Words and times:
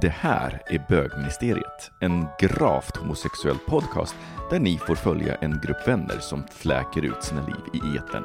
Det 0.00 0.08
här 0.08 0.62
är 0.66 0.86
Bögministeriet, 0.88 1.90
en 2.00 2.26
gravt 2.38 2.96
homosexuell 2.96 3.58
podcast 3.66 4.14
där 4.50 4.58
ni 4.58 4.78
får 4.78 4.94
följa 4.94 5.34
en 5.34 5.60
grupp 5.64 5.88
vänner 5.88 6.18
som 6.20 6.44
fläker 6.50 7.04
ut 7.04 7.22
sina 7.22 7.46
liv 7.46 7.56
i 7.72 7.96
etern. 7.96 8.24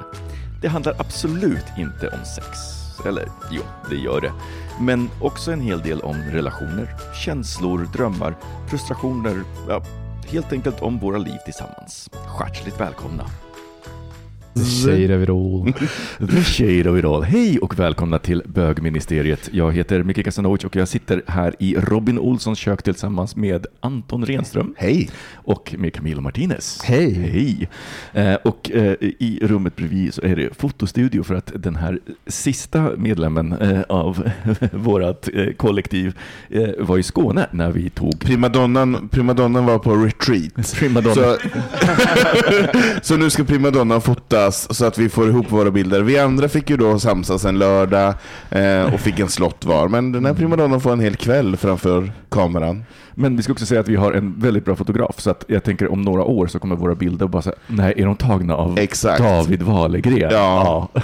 Det 0.61 0.67
handlar 0.67 0.95
absolut 0.99 1.65
inte 1.77 2.07
om 2.07 2.25
sex. 2.25 2.57
Eller 3.05 3.27
jo, 3.51 3.61
det 3.89 3.95
gör 3.95 4.21
det. 4.21 4.31
Men 4.81 5.09
också 5.21 5.51
en 5.51 5.61
hel 5.61 5.81
del 5.81 6.01
om 6.01 6.15
relationer, 6.15 6.95
känslor, 7.25 7.87
drömmar, 7.93 8.35
frustrationer, 8.69 9.43
ja, 9.67 9.83
helt 10.27 10.53
enkelt 10.53 10.81
om 10.81 10.99
våra 10.99 11.17
liv 11.17 11.37
tillsammans. 11.45 12.09
Hjärtligt 12.39 12.79
välkomna! 12.79 13.25
The 14.53 14.65
shade 14.65 15.15
of 15.15 15.23
it 15.23 15.29
all. 15.29 15.73
The 16.27 16.43
shade 16.43 16.89
of 16.89 16.97
it 16.97 17.05
all. 17.05 17.23
Hej 17.23 17.59
och 17.59 17.79
välkomna 17.79 18.19
till 18.19 18.43
Bögministeriet. 18.45 19.49
Jag 19.51 19.71
heter 19.71 20.03
Micke 20.03 20.23
Kasanovic 20.23 20.63
och 20.63 20.75
jag 20.75 20.87
sitter 20.87 21.21
här 21.27 21.55
i 21.59 21.75
Robin 21.75 22.19
Olssons 22.19 22.59
kök 22.59 22.83
tillsammans 22.83 23.35
med 23.35 23.65
Anton 23.79 24.25
Renström. 24.25 24.73
Hej! 24.77 25.09
Och 25.35 25.75
med 25.77 25.93
Camilo 25.93 26.21
Martinez. 26.21 26.81
Hej. 26.83 27.13
Hej! 27.13 27.69
Eh, 28.13 28.35
och 28.35 28.71
eh, 28.71 28.95
i 29.01 29.39
rummet 29.41 29.75
bredvid 29.75 30.13
så 30.13 30.21
är 30.21 30.35
det 30.35 30.57
fotostudio 30.57 31.23
för 31.23 31.35
att 31.35 31.51
den 31.55 31.75
här 31.75 31.99
sista 32.27 32.91
medlemmen 32.97 33.51
eh, 33.53 33.81
av 33.89 34.29
vårt 34.71 35.27
kollektiv 35.57 36.17
var 36.79 36.97
i 36.97 37.03
Skåne 37.03 37.47
när 37.51 37.71
vi 37.71 37.89
tog 37.89 38.19
Primadonnan, 38.19 39.09
primadonnan 39.11 39.65
var 39.65 39.79
på 39.79 39.95
retreat. 39.95 40.75
Primadonna. 40.79 41.15
Så, 41.15 41.37
så 43.01 43.17
nu 43.17 43.29
ska 43.29 43.43
primadonnan 43.43 44.01
samsas 44.51 44.77
så 44.77 44.85
att 44.85 44.97
vi 44.97 45.09
får 45.09 45.29
ihop 45.29 45.51
våra 45.51 45.71
bilder. 45.71 46.01
Vi 46.01 46.19
andra 46.19 46.49
fick 46.49 46.69
ju 46.69 46.77
då 46.77 46.99
samsas 46.99 47.45
en 47.45 47.59
lördag 47.59 48.13
eh, 48.49 48.93
och 48.93 48.99
fick 48.99 49.19
en 49.19 49.29
slott 49.29 49.65
var. 49.65 49.87
Men 49.87 50.11
den 50.11 50.25
här 50.25 50.33
primadonnan 50.33 50.81
får 50.81 50.91
en 50.93 50.99
hel 50.99 51.15
kväll 51.15 51.57
framför 51.57 52.11
kameran. 52.29 52.83
Men 53.19 53.35
vi 53.35 53.43
ska 53.43 53.53
också 53.53 53.65
säga 53.65 53.81
att 53.81 53.87
vi 53.87 53.95
har 53.95 54.13
en 54.13 54.39
väldigt 54.39 54.65
bra 54.65 54.75
fotograf, 54.75 55.19
så 55.19 55.29
att 55.29 55.45
jag 55.47 55.63
tänker 55.63 55.91
om 55.91 56.01
några 56.01 56.23
år 56.23 56.47
så 56.47 56.59
kommer 56.59 56.75
våra 56.75 56.95
bilder 56.95 57.27
bara 57.27 57.41
säga, 57.41 57.55
nej, 57.67 57.93
är 57.97 58.05
de 58.05 58.15
tagna 58.15 58.55
av 58.55 58.79
Exakt. 58.79 59.19
David 59.23 59.61
Wahlgren? 59.61 60.29
Ja. 60.31 60.87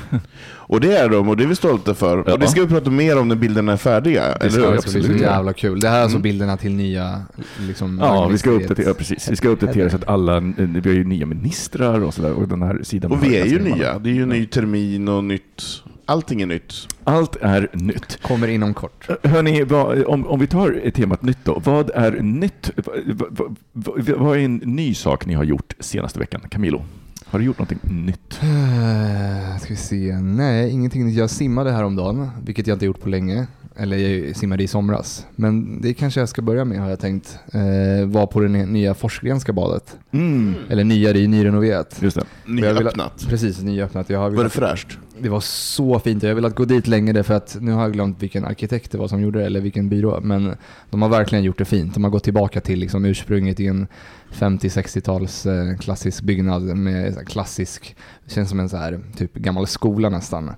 Och 0.68 0.82
det 0.82 0.98
är 0.98 1.10
de 1.10 1.30
och 1.30 1.38
det 1.38 1.44
är 1.44 1.48
vi 1.48 1.56
stolta 1.56 1.94
för. 1.94 2.24
Ja. 2.28 2.34
Och 2.34 2.40
det 2.40 2.48
ska 2.48 2.62
vi 2.62 2.68
prata 2.68 2.90
mer 2.90 3.20
om 3.20 3.28
när 3.28 3.36
bilderna 3.36 3.74
är 3.74 3.78
färdiga. 3.78 4.24
Det 4.42 4.50
ska, 4.50 4.60
eller 4.60 4.70
hur? 4.70 4.76
det 4.76 4.82
ska 4.82 4.92
bli 4.92 5.04
så 5.04 5.14
jävla 5.24 5.54
kul. 5.54 5.80
Det 5.80 5.90
här 5.90 5.98
är 5.98 6.02
alltså 6.02 6.16
Mm. 6.16 6.24
bilderna 6.24 6.58
till 6.58 6.72
nya 6.72 7.22
liksom, 7.68 8.00
Ja, 8.02 8.28
vi 8.28 8.38
ska 8.38 8.50
uppdatera, 8.50 8.94
precis. 8.94 9.30
Vi 9.32 9.36
ska 9.36 9.50
uppdatera 9.50 9.90
så 9.90 9.96
att 9.96 10.08
alla, 10.08 10.40
vi 10.58 10.82
har 10.86 10.96
ju 10.96 11.04
nya 11.04 11.26
ministrar 11.26 12.04
och 12.04 12.14
sådär, 12.14 12.32
och 12.32 12.48
den 12.48 12.62
här 12.62 12.80
sidan. 12.84 13.12
Och 13.12 13.24
vi 13.24 13.38
är 13.38 13.46
ju 13.46 13.60
nya. 13.60 14.00
Det 14.00 14.10
är 14.10 14.14
ju 14.14 14.26
ny 14.26 14.46
termin 14.46 15.08
och 15.08 15.24
nytt. 15.24 15.64
Allting 16.06 16.42
är 16.42 16.46
nytt. 16.46 16.74
Allt 17.04 17.36
är 17.36 17.70
nytt. 17.74 18.22
Kommer 18.22 18.48
inom 18.48 18.74
kort. 18.74 19.10
Hörni, 19.24 19.64
vad, 19.64 20.04
om, 20.04 20.28
om 20.28 20.40
vi 20.40 20.48
tar 20.48 20.92
temat 20.92 21.22
nytt 21.22 21.38
då. 21.44 21.62
Vad 21.66 21.90
är 21.90 22.12
nytt? 22.12 22.72
Vad, 22.76 23.30
vad, 23.30 23.56
vad, 23.72 24.10
vad 24.10 24.38
är 24.38 24.42
en 24.42 24.56
ny 24.56 24.94
sak 24.94 25.26
ni 25.26 25.34
har 25.34 25.44
gjort 25.44 25.74
senaste 25.80 26.20
veckan? 26.20 26.42
Camilo, 26.50 26.86
har 27.26 27.40
du 27.40 27.46
gjort 27.46 27.60
någonting 27.60 28.06
nytt? 28.06 28.40
Uh, 28.44 29.58
ska 29.58 29.70
vi 29.70 29.76
se. 29.76 30.20
Nej, 30.20 30.72
ingenting. 30.72 31.14
Jag 31.14 31.30
simmade 31.30 31.72
häromdagen, 31.72 32.30
vilket 32.46 32.68
jag 32.68 32.76
inte 32.76 32.86
gjort 32.86 33.02
på 33.02 33.10
länge. 33.10 33.48
Eller 33.78 33.98
jag 33.98 34.36
simmade 34.36 34.64
i 34.64 34.68
somras. 34.68 35.26
Men 35.36 35.82
det 35.82 35.94
kanske 35.94 36.20
jag 36.20 36.30
ska 36.30 36.42
börja 36.42 36.66
med 36.66 36.80
har 36.80 36.90
jag 36.90 37.00
tänkt. 37.00 37.40
Uh, 37.56 38.06
var 38.06 38.28
på 38.28 38.40
det 38.40 38.48
nya 38.48 38.94
Forsgrenska 38.94 39.54
badet. 39.54 39.98
Mm. 40.12 40.56
Eller 40.70 40.84
nya, 40.84 41.14
det 41.14 41.20
är 41.20 41.22
ju 41.22 41.28
nyrenoverat. 41.28 41.98
Just 42.02 42.18
det. 42.18 42.24
Nyöppnat. 42.46 43.26
Precis, 43.30 43.62
nyöppnat. 43.62 44.10
Jag 44.10 44.20
har 44.20 44.30
Var 44.30 44.44
det 44.44 44.50
fräscht? 44.50 44.98
Det 45.22 45.30
var 45.30 45.40
så 45.40 46.00
fint. 46.00 46.24
Jag 46.24 46.30
har 46.30 46.36
velat 46.36 46.56
gå 46.56 46.66
dit 46.66 46.88
länge 46.88 47.24
för 47.24 47.34
att 47.34 47.58
nu 47.62 47.72
har 47.72 47.82
jag 47.82 47.94
glömt 47.94 48.24
vilken 48.24 48.46
arkitekt 48.46 48.92
det 48.92 48.98
var 48.98 49.08
som 49.08 49.22
gjorde 49.22 49.40
det, 49.40 49.46
eller 49.46 49.62
vilken 49.62 49.90
byrå. 49.90 50.20
Men 50.22 50.56
de 50.90 51.02
har 51.02 51.10
verkligen 51.10 51.44
gjort 51.44 51.58
det 51.58 51.66
fint. 51.66 51.94
De 51.94 52.04
har 52.04 52.12
gått 52.12 52.24
tillbaka 52.24 52.62
till 52.62 52.80
liksom 52.80 53.06
ursprunget 53.06 53.60
i 53.60 53.68
en 53.68 53.88
50-60-tals 54.34 55.46
eh, 55.46 55.78
klassisk 55.78 56.24
byggnad 56.24 56.62
med 56.64 57.28
klassisk, 57.28 57.96
känns 58.28 58.50
som 58.50 58.60
en 58.60 58.70
så 58.70 58.78
här 58.78 59.00
typ 59.18 59.34
gammal 59.34 59.68
skola 59.68 60.10
nästan. 60.10 60.52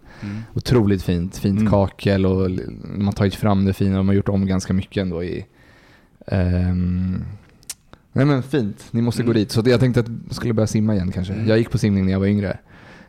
Otroligt 0.53 1.03
fint, 1.03 1.38
fint 1.38 1.59
Mm. 1.59 1.72
kakel 1.72 2.25
och 2.25 2.50
de 2.97 3.06
har 3.06 3.12
tagit 3.13 3.35
fram 3.35 3.66
det 3.66 3.74
fina. 3.74 3.97
De 3.97 4.07
har 4.07 4.16
gjort 4.16 4.29
om 4.29 4.45
ganska 4.45 4.74
mycket 4.74 5.01
ändå 5.01 5.24
i 5.24 5.45
ehm, 6.28 7.24
Nej 8.13 8.25
men 8.25 8.44
fint, 8.44 8.85
ni 8.91 9.01
måste 9.01 9.24
gå 9.24 9.29
Mm. 9.31 9.39
dit. 9.41 9.51
Så 9.51 9.63
jag 9.66 9.79
tänkte 9.79 10.00
att 10.00 10.07
jag 10.28 10.35
skulle 10.35 10.53
börja 10.53 10.68
simma 10.68 10.95
igen 10.95 11.12
kanske. 11.12 11.34
Mm. 11.34 11.47
Jag 11.47 11.57
gick 11.57 11.72
på 11.72 11.78
simning 11.78 12.06
när 12.06 12.12
jag 12.12 12.19
var 12.19 12.28
yngre. 12.28 12.57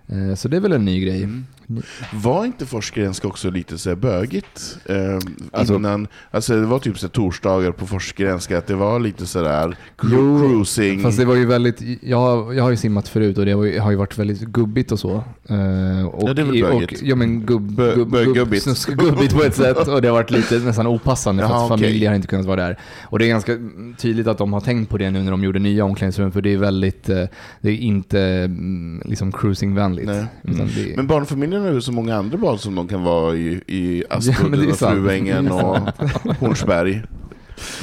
Eh, 0.08 0.34
så 0.34 0.48
det 0.48 0.56
är 0.56 0.60
väl 0.60 0.72
en 0.72 0.84
ny 0.84 1.00
grej. 1.00 1.22
Mm. 1.22 1.46
Var 2.12 2.44
inte 2.44 2.66
Forsgrenska 2.66 3.28
också 3.28 3.50
lite 3.50 3.78
så 3.78 3.88
här 3.88 3.96
bögigt? 3.96 4.78
Eh, 4.84 4.96
Alltså- 5.52 5.74
innan, 5.74 6.06
alltså 6.30 6.54
det 6.60 6.66
var 6.66 6.78
typ 6.78 6.98
så 6.98 7.08
torsdagar 7.08 7.72
på 7.72 7.86
Forsgrenska, 7.86 8.58
att 8.58 8.66
det 8.66 8.74
var 8.74 9.00
lite 9.00 9.26
sådär 9.26 9.76
Jo, 10.02 10.38
cruising. 10.48 11.02
Fast 11.02 11.18
det 11.18 11.24
var 11.24 11.34
ju 11.34 11.46
väldigt, 11.46 11.80
jag, 12.02 12.54
jag 12.54 12.62
har 12.62 12.70
ju 12.70 12.76
simmat 12.76 13.08
förut 13.08 13.38
och 13.38 13.46
det 13.46 13.52
har 13.52 13.64
ju- 13.64 13.78
har 13.78 13.90
ju 13.90 13.96
varit 13.96 14.18
väldigt 14.18 14.40
gubbigt 14.40 14.92
och 14.92 14.98
så. 15.00 15.12
Eh, 15.48 16.06
och, 16.06 16.28
Ja, 16.28 16.34
det 16.34 16.42
är 16.42 16.46
väl 16.46 16.62
och, 16.64 16.70
bögigt. 16.80 17.02
Ja 17.02 17.16
men 17.16 17.46
gubb, 17.46 17.80
Bö- 17.80 17.94
gubb, 17.94 18.10
gubb, 18.12 18.34
gubbigt. 18.34 18.62
snuskgubbigt 18.62 19.34
på 19.36 19.42
ett 19.42 19.54
sätt 19.56 19.88
och 19.88 20.02
det 20.02 20.08
har 20.08 20.12
varit 20.14 20.30
lite 20.30 20.58
nästan 20.58 20.86
opassande 20.86 21.42
för 21.42 21.50
Jaha, 21.50 21.64
att 21.64 21.70
okej. 21.70 21.84
familjer 21.86 22.08
har 22.08 22.16
inte 22.16 22.28
kunnat 22.28 22.46
vara 22.46 22.56
där. 22.66 22.78
Och 23.02 23.18
det 23.18 23.24
är 23.24 23.28
ganska 23.28 23.52
tydligt 23.98 24.26
att 24.26 24.38
de 24.38 24.52
har 24.52 24.60
tänkt 24.60 24.90
på 24.90 24.98
det 24.98 25.10
nu 25.10 25.22
när 25.22 25.30
de 25.30 25.44
gjorde 25.44 25.58
nya 25.58 25.84
omklädningsrum 25.84 26.32
för 26.32 26.40
det 26.42 26.52
är 26.52 26.56
väldigt, 26.58 27.08
eh, 27.08 27.24
det 27.60 27.70
är 27.70 27.76
inte 27.76 28.20
mm, 28.20 29.02
liksom 29.04 29.32
cruisingvänligt. 29.32 30.08
Mm. 30.10 30.26
Men 30.96 31.06
barnfamiljerna 31.06 31.57
har 31.62 31.72
ju 31.72 31.80
så 31.80 31.92
många 31.92 32.16
andra 32.16 32.38
bad 32.38 32.60
som 32.60 32.74
de 32.74 32.88
kan 32.88 33.02
vara 33.02 33.34
i, 33.36 33.60
i 33.66 34.04
Ja, 34.10 34.16
Aspudden 34.16 34.60
är 34.60 34.70
och. 34.70 34.76
Fruängen 34.78 35.50
och 35.52 35.78
Hornsberg. 36.40 37.02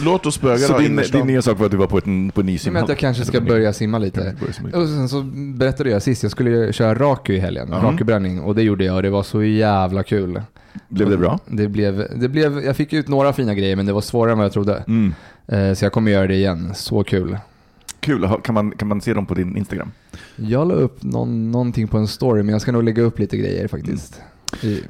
Låt 0.06 0.26
oss 0.26 0.42
bögar 0.42 0.58
Så 0.58 0.74
ha 0.74 0.80
din, 0.80 1.02
din 1.12 1.28
nya 1.28 1.42
sak 1.42 1.60
var 1.60 1.66
att 1.66 1.72
du 1.72 1.78
var 1.78 1.88
på, 1.88 1.98
ett, 1.98 2.04
på 2.34 2.42
en 2.42 2.46
ny 2.46 2.60
men 2.72 2.84
att 2.84 2.90
jag 2.90 2.98
kanske 2.98 3.26
ska 3.26 3.42
börja 3.42 3.74
simma 3.74 3.98
lite. 4.00 4.22
Kanske 4.22 4.40
börja 4.40 4.54
simma 4.54 4.68
lite. 4.68 4.78
Och 4.78 4.88
sen 4.88 5.10
så 5.10 5.22
berättade 5.58 5.90
jag 5.90 6.02
sist, 6.02 6.24
jag 6.24 6.32
skulle 6.32 6.74
köra 6.74 6.96
raku 6.96 7.34
i 7.34 7.40
helgen, 7.40 7.68
Ja. 7.72 7.78
rakubränning, 7.78 8.40
och 8.42 8.56
det 8.56 8.64
gjorde 8.64 8.86
jag 8.86 8.96
och 8.96 9.04
det 9.04 9.10
var 9.10 9.24
så 9.24 9.44
jävla 9.44 10.04
kul. 10.04 10.42
Blev 10.88 11.10
det 11.10 11.18
bra? 11.18 11.40
Det 11.48 11.68
blev, 11.68 12.08
det 12.16 12.30
blev, 12.30 12.64
jag 12.66 12.76
fick 12.76 12.94
ut 12.94 13.08
några 13.08 13.34
fina 13.34 13.54
grejer 13.54 13.76
men 13.76 13.86
det 13.86 13.94
var 13.94 14.02
svårare 14.02 14.32
än 14.32 14.38
vad 14.38 14.46
jag 14.46 14.54
trodde. 14.54 14.84
Mm. 14.88 15.14
Eh, 15.48 15.74
Så 15.74 15.86
jag 15.86 15.92
kommer 15.94 16.12
göra 16.12 16.28
det 16.28 16.36
igen, 16.36 16.72
så 16.76 17.04
kul. 17.04 17.38
Kul, 18.06 18.30
kan 18.44 18.54
man, 18.54 18.72
kan 18.72 18.88
man 18.88 19.02
se 19.02 19.14
dem 19.14 19.26
på 19.26 19.34
din 19.34 19.58
Instagram? 19.58 19.92
Jag 20.36 20.68
la 20.68 20.74
upp 20.74 21.04
någon, 21.04 21.52
någonting 21.52 21.88
på 21.88 21.98
en 21.98 22.08
story 22.08 22.44
men 22.44 22.54
jag 22.54 22.62
ska 22.62 22.72
nog 22.72 22.84
lägga 22.84 23.04
upp 23.04 23.20
lite 23.20 23.38
grejer 23.38 23.68
faktiskt. 23.68 24.22
I, 24.62 24.82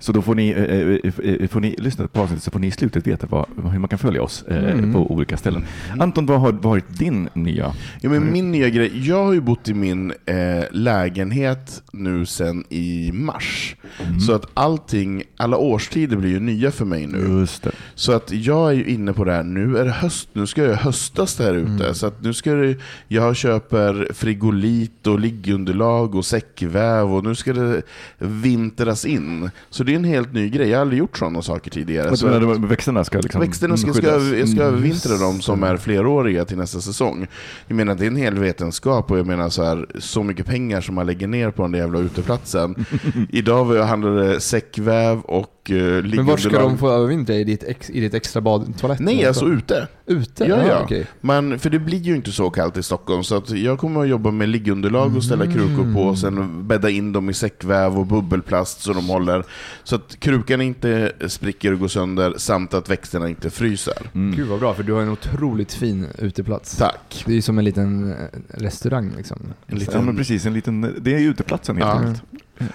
Så 0.00 0.12
då 0.12 0.22
får 0.22 0.34
ni, 0.34 0.48
eh, 0.50 0.62
eh, 0.64 1.34
eh, 1.42 1.48
får 1.48 1.60
ni 1.60 1.74
lyssna 1.78 2.06
på 2.08 2.20
avsnittet 2.20 2.44
så 2.44 2.50
får 2.50 2.58
ni 2.58 2.66
i 2.66 2.70
slutet 2.70 3.06
veta 3.06 3.26
vad, 3.30 3.46
hur 3.72 3.78
man 3.78 3.88
kan 3.88 3.98
följa 3.98 4.22
oss 4.22 4.44
eh, 4.48 4.70
Mm. 4.70 4.92
på 4.92 5.12
olika 5.12 5.36
ställen. 5.36 5.64
Anton, 5.98 6.26
vad 6.26 6.40
har 6.40 6.52
varit 6.52 6.98
din 6.98 7.28
nya? 7.34 7.74
Ja, 8.00 8.10
men 8.10 8.32
min 8.32 8.50
nya 8.52 8.68
grej, 8.68 9.08
jag 9.08 9.24
har 9.24 9.32
ju 9.32 9.40
bott 9.40 9.68
i 9.68 9.74
min 9.74 10.12
eh, 10.26 10.64
lägenhet 10.70 11.82
nu 11.92 12.26
sen 12.26 12.64
i 12.68 13.12
mars. 13.12 13.76
Mm. 14.06 14.20
Så 14.20 14.32
att 14.32 14.46
allting, 14.54 15.22
alla 15.36 15.56
årstider 15.56 16.16
blir 16.16 16.30
ju 16.30 16.40
nya 16.40 16.70
för 16.70 16.84
mig 16.84 17.06
nu. 17.06 17.46
Så 17.94 18.12
att 18.12 18.32
jag 18.32 18.68
är 18.70 18.74
ju 18.74 18.84
inne 18.86 19.12
på 19.12 19.24
det 19.24 19.32
här, 19.32 19.42
nu 19.42 19.76
är 19.78 19.84
det 19.84 19.90
höst, 19.90 20.28
nu 20.32 20.46
ska 20.46 20.64
jag 20.64 20.74
höstas 20.76 21.36
där 21.36 21.54
ute. 21.54 21.94
Så 21.94 22.06
att 22.06 22.22
nu 22.22 22.32
ska 22.34 22.52
det, 22.54 22.76
jag 23.08 23.36
köper 23.36 24.08
frigolit 24.14 25.06
och 25.06 25.20
liggunderlag 25.20 26.14
och 26.14 26.24
säckväv 26.24 27.14
och 27.14 27.24
nu 27.24 27.34
ska 27.34 27.52
det 27.52 27.82
vintras 28.18 29.04
in. 29.04 29.50
Så 29.70 29.84
det 29.84 29.89
är 29.92 29.96
en 29.96 30.04
helt 30.04 30.32
ny 30.32 30.48
grej, 30.50 30.68
jag 30.68 30.76
har 30.78 30.80
aldrig 30.82 30.98
gjort 30.98 31.18
sådana 31.18 31.42
saker 31.42 31.70
tidigare. 31.70 32.16
Så 32.16 32.26
att- 32.26 32.32
menar 32.32 32.54
du, 32.54 32.66
växterna 32.66 33.04
ska 33.04 33.18
liksom 33.20 33.40
Växterna 33.40 33.76
ska, 33.76 33.92
ska, 33.92 34.06
jag 34.08 34.48
ska 34.48 34.60
Mm. 34.62 34.74
övervintra 34.74 35.16
dem 35.16 35.40
som 35.40 35.62
är 35.62 35.76
fleråriga 35.76 36.44
till 36.44 36.56
nästa 36.56 36.80
säsong. 36.80 37.26
Jag 37.66 37.76
menar 37.76 37.94
det 37.94 38.04
är 38.04 38.06
en 38.06 38.16
hel 38.16 38.38
vetenskap 38.38 39.10
och 39.10 39.18
jag 39.18 39.26
menar 39.26 39.48
så 39.48 39.64
här, 39.64 39.86
så 39.98 40.22
mycket 40.22 40.46
pengar 40.46 40.80
som 40.80 40.94
man 40.94 41.06
lägger 41.06 41.26
ner 41.26 41.50
på 41.50 41.62
den 41.62 41.72
där 41.72 41.78
jävla 41.78 41.98
uteplatsen. 41.98 42.84
Idag 43.30 43.64
var 43.64 43.74
jag 43.76 43.84
handlade 43.84 44.40
säckväv 44.40 45.20
och 45.20 45.59
uh, 45.70 46.04
Men 46.16 46.26
var 46.26 46.36
ska 46.36 46.58
de 46.58 46.78
få 46.78 46.90
övervintra? 46.90 47.34
I 47.34 47.44
ditt, 47.44 47.62
ex, 47.62 47.90
i 47.90 48.00
ditt 48.00 48.14
extra 48.14 48.40
badtoalett? 48.40 49.00
Nej, 49.00 49.18
eller 49.18 49.28
alltså 49.28 49.40
så? 49.40 49.52
ute. 49.52 49.88
Ute? 50.06 50.44
Ja, 50.44 50.66
ja. 50.66 50.80
okej. 50.84 51.06
Men, 51.20 51.58
för 51.58 51.70
det 51.70 51.78
blir 51.78 51.98
ju 51.98 52.16
inte 52.16 52.32
så 52.32 52.50
kallt 52.50 52.76
i 52.76 52.82
Stockholm, 52.82 53.24
så 53.24 53.36
att 53.36 53.50
jag 53.50 53.78
kommer 53.78 54.00
att 54.02 54.08
jobba 54.08 54.30
med 54.30 54.48
liggunderlag 54.48 55.16
och 55.16 55.24
ställa 55.24 55.46
krukor 55.46 55.94
på, 55.94 56.00
och 56.02 56.18
sen 56.18 56.66
bädda 56.68 56.90
in 56.90 57.12
dem 57.12 57.30
i 57.30 57.34
säckväv 57.34 57.98
och 57.98 58.06
bubbelplast 58.06 58.82
så 58.82 58.92
de 58.92 59.08
håller. 59.08 59.44
Så 59.84 59.96
att 59.96 60.16
krukan 60.20 60.60
inte 60.60 61.12
spricker 61.26 61.72
och 61.72 61.78
går 61.78 61.88
sönder, 61.88 62.34
samt 62.36 62.74
att 62.74 62.90
växterna 62.90 63.28
inte 63.28 63.50
fryser. 63.50 64.10
Gud 64.12 64.48
vad 64.48 64.60
bra, 64.60 64.74
för 64.74 64.82
du 64.82 64.92
har 64.92 65.02
en 65.02 65.08
otroligt 65.10 65.72
fin 65.72 66.06
uteplats. 66.18 66.76
Tack. 66.76 67.22
Det 67.26 67.32
är 67.32 67.36
ju 67.36 67.42
som 67.42 67.58
en 67.58 67.64
liten 67.64 68.10
eh, 68.12 68.16
restaurang 68.48 69.12
liksom. 69.16 69.38
En 69.42 69.54
Ja, 69.66 69.76
liten, 69.76 70.04
men 70.04 70.16
precis. 70.16 70.46
En 70.46 70.52
liten, 70.54 70.94
det 71.00 71.14
är 71.14 71.20
uteplatsen 71.20 71.76
helt 71.76 71.88
Ja. 71.88 71.98
enkelt. 71.98 72.22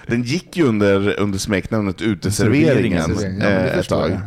Den 0.08 0.24
gick 0.24 0.58
ju 0.58 0.64
under, 0.68 1.20
under 1.20 1.40
smeknamnet 1.40 2.02
uteserveringen 2.02 3.04
Serveringen, 3.04 3.42
Ja, 3.42 3.48
eh, 3.48 3.80
ett 3.80 3.90
tag. 3.90 4.12
jag. 4.12 4.18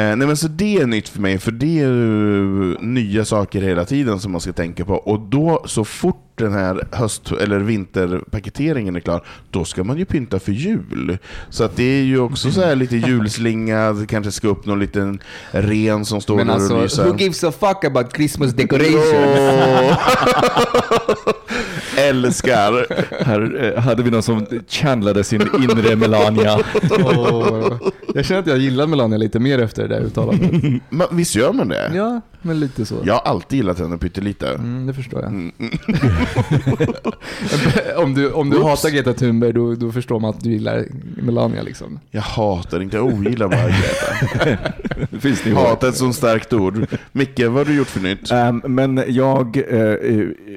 Eh, 0.00 0.16
nej 0.16 0.26
men 0.26 0.36
så 0.36 0.48
det 0.48 0.76
är 0.76 0.86
nytt 0.86 1.08
för 1.08 1.20
mig, 1.20 1.38
för 1.38 1.50
det 1.52 1.66
är 1.80 1.86
ju 1.86 2.76
nya 2.80 3.24
saker 3.24 3.62
hela 3.62 3.84
tiden 3.84 4.20
som 4.20 4.32
man 4.32 4.40
ska 4.40 4.52
tänka 4.52 4.84
på. 4.84 4.94
Och 4.94 5.20
då, 5.20 5.62
så 5.66 5.84
fort 5.84 6.26
den 6.34 6.52
här 6.52 6.86
höst 6.92 7.32
eller 7.32 7.58
vinterpaketeringen 7.58 8.96
är 8.96 9.00
klar, 9.00 9.24
då 9.50 9.64
ska 9.64 9.84
man 9.84 9.98
ju 9.98 10.04
pynta 10.04 10.40
för 10.40 10.52
jul. 10.52 11.18
Så 11.50 11.64
att 11.64 11.76
det 11.76 11.82
är 11.84 12.02
ju 12.02 12.18
också 12.20 12.50
så 12.50 12.60
här 12.60 12.76
lite 12.76 12.96
julslinga, 12.96 13.92
det 13.92 14.06
kanske 14.06 14.32
ska 14.32 14.48
upp 14.48 14.66
någon 14.66 14.78
liten 14.80 15.18
ren 15.50 16.04
som 16.04 16.20
står 16.20 16.36
Men 16.36 16.46
där 16.46 16.54
och 16.54 16.60
alltså, 16.60 16.82
lyser. 16.82 17.04
who 17.04 17.16
gives 17.18 17.44
a 17.44 17.52
fuck 17.60 17.84
about 17.84 18.16
Christmas 18.16 18.52
decoration? 18.52 19.00
Älskar! 22.10 22.86
Här 23.24 23.72
eh, 23.76 23.82
hade 23.82 24.02
vi 24.02 24.10
någon 24.10 24.22
som 24.22 24.46
channlade 24.68 25.24
sin 25.24 25.40
inre 25.40 25.96
Melania. 25.96 26.58
Åh, 26.90 27.72
jag 28.14 28.24
känner 28.24 28.40
att 28.40 28.46
jag 28.46 28.58
gillar 28.58 28.86
Melania 28.86 29.18
lite 29.18 29.38
mer 29.38 29.58
efter 29.58 29.88
det 29.88 29.94
där 29.94 30.00
uttalandet. 30.00 30.82
Men, 30.88 31.06
visst 31.10 31.34
gör 31.34 31.52
man 31.52 31.68
det? 31.68 31.92
Ja, 31.94 32.20
men 32.42 32.60
lite 32.60 32.86
så. 32.86 32.94
Jag 33.04 33.14
har 33.14 33.20
alltid 33.20 33.56
gillat 33.56 33.78
henne 33.78 33.98
pyttelite. 33.98 34.48
Mm, 34.48 34.86
det 34.86 34.94
förstår 34.94 35.20
jag. 35.20 35.28
Mm. 35.28 35.52
om 37.96 38.14
du, 38.14 38.32
om 38.32 38.50
du 38.50 38.56
Oops. 38.56 38.68
hatar 38.68 38.90
Greta 38.90 39.12
Thunberg, 39.12 39.52
då, 39.52 39.74
då 39.74 39.92
förstår 39.92 40.20
man 40.20 40.30
att 40.30 40.40
du 40.40 40.50
gillar 40.50 40.86
Melania 41.16 41.62
liksom. 41.62 42.00
Jag 42.10 42.22
hatar 42.22 42.82
inte, 42.82 42.96
jag 42.96 43.06
ogillar 43.06 43.48
bara 43.48 43.68
Greta. 43.68 44.72
Finns 45.20 45.42
det 45.42 45.48
ju 45.48 45.54
Hat 45.54 45.82
är 45.82 45.88
ett 45.88 45.96
så 45.96 46.12
starkt 46.12 46.52
ord. 46.52 46.86
Micke, 47.12 47.40
vad 47.40 47.52
har 47.52 47.64
du 47.64 47.74
gjort 47.74 47.88
för 47.88 48.00
nytt? 48.00 48.30
Ehm, 48.30 48.62
men 48.64 49.04
jag 49.06 49.56
eh, 49.56 49.94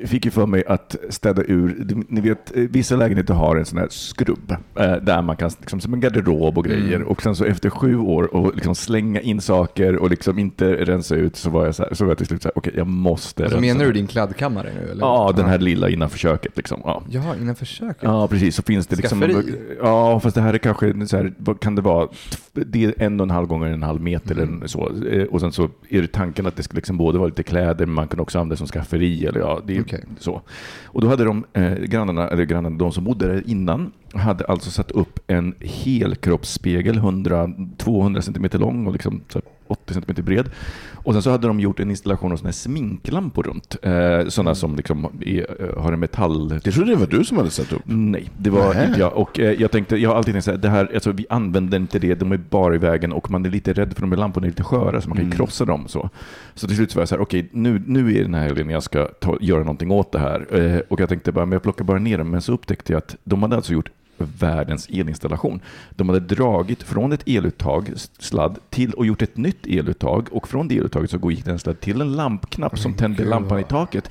fick 0.08 0.26
ju 0.26 0.32
för 0.32 0.46
mig 0.46 0.64
att 0.68 0.96
städa 1.10 1.43
ur, 1.48 1.86
ni 2.08 2.22
vet 2.22 2.58
eh, 2.58 2.64
vissa 2.64 2.96
lägenheter 2.96 3.34
har 3.34 3.56
en 3.56 3.66
sån 3.66 3.78
här 3.80 3.88
skrubb 3.90 4.52
eh, 4.80 4.96
där 4.96 5.22
man 5.22 5.36
kan, 5.38 5.52
liksom, 5.60 5.80
som 5.80 5.94
en 5.94 6.00
garderob 6.00 6.58
och 6.58 6.66
grejer 6.66 7.02
och 7.02 7.22
sen 7.22 7.36
så 7.36 7.46
efter 7.46 7.70
sju 7.70 7.98
år 7.98 8.36
och 8.36 8.56
liksom 8.56 8.76
slänga 8.76 9.22
in 9.22 9.42
saker 9.42 9.96
och 9.96 10.10
liksom 10.10 10.40
inte 10.40 10.74
rensa 10.86 11.16
ut 11.16 11.36
så 11.36 11.50
var 11.50 11.66
jag, 11.66 11.76
så 11.76 11.84
här, 11.84 11.94
så 11.94 12.04
var 12.06 12.12
jag 12.12 12.18
till 12.18 12.28
slut 12.28 12.42
så 12.42 12.48
här, 12.48 12.58
okej 12.58 12.74
jag 12.78 12.88
måste 12.88 13.44
Alltså, 13.44 13.58
rensa. 13.60 13.74
menar 13.74 13.86
du 13.86 13.92
din 13.94 14.08
klädkammare 14.08 14.70
nu 14.82 14.92
eller? 14.92 15.02
Ja, 15.02 15.34
den 15.36 15.46
här 15.46 15.60
lilla 15.60 15.90
innanför 15.90 16.18
köket 16.18 16.58
liksom. 16.58 16.82
Ja. 16.84 17.04
Jaha, 17.10 17.36
innanför 17.42 17.66
köket? 17.66 17.98
Ja, 18.02 18.28
precis. 18.28 18.56
Så 18.56 18.62
finns 18.64 18.88
det 18.88 18.96
liksom... 18.96 19.20
Skafferi. 19.22 19.56
Ja, 19.82 20.20
fast 20.20 20.36
det 20.36 20.42
här 20.42 20.54
är 20.54 20.58
kanske 20.58 21.08
så 21.08 21.18
här, 21.18 21.34
kan 21.62 21.76
det 21.76 21.82
vara? 21.82 22.08
Det 22.54 22.86
är 22.86 22.94
en 22.98 23.20
och 23.20 23.24
en 23.26 23.32
halv 23.32 23.48
gånger 23.48 23.68
en 23.68 23.84
halv 23.84 24.02
meter 24.02 24.36
Mm. 24.38 24.58
eller 24.58 24.68
så. 24.68 24.92
Eh, 25.12 25.24
Och 25.24 25.40
sen 25.40 25.52
så 25.52 25.70
är 25.90 26.02
det 26.02 26.08
tanken 26.12 26.46
att 26.48 26.56
det 26.56 26.64
ska 26.64 26.76
liksom 26.76 26.98
både 26.98 27.18
vara 27.18 27.28
lite 27.28 27.44
kläder, 27.44 27.86
men 27.86 27.96
man 27.96 28.08
kan 28.08 28.20
också 28.20 28.38
använda 28.40 28.54
det 28.54 28.58
som 28.58 28.68
skafferi. 28.68 29.26
Eller 29.26 29.40
ja, 29.40 29.62
det 29.66 29.78
är 29.78 29.82
Okej. 29.82 30.04
så. 30.20 30.42
Och 30.86 31.02
då 31.02 31.08
hade 31.08 31.23
hade 31.24 31.44
de 31.54 31.62
eh, 31.62 31.84
grannarna, 31.84 32.28
eller 32.28 32.44
grannarna, 32.44 32.78
de 32.78 32.92
som 32.92 33.04
bodde 33.04 33.28
där 33.28 33.44
innan, 33.50 33.92
hade 34.14 34.46
alltså 34.46 34.72
satt 34.72 34.92
upp 34.92 35.20
en 35.28 35.56
helkroppsspegel, 35.60 37.00
100-200 37.00 38.22
cm 38.22 38.62
lång 38.62 38.88
och 38.88 38.94
liksom 38.94 39.22
så 39.30 39.40
här 39.40 39.53
80 39.68 39.94
cm 39.94 40.26
bred. 40.26 40.50
Och 40.94 41.14
sen 41.14 41.22
så 41.22 41.30
hade 41.32 41.48
de 41.48 41.60
gjort 41.60 41.80
en 41.80 41.90
installation 41.90 42.32
av 42.32 42.38
såna 42.38 42.48
här 42.48 42.54
sminklampor 42.54 43.44
runt. 43.44 43.78
Eh, 43.82 44.28
sådana 44.28 44.56
som 44.56 44.76
liksom 44.76 45.08
är, 45.22 45.64
eh, 45.64 45.84
har 45.84 45.94
en 45.94 46.00
metall... 46.00 46.60
Jag 46.64 46.74
trodde 46.74 46.92
det 46.92 46.98
var 46.98 47.08
du 47.08 47.24
som 47.24 47.38
hade 47.38 47.50
satt 47.50 47.74
upp. 47.74 47.82
Nej, 47.86 48.30
det 48.38 48.50
var 48.50 48.74
Nähä. 48.74 48.88
inte 48.88 49.00
jag. 49.00 49.14
Och 49.18 49.40
eh, 49.40 49.62
jag 49.62 49.72
tänkte, 49.72 49.98
jag 49.98 50.10
har 50.10 50.18
alltid 50.18 50.34
tänkt 50.34 50.44
så 50.46 50.52
här, 50.52 50.58
det 50.58 50.70
här, 50.70 50.92
alltså, 50.94 51.12
vi 51.12 51.26
använder 51.30 51.78
inte 51.78 52.00
det, 52.00 52.16
de 52.16 52.32
är 52.32 52.38
bara 52.38 52.76
i 52.76 52.78
vägen 52.78 53.14
och 53.14 53.32
man 53.32 53.46
är 53.46 53.50
lite 53.50 53.74
rädd 53.74 53.94
för 53.94 54.02
de 54.02 54.12
här 54.12 54.20
lamporna 54.20 54.48
är 54.48 54.50
lite 54.50 54.64
sköra 54.64 55.02
så 55.02 55.10
man 55.10 55.18
kan 55.18 55.26
ju 55.26 55.32
krossa 55.32 55.66
dem. 55.66 55.88
Så, 55.88 56.10
så 56.56 56.68
till 56.68 56.76
slut 56.76 56.92
så 56.92 56.98
var 56.98 57.02
jag 57.02 57.10
så 57.10 57.16
här, 57.16 57.22
okej, 57.22 57.50
nu, 57.52 57.84
nu 57.88 58.18
är 58.18 58.22
den 58.24 58.34
här 58.34 58.42
helgen 58.44 58.70
jag 58.70 58.84
ska 58.84 59.06
ta, 59.06 59.38
göra 59.42 59.60
någonting 59.60 59.92
åt 59.92 60.12
det 60.12 60.20
här. 60.20 60.48
Eh, 60.56 60.80
och 60.88 61.00
jag 61.00 61.10
tänkte 61.10 61.32
bara, 61.32 61.46
men 61.46 61.54
jag 61.54 61.64
plockar 61.64 61.86
bara 61.86 62.00
ner 62.00 62.18
dem. 62.18 62.30
Men 62.30 62.42
så 62.42 62.54
upptäckte 62.54 62.94
jag 62.94 62.98
att 62.98 63.16
de 63.24 63.42
hade 63.44 63.56
alltså 63.56 63.74
gjort 63.74 63.90
världens 64.26 64.90
elinstallation. 64.90 65.60
De 65.90 66.10
hade 66.10 66.20
dragit 66.20 66.84
från 66.84 67.12
ett 67.12 67.28
eluttag, 67.28 67.90
sladd, 68.20 68.60
till 68.70 68.94
och 68.94 69.06
gjort 69.06 69.22
ett 69.22 69.38
nytt 69.38 69.68
eluttag 69.68 70.28
och 70.32 70.48
från 70.48 70.68
det 70.68 70.78
eluttaget 70.78 71.12
så 71.12 71.32
gick 71.32 71.46
det 71.46 71.52
en 71.52 71.60
sladd 71.60 71.80
till 71.80 72.02
en 72.02 72.12
lampknapp 72.12 72.80
som 72.80 72.94
tände 72.94 73.26
lampan 73.26 73.60
i 73.60 73.64
taket. 73.64 74.10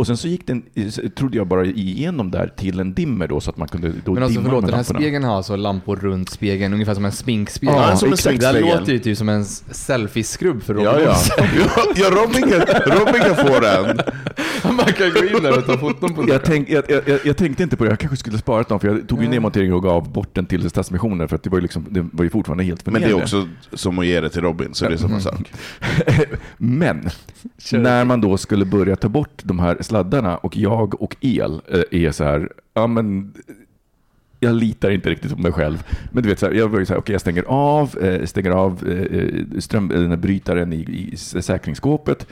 Och 0.00 0.06
sen 0.06 0.16
så 0.16 0.28
gick 0.28 0.46
den, 0.46 0.62
trodde 1.16 1.36
jag 1.36 1.46
bara 1.46 1.64
igenom 1.64 2.30
där 2.30 2.52
till 2.56 2.80
en 2.80 2.94
dimmer 2.94 3.28
då 3.28 3.40
så 3.40 3.50
att 3.50 3.56
man 3.56 3.68
kunde 3.68 3.92
då 4.04 4.14
Men 4.14 4.22
alltså 4.22 4.38
dimma 4.40 4.48
förlåt, 4.50 4.62
med 4.62 4.68
den 4.70 4.74
här 4.78 4.84
lamporna. 4.84 5.00
spegeln 5.00 5.24
har 5.24 5.36
alltså 5.36 5.56
lampor 5.56 5.96
runt 5.96 6.30
spegeln, 6.30 6.74
ungefär 6.74 6.94
som 6.94 7.04
en 7.04 7.12
sminkspegel. 7.12 7.74
Ja, 7.76 7.96
som 7.96 8.08
en 8.08 8.12
exakt. 8.12 8.40
Det 8.40 8.46
sexspegel. 8.46 8.78
låter 8.78 8.92
ju 8.92 8.98
typ 8.98 9.18
som 9.18 9.28
en 9.28 9.44
selfie-skrubb 9.44 10.62
för 10.62 10.74
Robin 10.74 10.84
Ja, 10.92 11.00
ja. 11.00 11.10
Olsson. 11.10 11.46
ja, 11.96 12.10
Robin, 12.10 12.42
kan, 12.42 12.60
Robin 12.98 13.22
kan 13.22 13.36
få 13.36 13.60
den. 13.60 13.98
Man 14.76 14.84
kan 14.92 15.10
gå 15.10 15.36
in 15.36 15.42
där 15.42 15.58
och 15.58 15.66
ta 15.66 15.78
foton 15.78 16.14
på 16.14 16.24
Jag, 16.28 16.44
tänk, 16.44 16.68
jag, 16.70 16.84
jag, 16.88 17.08
jag, 17.08 17.18
jag 17.24 17.36
tänkte 17.36 17.62
inte 17.62 17.76
på 17.76 17.84
det, 17.84 17.90
jag 17.90 17.98
kanske 17.98 18.16
skulle 18.16 18.38
sparat 18.38 18.68
dem 18.68 18.80
för 18.80 18.88
jag 18.88 19.08
tog 19.08 19.22
ju 19.22 19.28
ner 19.28 19.40
monteringen 19.40 19.74
och 19.74 19.82
gav 19.82 20.12
bort 20.12 20.34
den 20.34 20.46
till 20.46 20.70
Stadsmissionen 20.70 21.28
för 21.28 21.36
att 21.36 21.42
det 21.42 21.50
var 21.50 21.58
ju, 21.58 21.62
liksom, 21.62 21.86
det 21.90 22.06
var 22.12 22.24
ju 22.24 22.30
fortfarande 22.30 22.64
helt 22.64 22.86
Men 22.86 22.94
det 22.94 22.98
är 22.98 23.02
förnedrande. 23.10 23.48
också 23.70 23.76
som 23.76 23.98
att 23.98 24.06
ge 24.06 24.20
det 24.20 24.28
till 24.30 24.42
Robin, 24.42 24.74
så 24.74 24.88
det 24.88 24.92
är 24.94 24.96
samma 24.98 25.20
sak. 25.20 25.52
Men 26.56 27.10
när 27.72 28.04
man 28.04 28.20
då 28.20 28.36
skulle 28.36 28.64
börja 28.64 28.96
ta 28.96 29.08
bort 29.08 29.40
de 29.42 29.58
här 29.58 29.76
sladdarna 29.90 30.36
och 30.36 30.56
jag 30.56 31.02
och 31.02 31.16
el 31.20 31.60
eh, 31.68 32.04
är 32.06 32.10
så 32.10 32.24
här, 32.24 32.52
ja 32.74 32.86
men 32.86 33.34
jag 34.40 34.54
litar 34.54 34.90
inte 34.90 35.10
riktigt 35.10 35.34
på 35.34 35.42
mig 35.42 35.52
själv. 35.52 35.82
Men 36.12 36.22
du 36.22 36.28
vet, 36.28 36.38
så 36.38 36.46
här, 36.46 36.52
jag 36.52 36.70
börjar 36.70 36.84
så 36.84 36.92
här, 36.92 37.00
okay, 37.00 37.14
jag 37.14 37.20
stänger 37.20 37.42
av, 37.42 37.98
eh, 37.98 38.24
stänger 38.24 38.50
av 38.50 38.88
eh, 38.88 39.18
eh 39.18 39.58
ström, 39.58 39.88
den 39.88 40.10
här 40.10 40.16
brytaren 40.16 40.72
i, 40.72 41.10
i 41.12 41.16
säkringsskåpet. 41.16 42.26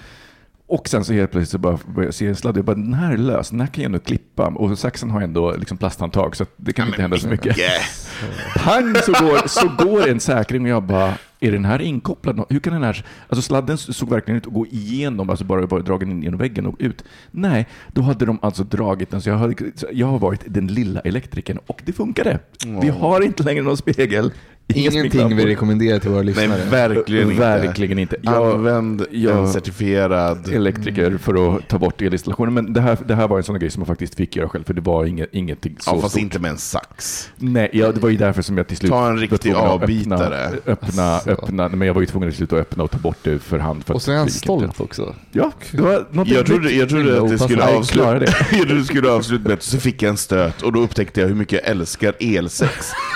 Och 0.68 0.88
sen 0.88 1.04
så 1.04 1.12
helt 1.12 1.30
plötsligt 1.30 1.50
så 1.50 1.58
bara 1.58 1.78
börjar 1.94 2.06
jag 2.06 2.14
se 2.14 2.26
en 2.26 2.36
sladd. 2.36 2.56
Jag 2.56 2.64
bara, 2.64 2.76
den 2.76 2.94
här 2.94 3.12
är 3.12 3.16
lös, 3.16 3.50
den 3.50 3.60
här 3.60 3.66
kan 3.66 3.82
jag 3.82 3.92
nog 3.92 4.04
klippa. 4.04 4.46
Och 4.46 4.78
saxen 4.78 5.10
har 5.10 5.20
ändå 5.20 5.56
liksom 5.56 5.78
plasthandtag 5.78 6.36
så 6.36 6.46
det 6.56 6.72
kan 6.72 6.88
inte 6.88 7.02
hända 7.02 7.18
så 7.18 7.28
mycket. 7.28 7.58
Yes. 7.58 8.10
Pang 8.56 8.94
så 8.94 9.12
går, 9.12 9.48
så 9.48 9.84
går 9.84 10.08
en 10.08 10.20
säkring 10.20 10.62
och 10.62 10.68
jag 10.68 10.82
bara, 10.82 11.14
är 11.40 11.52
den 11.52 11.64
här 11.64 11.82
inkopplad? 11.82 12.44
Hur 12.48 12.60
kan 12.60 12.72
den 12.72 12.82
här... 12.82 13.04
Alltså 13.28 13.42
sladden 13.42 13.78
såg 13.78 14.10
verkligen 14.10 14.38
ut 14.38 14.46
att 14.46 14.52
gå 14.52 14.66
igenom, 14.66 15.30
alltså 15.30 15.44
bara, 15.44 15.66
bara 15.66 15.80
dragen 15.80 16.10
in 16.10 16.22
genom 16.22 16.38
väggen 16.38 16.66
och 16.66 16.76
ut. 16.78 17.04
Nej, 17.30 17.66
då 17.92 18.02
hade 18.02 18.26
de 18.26 18.38
alltså 18.42 18.64
dragit 18.64 19.10
den. 19.10 19.20
Så 19.20 19.28
jag, 19.28 19.62
så 19.74 19.86
jag 19.92 20.06
har 20.06 20.18
varit 20.18 20.42
den 20.46 20.66
lilla 20.66 21.00
elektrikern 21.00 21.58
och 21.66 21.82
det 21.84 21.92
funkade. 21.92 22.38
Vi 22.80 22.88
har 22.88 23.24
inte 23.24 23.42
längre 23.42 23.62
någon 23.62 23.76
spegel. 23.76 24.32
Ingenting 24.74 25.36
vi 25.36 25.46
rekommenderar 25.46 25.98
till 25.98 26.10
våra 26.10 26.22
Nej, 26.22 26.26
lyssnare. 26.34 26.64
verkligen 26.70 27.30
inte. 27.30 27.40
Verkligen 27.42 27.98
inte. 27.98 28.16
Jag- 28.22 28.54
Använd 28.54 29.04
jag- 29.10 29.38
en 29.38 29.48
certifierad... 29.52 30.48
elektriker 30.52 31.18
för 31.18 31.56
att 31.56 31.68
ta 31.68 31.78
bort 31.78 32.02
elinstallationen. 32.02 32.54
Men 32.54 32.72
det 32.72 32.80
här, 32.80 32.98
det 33.06 33.14
här 33.14 33.28
var 33.28 33.36
en 33.36 33.42
sån 33.42 33.58
grej 33.58 33.70
som 33.70 33.80
jag 33.80 33.86
faktiskt 33.86 34.14
fick 34.14 34.36
göra 34.36 34.48
själv, 34.48 34.64
för 34.64 34.74
det 34.74 34.80
var 34.80 35.04
inget, 35.04 35.28
ingenting 35.34 35.76
så 35.80 35.90
Ja, 35.90 36.00
fast 36.00 36.10
stort. 36.12 36.22
inte 36.22 36.38
med 36.38 36.50
en 36.50 36.58
sax. 36.58 37.28
Nej, 37.36 37.70
ja, 37.72 37.92
det 37.92 38.00
var 38.00 38.08
ju 38.08 38.16
därför 38.16 38.42
som 38.42 38.56
jag 38.58 38.66
till 38.68 38.76
slut 38.76 38.90
Ta 38.90 39.08
en 39.08 39.18
riktig 39.18 39.50
att 39.50 39.56
avbitare. 39.56 40.46
Öppna, 40.46 40.72
öppna, 40.72 41.02
Alltså. 41.04 41.30
öppna, 41.30 41.68
men 41.68 41.86
jag 41.86 41.94
var 41.94 42.00
ju 42.00 42.06
tvungen 42.06 42.28
att 42.28 42.34
sluta 42.34 42.56
öppna 42.56 42.84
och 42.84 42.90
ta 42.90 42.98
bort 42.98 43.16
det 43.22 43.38
för 43.38 43.58
hand. 43.58 43.84
För 43.84 43.94
Och 43.94 44.02
så 44.02 44.12
är 44.12 44.16
han 44.16 44.30
stolt 44.30 44.80
också. 44.80 45.14
Ja, 45.32 45.52
det 45.70 45.80
var 45.82 46.06
något 46.10 46.28
Jag 46.28 46.46
trodde, 46.46 46.70
jag 46.72 46.88
trodde 46.88 47.22
att 47.22 47.28
det 47.30 47.38
skulle 47.38 47.62
avsluta 47.76 48.12
jag 48.24 48.50
trodde 48.50 48.74
det 48.78 48.84
skulle 48.84 49.10
avsluta 49.10 49.42
med 49.48 49.52
att 49.52 49.62
så 49.62 49.78
fick 49.80 50.02
jag 50.02 50.10
en 50.10 50.16
stöt 50.16 50.62
och 50.62 50.72
då 50.72 50.80
upptäckte 50.80 51.20
jag 51.20 51.28
hur 51.28 51.34
mycket 51.34 51.60
jag 51.62 51.70
älskar 51.70 52.14
elsex. 52.20 52.72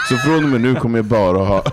Så 0.08 0.16
från 0.16 0.44
och 0.44 0.50
med 0.50 0.60
nu 0.60 0.74
kommer 0.74 0.98
jag 0.98 1.04
bara 1.04 1.41
ha... 1.44 1.64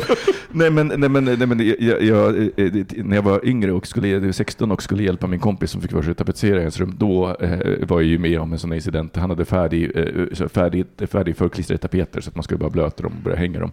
Nej 0.50 0.70
men, 0.70 0.92
nej, 0.96 1.08
men, 1.08 1.24
nej, 1.24 1.46
men 1.46 1.74
jag, 1.78 2.02
jag, 2.02 2.36
eh, 2.36 2.72
när 2.96 3.16
jag 3.16 3.22
var 3.22 3.46
yngre 3.46 3.72
och 3.72 3.86
skulle, 3.86 4.32
16 4.32 4.72
och 4.72 4.82
skulle 4.82 5.02
hjälpa 5.02 5.26
min 5.26 5.40
kompis 5.40 5.70
som 5.70 5.80
fick 5.80 5.90
för 5.90 6.02
sig 6.02 6.10
att 6.10 6.18
tapetsera 6.18 6.58
i 6.58 6.62
hans 6.62 6.80
rum, 6.80 6.94
då 6.98 7.36
eh, 7.40 7.88
var 7.88 8.00
jag 8.00 8.08
ju 8.08 8.18
med 8.18 8.40
om 8.40 8.52
en 8.52 8.58
sån 8.58 8.72
incident. 8.72 9.16
Han 9.16 9.30
hade 9.30 9.44
färdig, 9.44 9.90
eh, 9.94 10.48
färdig, 10.48 10.86
färdig 11.10 11.36
förklistrade 11.36 11.78
tapeter 11.78 12.20
så 12.20 12.30
att 12.30 12.36
man 12.36 12.42
skulle 12.42 12.58
bara 12.58 12.70
blöta 12.70 13.02
dem 13.02 13.12
och 13.16 13.22
börja 13.24 13.36
hänga 13.36 13.60
dem. 13.60 13.72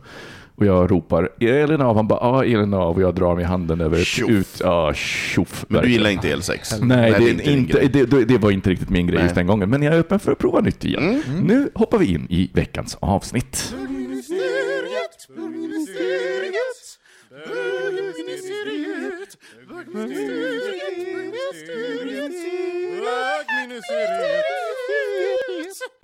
Och 0.57 0.65
jag 0.65 0.91
ropar 0.91 1.29
Elin 1.39 1.81
av, 1.81 1.95
han 1.95 2.07
bara 2.07 2.19
ja 2.21 2.43
Elin 2.43 2.73
av 2.73 2.95
och 2.95 3.01
jag 3.01 3.15
drar 3.15 3.35
med 3.35 3.45
handen 3.45 3.81
över 3.81 3.97
ett 3.97 4.05
Tjoff. 4.07 4.29
ut, 4.29 4.61
ja 4.63 4.93
tjoff. 4.93 5.65
Men 5.67 5.81
du 5.81 5.89
gillar 5.91 6.09
inte 6.09 6.29
elsex? 6.29 6.81
Nej, 6.81 7.15
det, 7.19 7.29
är 7.29 7.49
inte, 7.49 7.87
det, 7.87 8.05
det, 8.05 8.25
det 8.25 8.37
var 8.37 8.51
inte 8.51 8.69
riktigt 8.69 8.89
min 8.89 9.07
grej 9.07 9.15
Nej. 9.15 9.23
just 9.23 9.35
den 9.35 9.47
gången, 9.47 9.69
men 9.69 9.83
jag 9.83 9.93
är 9.95 9.99
öppen 9.99 10.19
för 10.19 10.31
att 10.31 10.37
prova 10.37 10.59
nytt 10.61 10.85
igen. 10.85 11.23
Nu 11.41 11.69
hoppar 11.75 11.97
vi 11.97 12.05
in 12.13 12.27
i 12.29 12.49
veckans 12.53 12.97
avsnitt. 12.99 13.75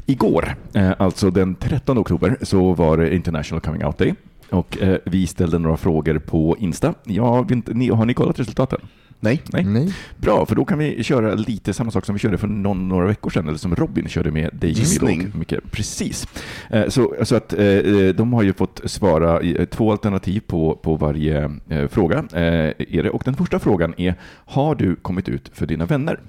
Igår, 0.06 0.56
eh, 0.74 0.92
alltså 0.98 1.32
den 1.32 1.56
13 1.56 1.98
oktober, 1.98 2.38
så 2.42 2.74
var 2.74 2.98
det 2.98 3.16
International 3.16 3.62
Coming 3.62 3.86
Out 3.86 3.98
Day. 3.98 4.14
Och 4.50 4.82
eh, 4.82 5.00
vi 5.06 5.28
ställde 5.28 5.60
några 5.60 5.78
frågor 5.78 6.20
på 6.20 6.56
Insta. 6.60 6.94
Jag 7.04 7.42
vet 7.44 7.52
inte, 7.52 7.96
har 7.96 8.06
ni 8.06 8.14
kollat 8.14 8.40
resultaten? 8.40 8.80
Nej. 9.24 9.42
Nej. 9.54 9.64
Nej. 9.64 9.94
Bra, 10.18 10.46
för 10.46 10.56
då 10.56 10.66
kan 10.66 10.80
vi 10.80 11.04
köra 11.04 11.34
lite 11.36 11.74
samma 11.74 11.92
sak 11.92 12.06
som 12.06 12.16
vi 12.16 12.20
körde 12.20 12.38
för 12.38 12.48
någon, 12.48 12.88
några 12.90 13.08
veckor 13.08 13.30
sedan, 13.30 13.48
eller 13.48 13.58
som 13.58 13.76
Robin 13.76 14.08
körde 14.08 14.32
med 14.32 14.50
dig. 14.54 14.70
Gissning. 14.72 15.32
Micke. 15.36 15.54
Precis. 15.72 16.28
Eh, 16.70 16.88
Så, 16.90 17.16
så 17.24 17.36
att 17.36 17.54
eh, 17.54 17.66
eh, 17.66 18.16
de 18.16 18.34
har 18.34 18.44
ju 18.44 18.54
fått 18.54 18.82
svara 18.86 19.42
två 19.66 19.92
alternativ 19.92 20.40
på, 20.48 20.76
på 20.76 20.96
varje 20.96 21.52
fråga. 21.90 22.26
Är 22.32 23.04
det. 23.04 23.10
Och 23.10 23.22
den 23.26 23.34
första 23.36 23.60
frågan 23.60 23.94
är, 23.98 24.16
har 24.46 24.76
du 24.76 24.96
kommit 24.96 25.30
ut 25.30 25.52
för 25.54 25.66
dina 25.66 25.86
vänner? 25.86 26.20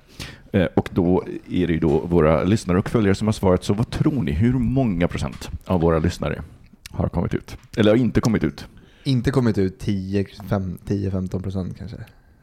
Och 0.77 0.89
då 0.93 1.25
är 1.51 1.67
det 1.67 1.73
ju 1.73 1.79
då 1.79 1.99
våra 1.99 2.45
lyssnare 2.45 2.79
och 2.79 2.91
följare 2.91 3.15
som 3.15 3.29
har 3.29 3.33
svarat, 3.33 3.65
så 3.65 3.75
vad 3.75 3.91
tror 3.91 4.23
ni? 4.23 4.33
Hur 4.33 4.53
många 4.53 5.09
procent 5.09 5.51
av 5.65 5.81
våra 5.81 5.99
lyssnare 5.99 6.43
har 6.91 7.09
kommit 7.09 7.35
ut? 7.35 7.57
Eller 7.77 7.91
har 7.91 7.97
inte 7.99 8.21
kommit 8.21 8.45
ut? 8.45 8.67
Inte 9.05 9.31
kommit 9.31 9.59
ut 9.59 9.83
10-15 9.85 11.43
procent 11.43 11.79
kanske. 11.79 11.97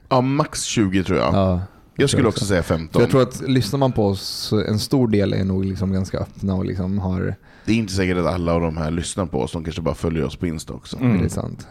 Ja, 0.09 0.21
max 0.21 0.63
20 0.63 1.03
tror 1.03 1.19
jag. 1.19 1.33
Ja, 1.33 1.61
jag 1.95 2.09
skulle 2.09 2.23
tror 2.23 2.29
också 2.29 2.45
säga 2.45 2.63
15. 2.63 2.93
För 2.93 3.01
jag 3.01 3.09
tror 3.09 3.21
att 3.21 3.41
lyssnar 3.49 3.79
man 3.79 3.91
på 3.91 4.07
oss, 4.07 4.53
en 4.67 4.79
stor 4.79 5.07
del 5.07 5.33
är 5.33 5.43
nog 5.43 5.65
liksom 5.65 5.93
ganska 5.93 6.17
öppna 6.17 6.53
och 6.53 6.65
liksom 6.65 6.99
har, 6.99 7.35
Det 7.65 7.71
är 7.71 7.75
inte 7.75 7.93
säkert 7.93 8.17
att 8.17 8.25
alla 8.25 8.53
av 8.53 8.61
de 8.61 8.77
här 8.77 8.91
lyssnar 8.91 9.25
på 9.25 9.41
oss, 9.41 9.51
de 9.51 9.63
kanske 9.63 9.81
bara 9.81 9.95
följer 9.95 10.25
oss 10.25 10.35
på 10.35 10.47
Insta 10.47 10.73
också. 10.73 10.97
Mm. 10.97 11.17
det 11.19 11.25
är 11.25 11.29
sant. 11.29 11.67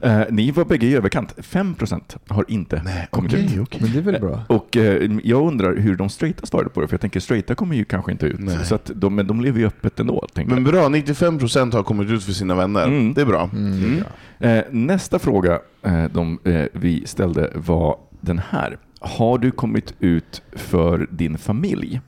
Eh, 0.00 0.22
ni 0.30 0.50
var 0.50 0.64
bägge 0.64 0.86
i 0.86 0.94
överkant. 0.94 1.34
5 1.38 1.74
procent 1.74 2.16
har 2.28 2.44
inte 2.48 3.06
kommit 3.10 3.32
okej, 3.32 3.44
ut. 3.44 3.60
okej. 3.60 3.80
Men 3.82 3.92
det 3.92 3.98
är 3.98 4.02
väl 4.02 4.20
bra? 4.20 4.42
Och 4.48 4.76
eh, 4.76 5.10
jag 5.24 5.46
undrar 5.46 5.76
hur 5.76 5.96
de 5.96 6.08
straighta 6.08 6.46
svarade 6.46 6.70
på 6.70 6.80
det, 6.80 6.88
för 6.88 6.94
jag 6.94 7.00
tänker 7.00 7.20
straighta 7.20 7.54
kommer 7.54 7.76
ju 7.76 7.84
kanske 7.84 8.12
inte 8.12 8.26
ut. 8.26 8.40
Nej. 8.40 8.64
Så 8.64 8.74
att 8.74 8.90
de, 8.94 9.14
men 9.14 9.26
de 9.26 9.40
lever 9.40 9.60
ju 9.60 9.66
öppet 9.66 10.00
ändå. 10.00 10.26
Men 10.34 10.64
bra, 10.64 10.88
95% 10.88 11.72
har 11.72 11.82
kommit 11.82 12.10
ut 12.10 12.24
för 12.24 12.32
sina 12.32 12.54
vänner. 12.54 12.84
Mm. 12.86 13.14
Det 13.14 13.20
är 13.20 13.26
bra. 13.26 13.50
Mm. 13.52 14.02
jag. 14.38 14.56
Eh, 14.58 14.64
nästa 14.70 15.18
fråga 15.18 15.60
eh, 15.82 16.04
de, 16.04 16.38
eh, 16.44 16.64
vi 16.72 17.06
ställde 17.06 17.50
var 17.54 17.96
den 18.20 18.40
här. 18.50 18.78
Har 19.00 19.38
du 19.38 19.50
kommit 19.50 19.94
ut 20.00 20.42
för 20.52 21.06
din 21.10 21.38
familj? 21.38 22.00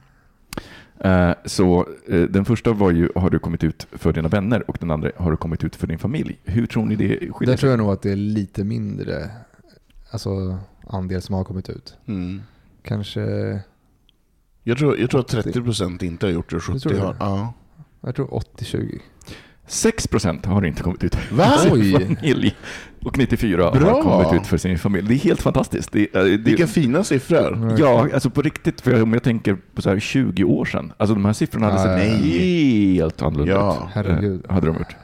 Eh, 1.01 1.33
så 1.45 1.87
eh, 2.09 2.21
den 2.23 2.45
första 2.45 2.73
var 2.73 2.91
ju, 2.91 3.09
har 3.15 3.31
du 3.31 3.39
kommit 3.39 3.65
ut 3.65 3.87
för 3.93 4.13
dina 4.13 4.29
vänner? 4.29 4.71
Och 4.71 4.77
den 4.81 4.91
andra, 4.91 5.11
har 5.17 5.31
du 5.31 5.37
kommit 5.37 5.65
ut 5.65 5.77
för 5.77 5.87
din 5.87 5.99
familj? 5.99 6.39
Hur 6.45 6.67
tror 6.67 6.85
ni 6.87 6.97
det 6.97 7.09
skiljer 7.09 7.33
Där 7.41 7.47
sig? 7.47 7.57
tror 7.57 7.71
jag 7.71 7.79
nog 7.79 7.91
att 7.91 8.03
det 8.03 8.11
är 8.13 8.17
lite 8.17 8.65
mindre 8.65 9.31
alltså, 10.11 10.59
andel 10.87 11.23
som 11.23 11.35
har 11.35 11.45
kommit 11.45 11.69
ut. 11.69 11.97
Mm. 12.07 12.43
Kanske, 12.83 13.21
Jag, 14.63 14.79
tror, 14.79 14.99
jag 14.99 15.11
tror 15.11 15.21
att 15.21 15.35
30% 15.35 16.05
inte 16.05 16.27
har 16.27 16.33
gjort 16.33 16.51
det 16.51 16.57
och 16.57 16.63
Du 16.67 16.73
70% 16.73 16.81
tror 16.81 16.93
det? 16.93 16.99
har. 17.01 17.17
Ja. 17.21 17.53
jag 18.01 18.15
tror 18.15 18.27
80-20. 18.27 19.01
6 19.69 20.07
procent 20.07 20.47
har 20.47 20.65
inte 20.67 20.83
kommit 20.83 21.05
ut 21.05 21.17
Va? 21.33 21.45
för 21.45 21.59
sin 21.63 21.73
Oj. 21.73 21.93
familj. 22.17 22.57
Och 23.05 23.19
94 23.19 23.57
Bra. 23.71 23.91
har 23.91 24.03
kommit 24.03 24.41
ut 24.43 24.47
för 24.47 24.57
sin 24.57 24.79
familj. 24.79 25.09
Det 25.09 25.15
är 25.15 25.19
helt 25.19 25.43
fantastiskt. 25.43 25.93
Det, 25.93 26.17
är- 26.17 26.25
det, 26.25 26.37
Vilka 26.37 26.67
fina 26.67 27.05
siffror. 27.05 27.75
Ja, 27.79 28.09
alltså 28.15 28.31
på 28.31 28.43
riktigt, 28.43 28.81
för 28.81 29.03
om 29.03 29.13
jag 29.13 29.23
tänker 29.23 29.57
på 29.75 29.83
så 29.83 29.91
här 29.91 29.99
20 30.01 30.45
år 30.45 30.65
sedan, 30.65 30.93
alltså 30.97 31.15
de 31.15 31.25
här 31.25 31.33
siffrorna 31.33 31.71
hade 31.71 31.79
sett 32.03 32.25
helt 32.25 33.23
annorlunda 33.23 33.53
Ja, 33.53 33.77
ut. 33.89 33.91
herregud. 33.95 34.45
Eh, 34.49 34.55
Hade 34.55 34.67
de 34.67 34.77
gjort. 34.77 34.97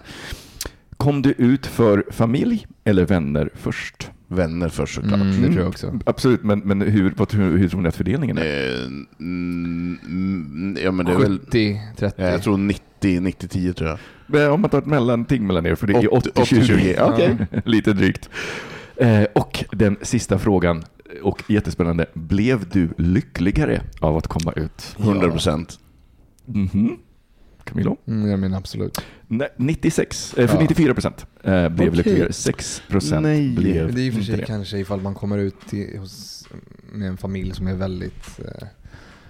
Kom 0.96 1.22
du 1.22 1.30
ut 1.38 1.66
för 1.66 2.04
familj 2.10 2.66
eller 2.84 3.06
vänner 3.06 3.50
först? 3.54 4.10
Vänner 4.28 4.68
först 4.68 4.94
såklart. 4.94 5.20
Mm, 5.20 5.42
det 5.42 5.46
tror 5.48 5.58
jag 5.58 5.68
också. 5.68 5.98
Absolut, 6.06 6.42
men, 6.42 6.58
men 6.58 6.80
hur, 6.80 7.12
vad, 7.16 7.32
hur, 7.32 7.58
hur 7.58 7.68
tror 7.68 7.80
ni 7.80 7.88
att 7.88 7.96
fördelningen 7.96 8.38
är? 8.38 8.42
Eh, 8.44 8.84
mm, 9.20 9.98
mm, 10.06 10.76
ja, 10.84 10.90
men 10.92 11.06
det 11.06 11.12
är 11.12 11.16
väl, 11.18 11.38
70-30. 11.38 11.78
ja, 12.16 12.24
jag 12.26 12.42
tror 12.42 12.56
90-10 13.08 13.72
tror 13.72 13.88
jag. 13.88 13.98
Men 14.26 14.50
Om 14.50 14.60
man 14.60 14.70
tar 14.70 14.78
ett 14.78 14.86
mellanting 14.86 15.46
mellan 15.46 15.66
er, 15.66 15.74
för 15.74 15.86
det 15.86 15.92
är 15.92 16.14
80, 16.14 16.30
80-20. 16.30 16.94
Ja, 16.96 17.12
okej. 17.12 17.36
Lite 17.64 17.92
drygt. 17.92 18.30
Eh, 18.96 19.22
och 19.32 19.64
den 19.72 19.96
sista 20.02 20.38
frågan, 20.38 20.84
och 21.22 21.42
jättespännande. 21.48 22.06
Blev 22.14 22.68
du 22.68 22.88
lyckligare 22.98 23.82
av 24.00 24.16
att 24.16 24.26
komma 24.26 24.52
ut? 24.52 24.96
100%. 24.98 25.78
Mhm. 26.46 26.96
Camilo? 27.64 27.96
Mm, 28.06 28.30
jag 28.30 28.38
menar 28.40 28.58
absolut. 28.58 29.00
Nej, 29.26 29.48
96, 29.56 30.34
eh, 30.34 30.46
för 30.48 30.56
Ja. 30.56 30.62
94 30.62 30.94
procent 30.94 31.26
eh, 31.42 31.68
blev 31.68 31.88
Okej. 31.88 31.96
lyckligare. 31.96 32.32
6 32.32 32.82
procent 32.88 33.22
Nej. 33.22 33.54
blev 33.54 33.86
Men 33.86 33.94
det 33.94 34.00
är 34.00 34.04
i 34.04 34.10
och 34.10 34.14
för 34.14 34.20
inte 34.20 34.36
sig 34.36 34.44
kanske 34.46 34.78
ifall 34.78 35.00
man 35.00 35.14
kommer 35.14 35.38
ut 35.38 35.54
till, 35.68 35.98
hos, 35.98 36.48
med 36.92 37.08
en 37.08 37.16
familj 37.16 37.54
som 37.54 37.66
är 37.66 37.74
väldigt... 37.74 38.38
Eh, 38.38 38.66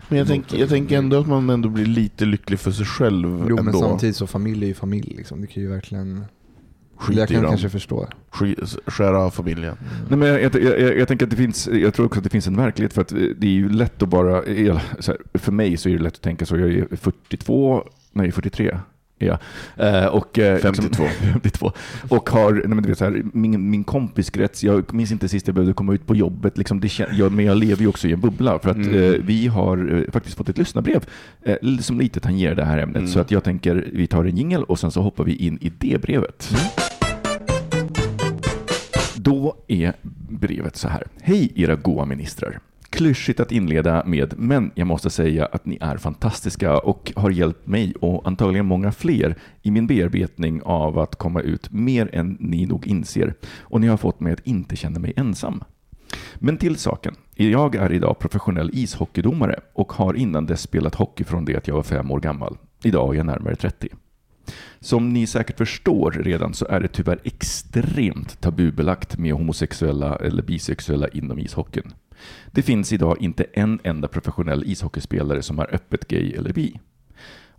Men 0.09 0.19
jag, 0.19 0.27
tänk, 0.29 0.53
jag 0.55 0.69
tänker 0.69 0.99
ändå 0.99 1.17
att 1.21 1.27
man 1.27 1.51
ändå 1.51 1.69
blir 1.69 1.87
lite 1.87 2.25
lycklig 2.25 2.59
för 2.61 2.71
sig 2.71 2.87
själv 2.87 3.47
jo 3.49 3.57
men 3.57 3.67
ändå. 3.67 3.81
samtidigt 3.81 4.17
så 4.17 4.27
familj 4.27 4.65
är 4.65 4.69
ju 4.69 4.75
familj 4.75 5.15
liksom. 5.17 5.41
Det 5.41 5.47
kan 5.47 5.63
ju 5.63 5.69
verkligen... 5.69 6.25
Skit 6.97 7.17
jag 7.17 7.29
kan 7.29 7.43
dem. 7.43 7.51
kanske 7.51 7.69
förstå. 7.71 8.09
Sk- 8.33 8.79
Skära 8.87 9.19
av 9.19 9.31
familjen. 9.31 9.77
Nej, 10.09 10.19
men 10.19 10.29
jag, 10.29 10.43
jag, 10.43 10.55
jag, 10.81 10.99
jag 10.99 11.09
tänker 11.09 11.27
att 11.27 11.31
det 11.31 11.37
finns, 11.37 11.69
jag 11.73 11.95
tror 11.95 12.07
också 12.07 12.19
att 12.21 12.25
det 12.25 12.31
finns 12.31 12.47
en 12.47 12.57
verklighet 12.57 12.93
för 12.93 13.01
att 13.03 13.13
eh, 13.13 13.19
det 13.19 13.47
är 13.47 13.51
ju 13.51 13.69
lätt 13.69 14.03
att 14.03 14.09
bara, 14.09 14.43
för 15.35 15.53
mig 15.53 15.77
så 15.77 15.89
är 15.89 15.93
det 15.93 16.03
lätt 16.03 16.15
att 16.15 16.23
tänka 16.23 16.47
så, 16.47 16.57
jag 16.59 16.71
är 16.71 16.97
42, 16.97 17.85
nej 18.13 18.33
43 18.33 18.79
jag. 19.19 19.39
Eh, 19.77 20.07
och, 20.07 20.39
eh, 20.39 20.59
52. 20.59 21.05
52. 21.33 21.73
Och 22.09 22.31
har, 22.31 22.53
nej, 22.53 22.63
men 22.69 22.83
du 22.83 22.89
vet, 22.89 22.99
så 22.99 23.05
här, 23.05 23.23
min, 23.33 23.71
min 23.71 23.85
kompiskrets, 23.85 24.65
jag 24.65 24.95
minns 24.95 25.13
inte 25.13 25.29
sist 25.29 25.47
jag 25.49 25.55
behövde 25.55 25.75
komma 25.75 25.95
ut 25.95 26.07
på 26.07 26.15
jobbet, 26.17 26.59
liksom, 26.59 26.81
det, 26.81 26.89
kän- 26.89 27.13
jag, 27.15 27.33
men 27.33 27.45
jag 27.45 27.57
lever 27.57 27.83
ju 27.83 27.89
också 27.89 28.09
i 28.09 28.13
en 28.13 28.21
bubbla. 28.21 28.59
För 28.59 28.71
att 28.71 28.77
Mm. 28.77 28.95
eh, 29.05 29.11
vi 29.25 29.47
har 29.47 29.95
eh, 30.07 30.13
faktiskt 30.13 30.37
fått 30.37 30.49
ett 30.49 30.59
lyssnarbrev 30.59 31.05
som 31.81 32.01
lite 32.01 32.21
tangerar 32.21 32.55
det 32.55 32.65
här 32.65 32.79
ämnet. 32.79 32.97
Mm. 32.97 33.09
Så 33.09 33.21
att 33.21 33.31
jag 33.31 33.45
tänker, 33.45 33.89
vi 33.93 34.07
tar 34.07 34.25
en 34.25 34.37
jingel 34.37 34.65
och 34.65 34.79
sen 34.79 34.91
så 34.91 35.03
hoppar 35.03 35.25
vi 35.25 35.37
in 35.37 35.59
i 35.61 35.73
det 35.79 36.03
brevet. 36.03 36.51
Då 39.15 39.57
är 39.69 39.93
brevet 40.29 40.77
så 40.77 40.89
här. 40.89 41.07
Hej 41.23 41.53
era 41.57 41.77
goa 41.77 42.05
ministrar. 42.05 42.59
Klyschigt 42.95 43.41
att 43.41 43.53
inleda 43.53 44.05
med, 44.07 44.35
men 44.39 44.71
jag 44.75 44.87
måste 44.87 45.11
säga 45.11 45.47
att 45.47 45.67
ni 45.67 45.79
är 45.81 45.97
fantastiska 45.97 46.79
och 46.79 47.13
har 47.17 47.31
hjälpt 47.31 47.67
mig 47.67 47.95
och 48.01 48.27
antagligen 48.27 48.67
många 48.67 48.93
fler 48.93 49.39
i 49.63 49.71
min 49.71 49.87
bearbetning 49.87 50.63
av 50.63 50.99
att 50.99 51.17
komma 51.17 51.41
ut 51.41 51.73
mer 51.73 52.11
än 52.13 52.37
ni 52.41 52.67
nog 52.67 52.87
inser. 52.87 53.35
Och 53.61 53.81
ni 53.81 53.87
har 53.87 53.97
fått 53.97 54.21
mig 54.21 54.33
att 54.33 54.47
inte 54.47 54.77
känna 54.77 54.99
mig 54.99 55.13
ensam. 55.17 55.65
Men 56.35 56.57
till 56.57 56.77
saken. 56.77 57.15
Jag 57.35 57.75
är 57.75 57.93
idag 57.93 58.19
professionell 58.19 58.71
ishockeydomare 58.73 59.61
och 59.73 59.93
har 59.93 60.15
innan 60.15 60.47
dess 60.47 60.61
spelat 60.61 60.95
hockey 60.95 61.25
från 61.25 61.45
det 61.45 61.57
att 61.57 61.69
jag 61.69 61.75
var 61.75 61.83
fem 61.83 62.11
år 62.11 62.21
gammal. 62.21 62.57
Idag 62.85 63.15
är 63.15 63.19
jag 63.19 63.27
närmare 63.27 63.57
30. 63.57 63.89
Som 64.81 65.13
ni 65.13 65.27
säkert 65.27 65.59
förstår 65.59 66.11
redan 66.11 66.55
så 66.55 66.67
är 66.67 66.81
det 66.81 66.89
tyvärr 66.89 67.21
extremt 67.25 68.41
tabubelagt 68.41 69.19
med 69.19 69.33
homosexuella 69.33 70.17
eller 70.17 70.43
bisexuella 70.43 71.09
inom 71.09 71.39
ishockeyn. 71.39 71.93
Det 72.51 72.63
finns 72.63 72.93
idag 72.93 73.17
inte 73.21 73.45
en 73.53 73.81
enda 73.85 74.09
professionell 74.09 74.65
ishockeyspelare 74.67 75.43
som 75.43 75.59
är 75.59 75.75
öppet 75.75 76.09
gay 76.09 76.33
eller 76.33 76.53
bi. 76.53 76.81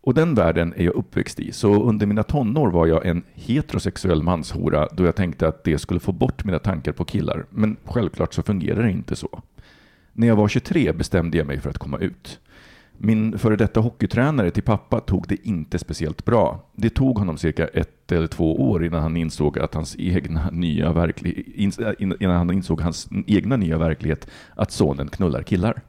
Och 0.05 0.13
den 0.13 0.35
världen 0.35 0.73
är 0.77 0.83
jag 0.83 0.95
uppväxt 0.95 1.39
i, 1.39 1.51
så 1.51 1.83
under 1.83 2.05
mina 2.05 2.23
tonår 2.23 2.71
var 2.71 2.87
jag 2.87 3.05
en 3.05 3.23
heterosexuell 3.33 4.23
manshora 4.23 4.87
då 4.91 5.05
jag 5.05 5.15
tänkte 5.15 5.47
att 5.47 5.63
det 5.63 5.77
skulle 5.77 5.99
få 5.99 6.11
bort 6.11 6.45
mina 6.45 6.59
tankar 6.59 6.91
på 6.91 7.05
killar. 7.05 7.45
Men 7.49 7.77
självklart 7.83 8.33
så 8.33 8.43
fungerar 8.43 8.83
det 8.83 8.91
inte 8.91 9.15
så. 9.15 9.41
När 10.13 10.27
jag 10.27 10.35
var 10.35 10.47
23 10.47 10.91
bestämde 10.93 11.37
jag 11.37 11.47
mig 11.47 11.59
för 11.59 11.69
att 11.69 11.77
komma 11.77 11.97
ut. 11.97 12.39
Min 12.97 13.39
före 13.39 13.55
detta 13.55 13.79
hockeytränare 13.79 14.51
till 14.51 14.63
pappa 14.63 14.99
tog 14.99 15.27
det 15.27 15.47
inte 15.47 15.79
speciellt 15.79 16.25
bra. 16.25 16.69
Det 16.75 16.89
tog 16.89 17.17
honom 17.17 17.37
cirka 17.37 17.67
ett 17.67 18.11
eller 18.11 18.27
två 18.27 18.69
år 18.69 18.85
innan 18.85 19.01
han 19.01 19.17
insåg 19.17 19.59
att 19.59 19.73
hans 19.73 19.95
egna 19.99 20.49
nya 20.51 20.93
verklig, 20.93 21.53
innan 22.19 22.35
han 22.37 22.51
insåg 22.51 22.81
hans 22.81 23.09
egna 23.27 23.57
nya 23.57 23.77
verklighet 23.77 24.27
att 24.55 24.71
sonen 24.71 25.07
knullar 25.07 25.43
killar. 25.43 25.81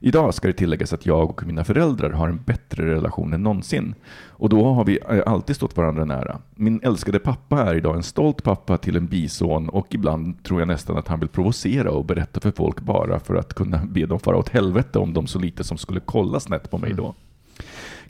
Idag 0.00 0.34
ska 0.34 0.48
det 0.48 0.54
tilläggas 0.54 0.92
att 0.92 1.06
jag 1.06 1.30
och 1.30 1.46
mina 1.46 1.64
föräldrar 1.64 2.10
har 2.10 2.28
en 2.28 2.40
bättre 2.46 2.94
relation 2.94 3.32
än 3.32 3.42
någonsin. 3.42 3.94
Och 4.28 4.48
då 4.48 4.64
har 4.72 4.84
vi 4.84 4.98
eh, 5.10 5.22
alltid 5.26 5.56
stått 5.56 5.76
varandra 5.76 6.04
nära. 6.04 6.38
Min 6.54 6.80
älskade 6.82 7.18
pappa 7.18 7.62
är 7.62 7.74
idag 7.74 7.96
en 7.96 8.02
stolt 8.02 8.42
pappa 8.42 8.78
till 8.78 8.96
en 8.96 9.06
bison 9.06 9.68
och 9.68 9.86
ibland 9.94 10.42
tror 10.42 10.60
jag 10.60 10.68
nästan 10.68 10.96
att 10.96 11.08
han 11.08 11.20
vill 11.20 11.28
provocera 11.28 11.90
och 11.90 12.04
berätta 12.04 12.40
för 12.40 12.50
folk 12.50 12.80
bara 12.80 13.20
för 13.20 13.34
att 13.34 13.54
kunna 13.54 13.80
be 13.84 14.06
dem 14.06 14.20
fara 14.20 14.36
åt 14.36 14.48
helvete 14.48 14.98
om 14.98 15.12
de 15.12 15.26
så 15.26 15.38
lite 15.38 15.64
som 15.64 15.78
skulle 15.78 16.00
kolla 16.00 16.40
snett 16.40 16.70
på 16.70 16.78
mig 16.78 16.92
då. 16.92 17.14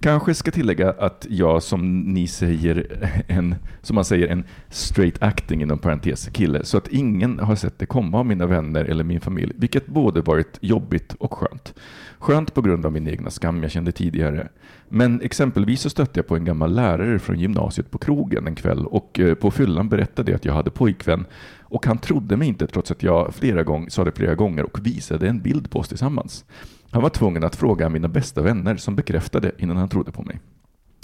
Kanske 0.01 0.35
ska 0.35 0.51
tillägga 0.51 0.91
att 0.91 1.27
jag 1.31 1.63
som 1.63 2.01
ni 2.01 2.27
säger, 2.27 2.87
en, 3.29 3.55
som 3.83 3.95
man 3.95 4.05
säger, 4.05 4.29
en 4.29 4.45
straight 4.69 5.23
acting 5.23 5.63
inom 5.63 5.79
parentes 5.79 6.29
kille, 6.33 6.65
så 6.65 6.79
att 6.79 6.89
ingen 6.89 7.39
har 7.39 7.57
sett 7.57 7.79
det 7.79 7.87
komma 7.87 8.19
av 8.19 8.27
mina 8.27 8.47
vänner 8.47 8.85
eller 8.85 9.05
min 9.05 9.21
familj, 9.21 9.53
vilket 9.57 9.87
både 9.87 10.21
varit 10.21 10.59
jobbigt 10.61 11.15
och 11.19 11.35
skönt. 11.35 11.75
Skönt 12.19 12.55
på 12.55 12.63
grund 12.63 12.87
av 12.87 12.93
min 12.93 13.09
egna 13.09 13.31
skam 13.31 13.63
jag 13.63 13.71
kände 13.71 13.93
tidigare. 13.93 14.49
Men 14.89 15.21
exempelvis 15.21 15.81
så 15.81 15.91
stötte 15.91 16.19
jag 16.19 16.27
på 16.27 16.37
en 16.37 16.45
gammal 16.45 16.75
lärare 16.75 17.19
från 17.19 17.39
gymnasiet 17.39 17.91
på 17.91 17.99
krogen 17.99 18.47
en 18.47 18.55
kväll 18.55 18.87
och 18.87 19.21
eh, 19.21 19.35
på 19.35 19.51
fyllan 19.51 19.89
berättade 19.89 20.31
jag 20.31 20.37
att 20.37 20.45
jag 20.45 20.55
hade 20.55 20.71
pojkvän 20.71 21.27
och 21.61 21.87
han 21.87 21.99
trodde 21.99 22.37
mig 22.37 22.49
inte 22.49 22.67
trots 22.67 22.91
att 22.91 23.03
jag 23.03 23.35
flera 23.35 23.63
gång, 23.63 23.91
sa 23.91 24.05
det 24.05 24.13
flera 24.13 24.35
gånger 24.35 24.65
och 24.65 24.87
visade 24.87 25.29
en 25.29 25.41
bild 25.41 25.71
på 25.71 25.79
oss 25.79 25.89
tillsammans. 25.89 26.45
Han 26.91 27.03
var 27.03 27.11
tvungen 27.11 27.45
att 27.45 27.57
fråga 27.57 27.89
mina 27.89 28.09
bästa 28.09 28.43
vänner 28.43 28.77
som 28.77 28.97
bekräftade 28.97 29.53
innan 29.59 29.77
han 29.77 29.89
trodde 29.89 30.13
på 30.13 30.23
mig. 30.23 30.41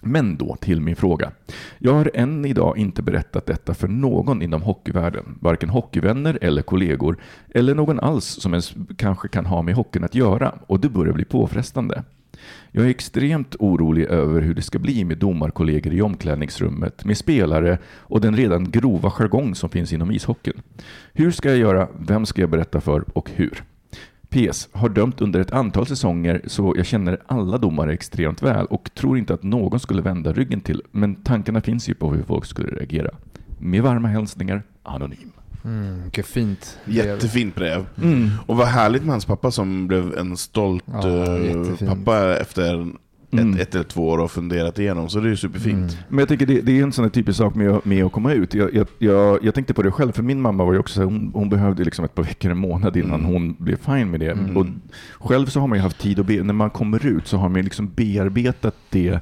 Men 0.02 0.36
då 0.36 0.56
till 0.56 0.80
min 0.80 0.96
fråga. 0.96 1.30
Jag 1.78 1.94
har 1.94 2.10
än 2.14 2.44
idag 2.44 2.78
inte 2.78 3.02
berättat 3.02 3.46
detta 3.46 3.74
för 3.74 3.88
någon 3.88 4.42
inom 4.42 4.62
hockeyvärlden, 4.62 5.38
varken 5.40 5.68
hockeyvänner 5.68 6.38
eller 6.40 6.62
kollegor, 6.62 7.16
eller 7.54 7.74
någon 7.74 8.00
alls 8.00 8.24
som 8.24 8.52
ens 8.52 8.74
kanske 8.96 9.28
kan 9.28 9.46
ha 9.46 9.62
med 9.62 9.74
hockeyn 9.74 10.04
att 10.04 10.14
göra, 10.14 10.54
och 10.66 10.80
det 10.80 10.88
börjar 10.88 11.12
bli 11.12 11.24
påfrestande. 11.24 12.02
Jag 12.70 12.84
är 12.84 12.90
extremt 12.90 13.56
orolig 13.58 14.04
över 14.04 14.40
hur 14.40 14.54
det 14.54 14.62
ska 14.62 14.78
bli 14.78 15.04
med 15.04 15.18
domarkollegor 15.18 15.92
i 15.92 16.02
omklädningsrummet, 16.02 17.04
med 17.04 17.18
spelare 17.18 17.78
och 17.86 18.20
den 18.20 18.36
redan 18.36 18.70
grova 18.70 19.10
jargong 19.10 19.54
som 19.54 19.68
finns 19.70 19.92
inom 19.92 20.10
ishockeyn. 20.10 20.62
Hur 21.12 21.30
ska 21.30 21.48
jag 21.48 21.58
göra? 21.58 21.88
Vem 21.98 22.26
ska 22.26 22.40
jag 22.40 22.50
berätta 22.50 22.80
för 22.80 23.04
och 23.18 23.30
hur? 23.34 23.64
PS. 24.34 24.68
Har 24.72 24.88
dömt 24.88 25.20
under 25.20 25.40
ett 25.40 25.50
antal 25.50 25.86
säsonger 25.86 26.40
så 26.46 26.74
jag 26.76 26.86
känner 26.86 27.18
alla 27.26 27.58
domare 27.58 27.92
extremt 27.92 28.42
väl 28.42 28.66
och 28.66 28.90
tror 28.94 29.18
inte 29.18 29.34
att 29.34 29.42
någon 29.42 29.80
skulle 29.80 30.02
vända 30.02 30.32
ryggen 30.32 30.60
till, 30.60 30.82
men 30.90 31.14
tankarna 31.14 31.60
finns 31.60 31.88
ju 31.88 31.94
på 31.94 32.14
hur 32.14 32.22
folk 32.22 32.44
skulle 32.44 32.68
reagera. 32.68 33.10
Med 33.58 33.82
varma 33.82 34.08
hälsningar, 34.08 34.62
Anonym. 34.82 35.32
Mm, 35.64 36.02
vilket 36.02 36.26
fint. 36.26 36.78
brev. 36.84 36.96
Jättefint 36.96 37.54
brev. 37.54 37.86
Mm. 38.02 38.30
Och 38.46 38.56
vad 38.56 38.66
härligt 38.66 39.02
med 39.02 39.10
hans 39.10 39.24
pappa 39.24 39.50
som 39.50 39.86
blev 39.86 40.18
en 40.18 40.36
stolt 40.36 40.84
Ja, 40.86 41.38
eh, 41.38 41.88
pappa 41.88 42.36
efter 42.36 42.92
Mm. 43.38 43.54
ett, 43.54 43.60
ett 43.60 43.74
eller 43.74 43.84
två 43.84 44.08
år 44.08 44.18
och 44.18 44.30
funderat 44.30 44.78
igenom. 44.78 45.08
Så 45.08 45.20
det 45.20 45.26
är 45.26 45.30
ju 45.30 45.36
superfint. 45.36 45.92
Mm. 45.92 46.04
Men 46.08 46.18
jag 46.18 46.28
tycker 46.28 46.46
det, 46.46 46.60
det 46.60 46.78
är 46.78 46.82
en 46.82 46.92
sån 46.92 47.04
här 47.04 47.10
typisk 47.10 47.38
sak 47.38 47.54
med, 47.54 47.80
med 47.86 48.04
att 48.04 48.12
komma 48.12 48.32
ut. 48.32 48.54
Jag, 48.54 48.74
jag, 48.74 48.86
jag, 48.98 49.38
jag 49.44 49.54
tänkte 49.54 49.74
på 49.74 49.82
det 49.82 49.90
själv, 49.90 50.12
för 50.12 50.22
min 50.22 50.40
mamma 50.40 50.64
var 50.64 50.72
ju 50.72 50.78
också 50.78 50.94
så 50.94 51.00
här, 51.00 51.06
hon, 51.06 51.30
hon 51.34 51.48
behövde 51.48 51.84
liksom 51.84 52.04
ett 52.04 52.14
par 52.14 52.22
veckor, 52.22 52.50
en 52.50 52.58
månad 52.58 52.96
innan 52.96 53.20
Mm. 53.20 53.32
hon 53.32 53.56
blev 53.58 53.76
fine 53.76 54.10
med 54.10 54.20
det. 54.20 54.30
Mm. 54.30 54.56
Och 54.56 54.66
själv 55.28 55.46
så 55.46 55.60
har 55.60 55.66
man 55.66 55.78
ju 55.78 55.82
haft 55.82 55.98
tid 55.98 56.18
att 56.20 56.26
be, 56.26 56.42
när 56.42 56.54
man 56.54 56.70
kommer 56.70 57.06
ut 57.06 57.26
så 57.26 57.36
har 57.36 57.48
man 57.48 57.56
ju 57.56 57.62
liksom 57.62 57.90
bearbetat 57.96 58.74
det 58.90 59.18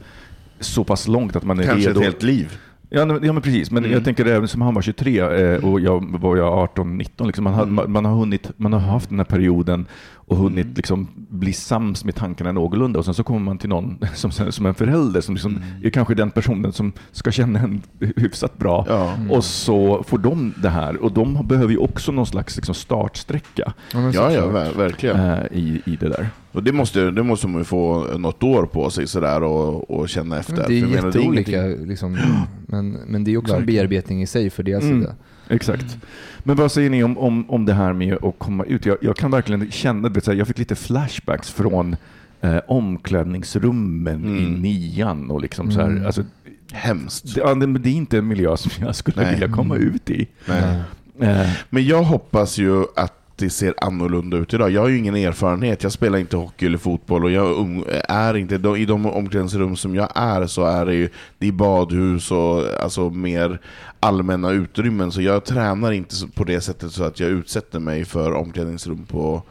så 0.60 0.84
pass 0.84 1.08
långt 1.08 1.36
att 1.36 1.44
man 1.44 1.58
är 1.58 1.64
Kanske 1.64 1.88
redo. 1.88 2.00
ett 2.00 2.04
helt 2.06 2.22
liv. 2.22 2.58
Ja, 2.94 3.18
ja 3.22 3.32
men 3.32 3.42
precis, 3.42 3.70
men 3.70 3.84
Mm. 3.84 3.92
jag 3.94 4.04
tänker 4.04 4.26
även 4.26 4.48
som 4.48 4.62
han 4.62 4.74
var 4.74 4.82
23 4.82 5.18
eh, 5.18 5.64
och 5.64 5.80
jag 5.80 6.18
var 6.20 6.36
jag 6.36 6.68
18-19, 6.76 7.26
liksom, 7.26 7.44
man, 7.44 7.54
Mm. 7.54 7.74
man, 7.74 7.92
man 7.92 8.04
har 8.04 8.14
hunnit, 8.14 8.50
man 8.56 8.72
har 8.72 8.80
haft 8.80 9.08
den 9.08 9.18
här 9.18 9.24
perioden 9.24 9.86
och 10.32 10.38
hunnit 10.38 10.64
Mm. 10.64 10.74
liksom 10.76 11.08
bli 11.14 11.52
sams 11.52 12.04
med 12.04 12.14
tankarna 12.14 12.52
någorlunda 12.52 12.98
och 12.98 13.04
sen 13.04 13.14
så 13.14 13.24
kommer 13.24 13.40
man 13.40 13.58
till 13.58 13.68
någon 13.68 13.98
som, 14.14 14.30
som 14.52 14.66
en 14.66 14.74
förälder 14.74 15.20
som 15.20 15.34
liksom 15.34 15.56
Mm. 15.56 15.62
är 15.84 15.90
kanske 15.90 16.14
den 16.14 16.30
personen 16.30 16.72
som 16.72 16.92
ska 17.12 17.30
känna 17.30 17.58
en 17.60 17.82
hyfsat 18.16 18.58
bra 18.58 18.84
Ja. 18.88 19.16
och 19.30 19.44
så 19.44 20.02
får 20.02 20.18
de 20.18 20.54
det 20.62 20.68
här 20.68 20.96
och 21.02 21.12
de 21.12 21.46
behöver 21.48 21.70
ju 21.72 21.78
också 21.78 22.12
någon 22.12 22.26
slags 22.26 22.56
liksom 22.56 22.74
startsträcka 22.74 23.72
men 23.94 24.12
Ja, 24.12 24.32
ja, 24.32 24.46
ver- 24.46 24.76
verkligen. 24.76 25.16
eh, 25.20 25.38
i, 25.52 25.82
i 25.86 25.96
det 26.00 26.08
där. 26.08 26.28
Och 26.52 26.62
det 26.62 26.72
måste, 26.72 27.10
det 27.10 27.22
måste 27.22 27.48
man 27.48 27.60
ju 27.60 27.64
få 27.64 28.06
något 28.18 28.42
år 28.42 28.66
på 28.66 28.90
sig 28.90 29.06
sådär 29.06 29.42
och, 29.42 29.90
och 29.90 30.08
känna 30.08 30.38
efter. 30.38 30.52
Men 30.52 30.62
det 30.62 30.80
För 30.80 30.98
är 30.98 31.04
jätteolika, 31.06 31.66
ingenting- 31.66 31.88
liksom, 31.88 32.18
men, 32.66 32.90
men 33.06 33.24
det 33.24 33.30
är 33.32 33.36
också 33.38 33.54
en 33.54 33.58
Verkligen. 33.60 33.88
bearbetning 33.88 34.22
i 34.22 34.26
sig 34.26 34.50
för 34.50 34.62
deras 34.62 34.82
Mm. 34.82 35.00
sida. 35.00 35.14
Exakt. 35.48 35.98
Men 36.38 36.56
vad 36.56 36.72
säger 36.72 36.90
ni 36.90 37.04
om, 37.04 37.18
om, 37.18 37.50
om 37.50 37.66
det 37.66 37.72
här 37.74 37.92
med 37.92 38.24
att 38.24 38.38
komma 38.38 38.64
ut? 38.64 38.86
Jag, 38.86 38.96
jag 39.00 39.16
kan 39.16 39.30
verkligen 39.30 39.70
känna, 39.70 40.08
vet, 40.08 40.26
jag 40.26 40.46
fick 40.46 40.58
lite 40.58 40.74
flashbacks 40.76 41.50
från 41.50 41.96
eh, 42.40 42.58
omklädningsrummen 42.68 44.24
i 44.36 44.44
Mm. 44.44 44.62
nian 44.62 45.30
och 45.30 45.40
liksom 45.40 45.72
så 45.72 45.80
här, 45.80 45.88
Mm. 45.88 46.06
alltså, 46.06 46.24
Hemskt. 46.72 47.34
det, 47.34 47.40
ja, 47.40 47.54
det, 47.54 47.66
det 47.78 47.88
är 47.88 47.94
inte 47.94 48.18
en 48.18 48.28
miljö 48.28 48.56
som 48.56 48.70
jag 48.86 48.94
skulle 48.96 49.22
Nej. 49.22 49.32
vilja 49.32 49.48
komma 49.48 49.76
ut 49.76 50.10
i. 50.10 50.26
Nej. 50.48 50.80
Eh, 51.20 51.50
Men 51.70 51.84
jag 51.86 52.02
hoppas 52.02 52.58
ju 52.58 52.84
att 52.96 53.12
det 53.44 53.50
ser 53.50 53.74
annorlunda 53.76 54.36
ut 54.36 54.54
idag. 54.54 54.70
Jag 54.70 54.80
har 54.80 54.88
ju 54.88 54.98
ingen 54.98 55.16
erfarenhet, 55.16 55.82
jag 55.82 55.92
spelar 55.92 56.18
inte 56.18 56.36
hockey 56.36 56.66
eller 56.66 56.78
fotboll 56.78 57.24
och 57.24 57.30
jag 57.30 57.66
är 58.08 58.36
inte, 58.36 58.58
de- 58.58 58.76
i 58.76 58.84
de 58.84 59.06
omklädningsrum 59.06 59.76
som 59.76 59.94
jag 59.94 60.08
är 60.14 60.46
så 60.46 60.64
är 60.64 60.86
det 60.86 60.94
ju 60.94 61.08
det 61.38 61.48
är 61.48 61.52
badhus 61.52 62.30
och 62.30 62.82
alltså 62.82 63.10
mer 63.10 63.60
allmänna 64.00 64.50
utrymmen. 64.50 65.12
Så 65.12 65.22
jag 65.22 65.44
tränar 65.44 65.92
inte 65.92 66.14
på 66.34 66.44
det 66.44 66.60
sättet 66.60 66.92
så 66.92 67.04
att 67.04 67.20
jag 67.20 67.30
utsätter 67.30 67.78
mig 67.78 68.04
för 68.04 68.32
omklädningsrum 68.32 69.04
på, 69.06 69.42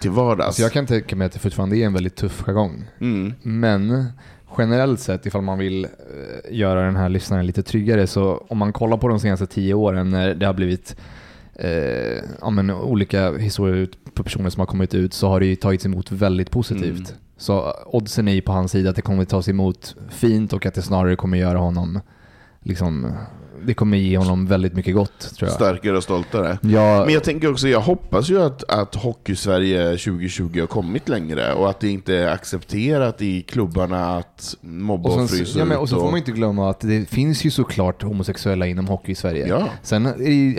till 0.00 0.10
vardags. 0.10 0.46
Alltså 0.46 0.62
jag 0.62 0.72
kan 0.72 0.86
tänka 0.86 1.16
mig 1.16 1.26
att 1.26 1.32
det 1.32 1.38
fortfarande 1.38 1.76
är 1.76 1.86
en 1.86 1.92
väldigt 1.92 2.16
tuff 2.16 2.42
jargong. 2.42 2.84
mm. 3.00 3.32
Men 3.42 4.04
generellt 4.58 5.00
sett, 5.00 5.26
ifall 5.26 5.42
man 5.42 5.58
vill 5.58 5.84
eh, 5.84 5.90
göra 6.58 6.82
den 6.82 6.96
här 6.96 7.08
lyssnaren 7.08 7.46
lite 7.46 7.62
tryggare, 7.62 8.06
så 8.06 8.44
om 8.48 8.58
man 8.58 8.72
kollar 8.72 8.96
på 8.96 9.08
de 9.08 9.20
senaste 9.20 9.46
tio 9.46 9.74
åren 9.74 10.10
när 10.10 10.34
det 10.34 10.46
har 10.46 10.54
blivit 10.54 10.96
eh, 11.62 12.24
ja, 12.40 12.50
men 12.50 12.70
olika 12.70 13.32
historier 13.32 13.76
ut 13.76 14.14
på 14.14 14.22
personer 14.22 14.50
som 14.50 14.60
har 14.60 14.66
kommit 14.66 14.94
ut, 14.94 15.14
så 15.14 15.28
har 15.28 15.40
det 15.40 15.46
ju 15.46 15.56
tagits 15.56 15.86
emot 15.86 16.12
väldigt 16.12 16.50
positivt. 16.50 17.08
Mm. 17.08 17.20
Så 17.36 17.74
oddsen 17.86 18.28
är 18.28 18.32
ju 18.32 18.40
på 18.40 18.52
hans 18.52 18.72
sida 18.72 18.90
att 18.90 18.96
det 18.96 19.02
kommer 19.02 19.24
tas 19.24 19.48
emot 19.48 19.96
fint 20.10 20.52
och 20.52 20.66
att 20.66 20.74
det 20.74 20.82
snarare 20.82 21.16
kommer 21.16 21.38
göra 21.38 21.58
honom, 21.58 22.00
liksom, 22.60 23.12
det 23.66 23.74
kommer 23.74 23.96
ge 23.98 24.18
honom 24.18 24.46
väldigt 24.46 24.74
mycket 24.74 24.94
gott 24.94 25.18
tror 25.36 25.48
jag. 25.48 25.54
Starkare 25.54 25.96
och 25.96 26.02
stoltare. 26.02 26.58
Ja, 26.62 27.02
Men 27.04 27.14
jag 27.14 27.24
tänker 27.24 27.50
också, 27.50 27.68
jag 27.68 27.80
hoppas 27.80 28.30
ju 28.30 28.42
att, 28.42 28.64
att 28.70 28.94
Hockey-Sverige 28.94 29.90
2020 29.90 30.60
har 30.60 30.66
kommit 30.66 31.08
längre 31.08 31.52
och 31.52 31.70
att 31.70 31.80
det 31.80 31.88
inte 31.88 32.16
är 32.16 32.28
accepterat 32.28 33.22
i 33.22 33.42
klubbarna 33.42 34.16
att 34.16 34.56
mobba 34.60 35.08
och, 35.10 35.14
och, 35.22 35.28
sen, 35.28 35.38
frysa 35.38 35.58
ja, 35.58 35.64
men, 35.64 35.76
och 35.78 35.88
så 35.88 35.94
får 35.96 36.02
och- 36.04 36.10
man 36.10 36.18
inte 36.18 36.32
glömma 36.32 36.70
att 36.70 36.80
det 36.80 37.08
finns 37.08 37.44
ju 37.44 37.50
såklart 37.50 38.02
homosexuella 38.02 38.66
inom 38.66 38.86
hockey 38.86 39.12
i 39.12 39.14
Sverige. 39.14 39.46
Ja. 39.48 39.68
Sen, 39.82 40.08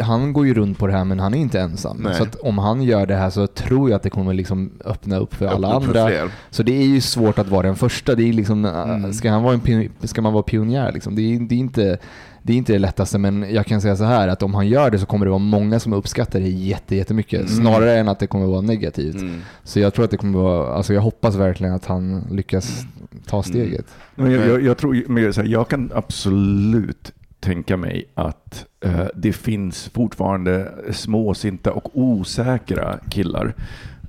han 0.02 0.34
går 0.34 0.46
ju 0.48 0.54
runt 0.54 0.78
på 0.78 0.88
det 0.88 0.94
här 0.94 1.04
men 1.06 1.20
han 1.20 1.34
är 1.34 1.38
inte 1.38 1.60
ensam. 1.60 1.98
Nej. 2.04 2.16
Så 2.16 2.26
om 2.48 2.58
han 2.58 2.82
gör 2.84 3.06
det 3.06 3.16
här 3.16 3.30
så 3.30 3.48
tror 3.48 3.89
jag 3.89 3.96
att 3.98 4.04
det 4.04 4.10
kommer 4.10 4.34
liksom 4.34 4.72
öppna 4.86 5.18
upp 5.18 5.34
för 5.36 5.46
alla 5.48 5.68
Öppna 5.68 5.78
upp 5.78 5.84
för 5.84 6.00
andra. 6.00 6.08
fler. 6.08 6.30
Så 6.50 6.63
det 6.63 6.82
är 6.82 6.86
ju 6.86 7.02
svårt 7.02 7.39
att 7.39 7.48
vara 7.50 7.62
den 7.68 7.76
första. 7.76 8.16
Det 8.16 8.30
är 8.30 8.34
liksom, 8.34 8.66
Mm. 8.66 9.13
ska, 9.13 9.32
han 9.32 9.44
vara 9.44 9.54
en, 9.66 9.89
ska 10.04 10.22
man 10.22 10.34
vara 10.34 10.44
pionjär 10.44 10.92
liksom? 10.92 11.16
Det 11.16 11.22
är, 11.22 11.39
det, 11.39 11.56
är 11.56 11.60
inte, 11.60 11.98
det 12.46 12.54
är 12.54 12.58
inte 12.58 12.74
det 12.74 12.80
lättaste 12.80 13.18
men 13.18 13.54
jag 13.54 13.66
kan 13.66 13.82
säga 13.82 13.96
så 13.96 14.04
här 14.04 14.28
att 14.28 14.44
om 14.44 14.54
han 14.54 14.68
gör 14.68 14.92
det 14.92 15.00
så 15.00 15.06
kommer 15.06 15.26
det 15.26 15.30
vara 15.30 15.40
många 15.40 15.80
som 15.80 15.94
uppskattar 15.94 16.40
det 16.40 16.50
jätte, 16.50 16.96
jättemycket. 16.96 17.50
Snarare 17.50 17.98
än 17.98 18.08
att 18.08 18.20
det 18.20 18.28
kommer 18.28 18.46
vara 18.46 18.62
negativt. 18.62 19.16
Mm. 19.16 19.42
Så 19.64 19.80
jag 19.80 19.94
tror 19.94 20.06
att 20.06 20.12
det 20.12 20.18
kommer 20.18 20.40
vara, 20.40 20.74
alltså 20.74 20.94
jag 20.94 21.02
hoppas 21.02 21.36
verkligen 21.36 21.74
att 21.74 21.86
han 21.86 22.28
lyckas 22.32 22.86
ta 23.26 23.44
steget. 23.44 23.86
Men 24.16 24.32
jag, 24.32 24.48
jag, 24.48 24.64
jag, 24.64 24.78
tror, 24.78 25.32
så 25.32 25.42
här, 25.42 25.48
jag 25.48 25.68
kan 25.68 25.92
absolut 25.96 27.14
tänka 27.40 27.78
mig 27.78 28.06
att 28.14 28.66
eh, 28.86 29.06
det 29.16 29.34
finns 29.34 29.90
fortfarande 29.94 30.72
småsinta 30.92 31.72
och 31.72 31.90
osäkra 31.94 33.00
killar 33.10 33.54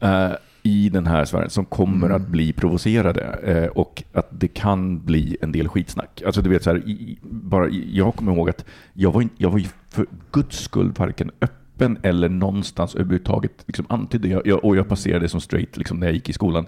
eh, 0.01 0.31
i 0.67 0.89
den 0.89 1.07
här 1.07 1.25
sfären 1.25 1.51
som 1.51 1.65
kommer 1.65 2.07
Mm. 2.07 2.17
att 2.23 2.29
bli 2.29 2.53
provocerade 2.53 3.23
eh, 3.23 3.67
och 3.67 4.03
att 4.13 4.29
det 4.31 4.49
kan 4.49 5.05
bli 5.05 5.37
en 5.41 5.53
del 5.53 5.69
skitsnack. 5.69 6.23
Alltså 6.27 6.43
du 6.43 6.51
vet 6.51 6.63
så 6.63 6.71
här, 6.71 6.89
i, 6.89 7.19
bara, 7.23 7.69
jag 7.69 8.15
kommer 8.15 8.33
ihåg 8.33 8.49
att 8.51 8.65
jag 8.93 9.13
var, 9.13 9.29
jag 9.37 9.51
var 9.51 9.59
ju 9.59 9.67
för 9.91 10.07
guds 10.33 10.59
skull 10.59 10.93
varken 10.99 11.31
öppen 11.41 11.99
eller 12.03 12.29
någonstans 12.29 12.95
överhuvudtaget 12.95 13.65
liksom 13.67 13.87
antydde 13.89 14.29
jag, 14.29 14.47
jag, 14.47 14.65
och 14.65 14.77
jag 14.77 14.89
passerade 14.89 15.29
som 15.29 15.41
straight 15.41 15.77
liksom, 15.77 16.01
när 16.01 16.07
jag 16.07 16.15
gick 16.15 16.29
i 16.29 16.33
skolan. 16.33 16.67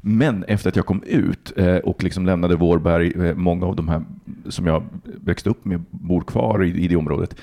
Men 0.00 0.44
efter 0.44 0.68
att 0.70 0.76
jag 0.76 0.86
kom 0.86 1.02
ut 1.02 1.52
eh, 1.56 1.76
och 1.76 2.02
liksom 2.02 2.26
lämnade 2.26 2.56
Vårberg, 2.56 3.28
eh, 3.28 3.34
många 3.34 3.66
av 3.66 3.76
de 3.76 3.88
här 3.88 4.02
som 4.48 4.66
jag 4.66 4.84
växte 5.04 5.50
upp 5.50 5.64
med 5.64 5.84
bor 5.90 6.20
kvar 6.20 6.64
i, 6.64 6.84
i 6.84 6.88
det 6.88 6.96
området. 6.96 7.36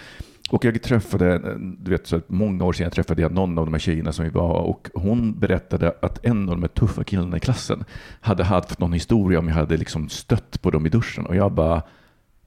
Och 0.50 0.66
jag 0.66 0.82
träffade, 0.84 1.58
du 1.60 1.92
vet, 1.92 2.08
så 2.08 2.22
många 2.28 2.66
år 2.66 2.74
sedan 2.74 2.92
träffade 2.92 3.22
jag 3.22 3.32
någon 3.32 3.58
av 3.58 3.66
de 3.66 3.74
här 3.74 3.80
tjejerna 3.80 4.12
som 4.12 4.26
vi 4.26 4.32
var 4.32 4.54
och 4.54 4.90
hon 4.94 5.40
berättade 5.40 5.94
att 6.02 6.26
en 6.26 6.50
av 6.50 6.56
de 6.56 6.62
här 6.62 6.68
tuffa 6.68 7.04
killarna 7.04 7.38
i 7.38 7.40
klassen 7.40 7.84
hade 8.22 8.44
haft 8.44 8.80
någon 8.80 8.94
historia 8.94 9.40
om 9.40 9.48
jag 9.48 9.56
hade 9.56 9.78
liksom 9.78 10.10
stött 10.10 10.62
på 10.62 10.72
dem 10.72 10.86
i 10.86 10.90
duschen. 10.90 11.26
Och 11.26 11.36
jag 11.36 11.52
bara 11.52 11.82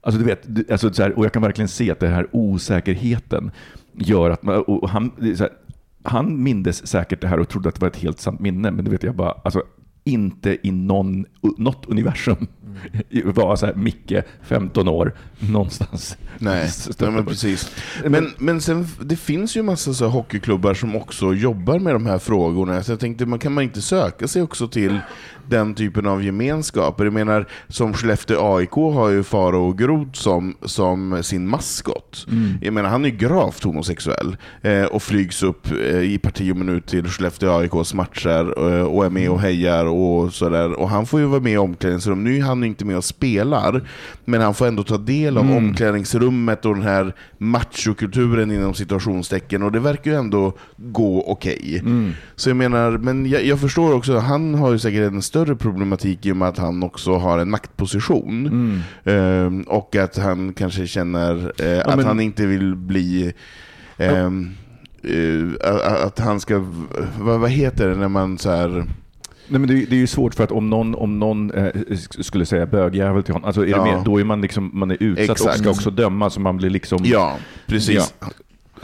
Alltså 0.05 0.19
du 0.19 0.25
vet, 0.25 0.71
alltså 0.71 0.93
så 0.93 1.03
här, 1.03 1.17
och 1.17 1.25
jag 1.25 1.33
kan 1.33 1.41
verkligen 1.41 1.67
se 1.67 1.91
att 1.91 1.99
den 1.99 2.13
här 2.13 2.27
osäkerheten 2.31 3.51
gör 3.93 4.29
att 4.29 4.43
man, 4.43 4.61
och 4.61 4.89
han, 4.89 5.11
så 5.37 5.43
här, 5.43 5.51
han 6.03 6.43
mindes 6.43 6.87
säkert 6.87 7.21
det 7.21 7.27
här 7.27 7.39
och 7.39 7.49
trodde 7.49 7.69
att 7.69 7.75
det 7.75 7.81
var 7.81 7.87
ett 7.87 7.95
helt 7.95 8.19
sant 8.19 8.39
minne, 8.39 8.71
men 8.71 8.85
du 8.85 8.91
vet 8.91 9.03
jag 9.03 9.15
bara, 9.15 9.31
alltså 9.43 9.63
inte 10.03 10.57
i 10.67 10.71
någon, 10.71 11.25
något 11.57 11.85
universum 11.85 12.47
vara 13.25 13.57
så 13.57 13.65
här 13.65 13.73
Micke, 13.73 14.13
15 14.43 14.87
år, 14.87 15.13
någonstans. 15.39 16.17
Nej, 16.39 16.69
nej 16.99 17.11
men 17.11 17.25
precis. 17.25 17.71
Men, 18.05 18.31
men 18.37 18.61
sen, 18.61 18.87
det 19.01 19.15
finns 19.15 19.57
ju 19.57 19.63
massa 19.63 19.93
så 19.93 20.07
hockeyklubbar 20.07 20.73
som 20.73 20.95
också 20.95 21.33
jobbar 21.33 21.79
med 21.79 21.95
de 21.95 22.05
här 22.05 22.19
frågorna. 22.19 22.83
Så 22.83 22.91
jag 22.91 22.99
tänkte, 22.99 23.25
man 23.25 23.39
kan 23.39 23.53
man 23.53 23.63
inte 23.63 23.81
söka 23.81 24.27
sig 24.27 24.41
också 24.41 24.67
till 24.67 24.99
den 25.49 25.75
typen 25.75 26.07
av 26.07 26.23
gemenskaper? 26.23 27.03
Jag 27.03 27.13
menar, 27.13 27.47
som 27.67 27.93
Skellefteå 27.93 28.55
AIK 28.55 28.71
har 28.71 29.09
ju 29.09 29.23
Farao 29.23 29.73
Groth 29.73 30.13
som, 30.13 30.55
som 30.61 31.23
sin 31.23 31.47
maskot. 31.47 32.25
Mm. 32.29 32.57
Jag 32.61 32.73
menar, 32.73 32.89
han 32.89 33.05
är 33.05 33.09
gravt 33.09 33.63
homosexuell 33.63 34.37
eh, 34.61 34.83
och 34.83 35.03
flygs 35.03 35.43
upp 35.43 35.67
eh, 35.71 36.01
i 36.01 36.17
parti 36.17 36.51
och 36.51 36.57
minut 36.57 36.87
till 36.87 37.07
Skellefteå 37.07 37.57
AIKs 37.57 37.93
matcher 37.93 38.53
eh, 38.57 38.83
och 38.83 39.05
är 39.05 39.09
med 39.09 39.29
och 39.29 39.41
hejar 39.41 39.85
och 39.93 40.33
sådär. 40.33 40.79
Och 40.79 40.89
han 40.89 41.05
får 41.05 41.19
ju 41.19 41.25
vara 41.25 41.39
med 41.41 41.53
i 41.53 41.57
omklädningsrum. 41.57 42.23
Nu 42.23 42.37
är 42.37 42.41
han 42.41 42.63
inte 42.63 42.85
med 42.85 42.97
och 42.97 43.03
spelar, 43.03 43.87
men 44.25 44.41
han 44.41 44.53
får 44.53 44.67
ändå 44.67 44.83
ta 44.83 44.97
del 44.97 45.37
av 45.37 45.43
Mm. 45.45 45.57
omklädningsrummet 45.57 46.65
och 46.65 46.73
den 46.75 46.83
här 46.83 47.15
machokulturen 47.37 48.51
inom 48.51 48.73
situationstecken 48.73 49.63
och 49.63 49.71
det 49.71 49.79
verkar 49.79 50.11
ju 50.11 50.17
ändå 50.17 50.53
gå 50.77 51.23
okej. 51.27 51.79
Mm. 51.85 52.11
Så 52.35 52.49
jag 52.49 52.57
menar, 52.57 52.91
men 52.91 53.25
jag, 53.29 53.45
jag 53.45 53.59
förstår 53.59 53.93
också, 53.95 54.17
han 54.17 54.55
har 54.55 54.71
ju 54.71 54.79
säkert 54.79 55.11
en 55.11 55.21
större 55.21 55.55
problematik 55.55 56.25
i 56.25 56.31
och 56.31 56.37
med 56.37 56.47
att 56.47 56.57
han 56.57 56.83
också 56.83 57.15
har 57.17 57.39
en 57.39 57.49
maktposition. 57.49 58.47
Mm. 58.47 58.79
Ehm, 59.03 59.61
och 59.61 59.95
att 59.95 60.17
han 60.17 60.53
kanske 60.53 60.87
känner 60.87 61.51
eh, 61.57 61.79
att 61.87 61.95
men- 61.97 62.05
han 62.05 62.19
inte 62.19 62.45
vill 62.45 62.75
bli 62.75 63.33
ehm, 63.97 64.49
eh, 65.03 65.69
att- 65.69 66.01
att 66.03 66.19
han 66.19 66.39
ska, 66.39 66.63
vad, 67.19 67.39
vad 67.39 67.49
heter 67.49 67.87
det 67.89 67.95
när 67.95 68.07
man 68.07 68.37
så 68.37 68.49
här 68.51 68.85
Nej, 69.47 69.59
men 69.59 69.67
det, 69.69 69.73
är- 69.73 69.85
det 69.89 69.95
är 69.95 69.99
ju 69.99 70.07
svårt 70.07 70.35
för 70.35 70.43
att 70.43 70.51
om 70.51 70.69
någon, 70.69 70.95
om 70.95 71.19
någon 71.19 71.51
eh, 71.51 71.71
skulle 72.19 72.45
säga 72.45 72.65
bögjävel 72.65 73.23
till 73.23 73.33
honom, 73.33 73.45
alltså 73.47 73.61
är 73.65 73.69
Ja. 73.69 73.77
det 73.77 73.83
mer, 73.95 74.05
då 74.05 74.19
är 74.19 74.23
man, 74.23 74.41
liksom, 74.41 74.69
man 74.73 74.91
är 74.91 74.97
utsatt 75.03 75.29
och 75.29 75.35
Exakt. 75.47 75.59
ska 75.59 75.69
också 75.69 75.89
döma, 75.91 76.29
så 76.29 76.39
man 76.39 76.57
blir 76.57 76.69
liksom... 76.69 76.99
Ja, 77.05 77.37
precis. 77.67 78.13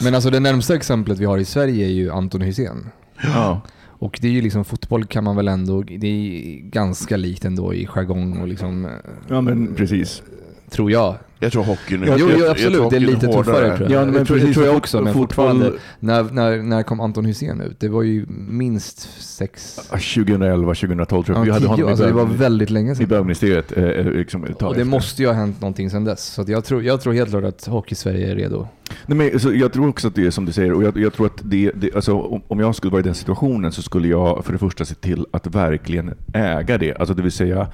Men 0.03 0.15
alltså 0.15 0.29
det 0.29 0.39
närmsta 0.39 0.75
exemplet 0.75 1.19
vi 1.19 1.25
har 1.25 1.37
i 1.37 1.45
Sverige 1.45 1.85
är 1.85 1.91
ju 1.91 2.11
Anton 2.11 2.41
Hysén. 2.41 2.89
Ja. 3.23 3.61
Och 3.81 4.19
det 4.21 4.27
är 4.27 4.31
ju 4.31 4.41
liksom 4.41 4.65
fotboll 4.65 5.05
kan 5.05 5.23
man 5.23 5.35
väl 5.35 5.47
ändå, 5.47 5.81
det 5.83 6.07
är 6.07 6.59
ganska 6.69 7.17
likt 7.17 7.45
ändå 7.45 7.73
i 7.73 7.85
jargong 7.85 8.37
och 8.41 8.47
liksom, 8.47 8.85
eh, 8.85 8.91
ja, 9.27 9.41
men 9.41 9.75
precis. 9.75 10.21
tror 10.69 10.91
jag. 10.91 11.15
Jag 11.41 11.51
tror 11.51 11.63
hockeyn 11.63 12.03
Jo, 12.07 12.11
jag- 12.11 12.19
jo 12.19 12.29
jag 12.39 12.49
absolut, 12.51 12.73
tror 12.77 12.89
det 12.89 12.95
är 12.95 12.99
lite 12.99 13.27
hårdare. 13.27 13.43
tuffare 13.43 13.77
tror 13.77 13.91
jag. 13.91 14.01
Ja, 14.01 14.05
men 14.05 14.13
det 14.13 14.25
tror, 14.25 14.37
det 14.37 14.53
tror 14.53 14.65
jag 14.65 14.77
också, 14.77 15.01
men 15.01 15.13
fortfarande, 15.13 15.73
när, 15.99 16.23
när, 16.23 16.57
när 16.57 16.83
kom 16.83 16.99
Anton 16.99 17.25
Hysén 17.25 17.61
ut? 17.61 17.79
Det 17.79 17.89
var 17.89 18.03
ju 18.03 18.25
minst 18.49 19.21
sex, 19.21 19.79
Ja, 19.91 19.97
2011, 19.97 20.75
2012 20.75 21.23
tror 21.23 21.37
jag. 21.37 21.41
ja, 21.41 21.43
Vi 21.45 21.51
hade 21.51 21.61
tio, 21.65 21.69
honom 21.69 21.87
i 21.87 21.89
alltså 21.89 22.05
det 22.05 22.11
var 22.13 22.25
väldigt 22.25 22.69
länge 22.69 22.91
i 22.91 22.95
sedan. 22.95 23.07
bögministeriet 23.07 23.77
eh, 23.77 23.83
eh, 23.83 24.05
liksom, 24.05 24.41
Och 24.43 24.47
det 24.49 24.65
efter. 24.69 24.83
måste 24.83 25.21
ju 25.21 25.27
ha 25.27 25.35
hänt 25.35 25.61
någonting 25.61 25.89
sedan 25.89 26.03
dess. 26.05 26.23
Så 26.25 26.41
att 26.41 26.47
jag, 26.47 26.65
tror, 26.65 26.83
jag 26.83 27.01
tror 27.01 27.13
helt 27.13 27.29
klart 27.29 27.43
att 27.43 27.65
Hockey-Sverige 27.67 28.31
är 28.31 28.35
redo. 28.35 28.67
Nej, 29.05 29.17
men, 29.31 29.39
så 29.39 29.53
jag 29.53 29.73
tror 29.73 29.87
också 29.89 30.07
att 30.07 30.15
det 30.15 30.25
är 30.25 30.31
som 30.31 30.45
du 30.45 30.51
säger, 30.51 30.73
och 30.73 30.83
jag, 30.83 30.97
jag 30.97 31.13
tror 31.13 31.25
att 31.25 31.41
det, 31.43 31.71
det 31.75 31.95
alltså, 31.95 32.13
om, 32.19 32.41
om 32.47 32.59
jag 32.59 32.75
skulle 32.75 32.91
vara 32.91 32.99
i 32.99 33.03
den 33.03 33.15
situationen 33.15 33.71
så 33.71 33.81
skulle 33.81 34.07
jag 34.07 34.45
för 34.45 34.53
det 34.53 34.59
första 34.59 34.85
se 34.85 34.95
till 34.95 35.25
att 35.31 35.47
verkligen 35.47 36.13
äga 36.33 36.77
det. 36.77 36.95
Alltså 36.99 37.13
det 37.15 37.21
vill 37.21 37.31
säga, 37.31 37.67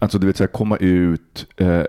Alltså 0.00 0.18
du 0.18 0.26
vet, 0.26 0.36
så 0.36 0.42
här, 0.42 0.48
komma 0.48 0.76
ut 0.76 1.46
eh, 1.56 1.82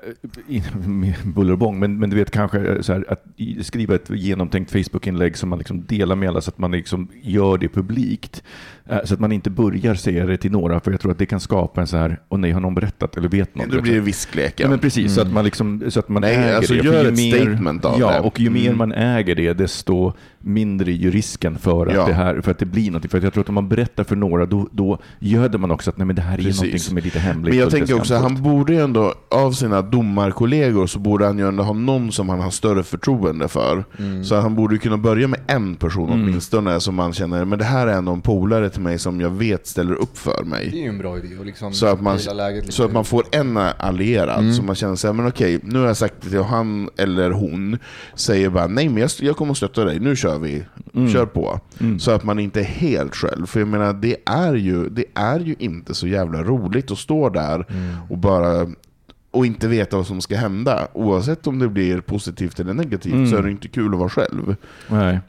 med 0.86 1.16
buller 1.24 1.54
och 1.54 1.60
bång, 1.60 1.80
men, 1.80 2.00
men 2.00 2.10
du 2.10 2.16
vet 2.16 2.32
kanske 2.32 2.60
eh, 2.60 2.82
så 2.82 2.94
här, 2.94 3.06
att 3.08 3.26
skriva 3.66 3.96
ett 3.96 4.10
genomtänkt 4.10 4.72
Facebook-inlägg 4.72 5.38
som 5.38 5.50
man 5.50 5.60
liksom 5.60 5.86
delar 5.86 6.16
med 6.16 6.30
alla 6.30 6.42
så 6.42 6.50
att 6.50 6.58
man 6.58 6.72
liksom 6.72 7.08
gör 7.22 7.58
det 7.58 7.70
publikt. 7.70 8.44
Eh, 8.92 8.98
så 9.04 9.14
att 9.14 9.20
man 9.20 9.32
inte 9.32 9.50
börjar 9.50 9.96
säga 9.96 10.26
det 10.26 10.38
till 10.38 10.52
några, 10.52 10.80
för 10.80 10.92
jag 10.92 11.00
tror 11.02 11.12
att 11.12 11.18
det 11.18 11.26
kan 11.26 11.40
skapa 11.40 11.82
en 11.82 11.88
så 11.88 11.98
här, 11.98 12.20
och 12.28 12.40
nej, 12.40 12.52
har 12.52 12.62
någon 12.62 12.76
berättat 12.76 13.18
eller 13.18 13.30
vet 13.30 13.56
någon? 13.56 13.70
Då 13.70 13.82
blir 13.82 13.94
det 13.94 14.00
viskleken. 14.00 14.64
Ja, 14.64 14.70
men 14.70 14.80
precis, 14.80 15.16
så 15.16 15.22
att 15.22 15.32
man, 15.34 15.46
liksom, 15.46 15.84
så 15.90 16.00
att 16.00 16.10
man 16.10 16.22
Nej, 16.22 16.36
äger 16.36 16.56
alltså 16.56 16.74
det. 16.74 16.80
gör 16.84 17.06
ett 17.06 17.20
statement 17.20 17.86
av 17.86 18.00
ja, 18.00 18.12
det. 18.12 18.20
och 18.20 18.40
ju 18.40 18.50
mer 18.50 18.66
Mm. 18.66 18.78
man 18.78 18.92
äger 18.92 19.36
det, 19.36 19.54
desto 19.54 20.14
mindre 20.40 20.92
är 20.92 20.96
ju 20.96 21.12
risken 21.12 21.58
för 21.58 21.88
att, 21.88 21.94
Ja. 21.94 22.06
det, 22.06 22.14
här, 22.14 22.42
för 22.42 22.52
att 22.52 22.60
det 22.60 22.66
blir 22.66 22.86
någonting. 22.92 23.10
För 23.10 23.18
att 23.18 23.24
jag 23.24 23.34
tror 23.34 23.44
att 23.44 23.50
om 23.50 23.56
man 23.56 23.70
berättar 23.70 24.04
för 24.04 24.16
några, 24.16 24.46
då, 24.46 24.68
då 24.72 25.00
göder 25.20 25.58
man 25.60 25.72
också 25.72 25.90
att 25.90 25.98
nej, 25.98 26.08
men 26.08 26.16
det 26.16 26.22
här 26.22 26.34
är 26.34 26.38
Precis. 26.38 26.56
någonting 26.62 26.80
som 26.80 26.98
är 26.98 27.02
lite 27.02 27.20
hemligt. 27.20 27.50
Men 27.50 27.60
jag 27.60 27.70
tänker 27.72 27.94
också, 27.98 28.16
han 28.16 28.44
borde 28.44 28.74
ju 28.74 28.80
ändå, 28.80 29.14
av 29.32 29.52
sina 29.52 29.82
domarkollegor, 29.82 30.88
så 30.88 31.00
borde 31.00 31.26
han 31.26 31.38
ju 31.38 31.48
ändå 31.48 31.64
ha 31.64 31.74
någon 31.74 32.12
som 32.12 32.30
han 32.30 32.40
har 32.40 32.50
större 32.50 32.84
förtroende 32.84 33.48
för. 33.48 33.84
Så 34.24 34.36
han 34.36 34.56
borde 34.56 34.76
ju 34.76 34.80
kunna 34.80 34.98
börja 34.98 35.28
med 35.28 35.40
en 35.48 35.76
person 35.76 36.10
Mm. 36.10 36.24
åtminstone, 36.24 36.80
som 36.80 36.96
man 36.96 37.14
känner, 37.14 37.46
men 37.46 37.60
det 37.60 37.66
här 37.66 37.88
är 37.88 37.94
ändå 37.98 38.12
en 38.12 38.22
polare 38.22 38.70
till 38.70 38.79
mig 38.80 39.00
som 39.00 39.22
jag 39.22 39.30
vet 39.30 39.68
ställer 39.68 39.94
upp 39.96 40.18
för 40.18 40.44
mig. 40.44 40.70
ju 40.82 40.88
en 40.90 40.98
bra 40.98 41.18
idé 41.18 41.28
att 41.40 41.46
liksom 41.46 41.74
Så 41.74 41.86
att, 41.86 42.02
man, 42.02 42.20
så 42.70 42.84
att 42.84 42.92
man 42.94 43.06
får 43.06 43.24
en 43.32 43.58
allierad, 43.58 44.40
Mm. 44.40 44.54
så 44.54 44.64
man 44.64 44.76
känner 44.76 44.96
sig 44.96 45.14
men 45.14 45.28
okej, 45.28 45.60
nu 45.64 45.80
har 45.80 45.88
jag 45.88 45.98
sagt 45.98 46.14
det 46.22 46.30
till 46.30 46.42
han 46.44 46.90
eller 46.98 47.32
hon, 47.32 47.78
säger 48.16 48.50
bara 48.50 48.68
nej 48.68 48.90
men 48.90 48.98
jag, 48.98 49.10
jag 49.20 49.36
kommer 49.38 49.52
att 49.52 49.58
stötta 49.58 49.86
dig, 49.86 50.00
nu 50.00 50.16
kör 50.16 50.40
vi, 50.40 50.64
Mm. 50.96 51.10
kör 51.14 51.26
på. 51.26 51.60
Så 52.00 52.12
att 52.12 52.24
man 52.24 52.40
inte 52.40 52.60
är 52.60 52.64
helt 52.64 53.16
själv. 53.16 53.46
För 53.46 53.60
jag 53.60 53.68
menar, 53.70 53.94
det 53.94 54.16
är 54.26 54.54
ju, 54.54 54.90
det 54.90 55.06
är 55.14 55.40
ju 55.40 55.56
inte 55.60 55.94
så 55.94 56.08
jävla 56.08 56.44
roligt 56.44 56.92
att 56.92 56.98
stå 56.98 57.30
där 57.30 57.66
Mm. 57.70 57.96
och 58.10 58.18
bara 58.18 58.68
och 59.32 59.46
inte 59.46 59.68
veta 59.68 59.98
vad 59.98 60.08
som 60.08 60.22
ska 60.22 60.36
hända. 60.36 60.88
Oavsett 60.94 61.48
om 61.48 61.60
det 61.60 61.68
blir 61.70 62.02
positivt 62.02 62.60
eller 62.60 62.74
negativt 62.74 63.14
Mm. 63.14 63.30
så 63.30 63.36
är 63.38 63.44
det 63.44 63.52
inte 63.52 63.68
kul 63.68 63.94
att 63.94 64.00
vara 64.00 64.10
själv. 64.10 64.56
Nej. 64.88 65.20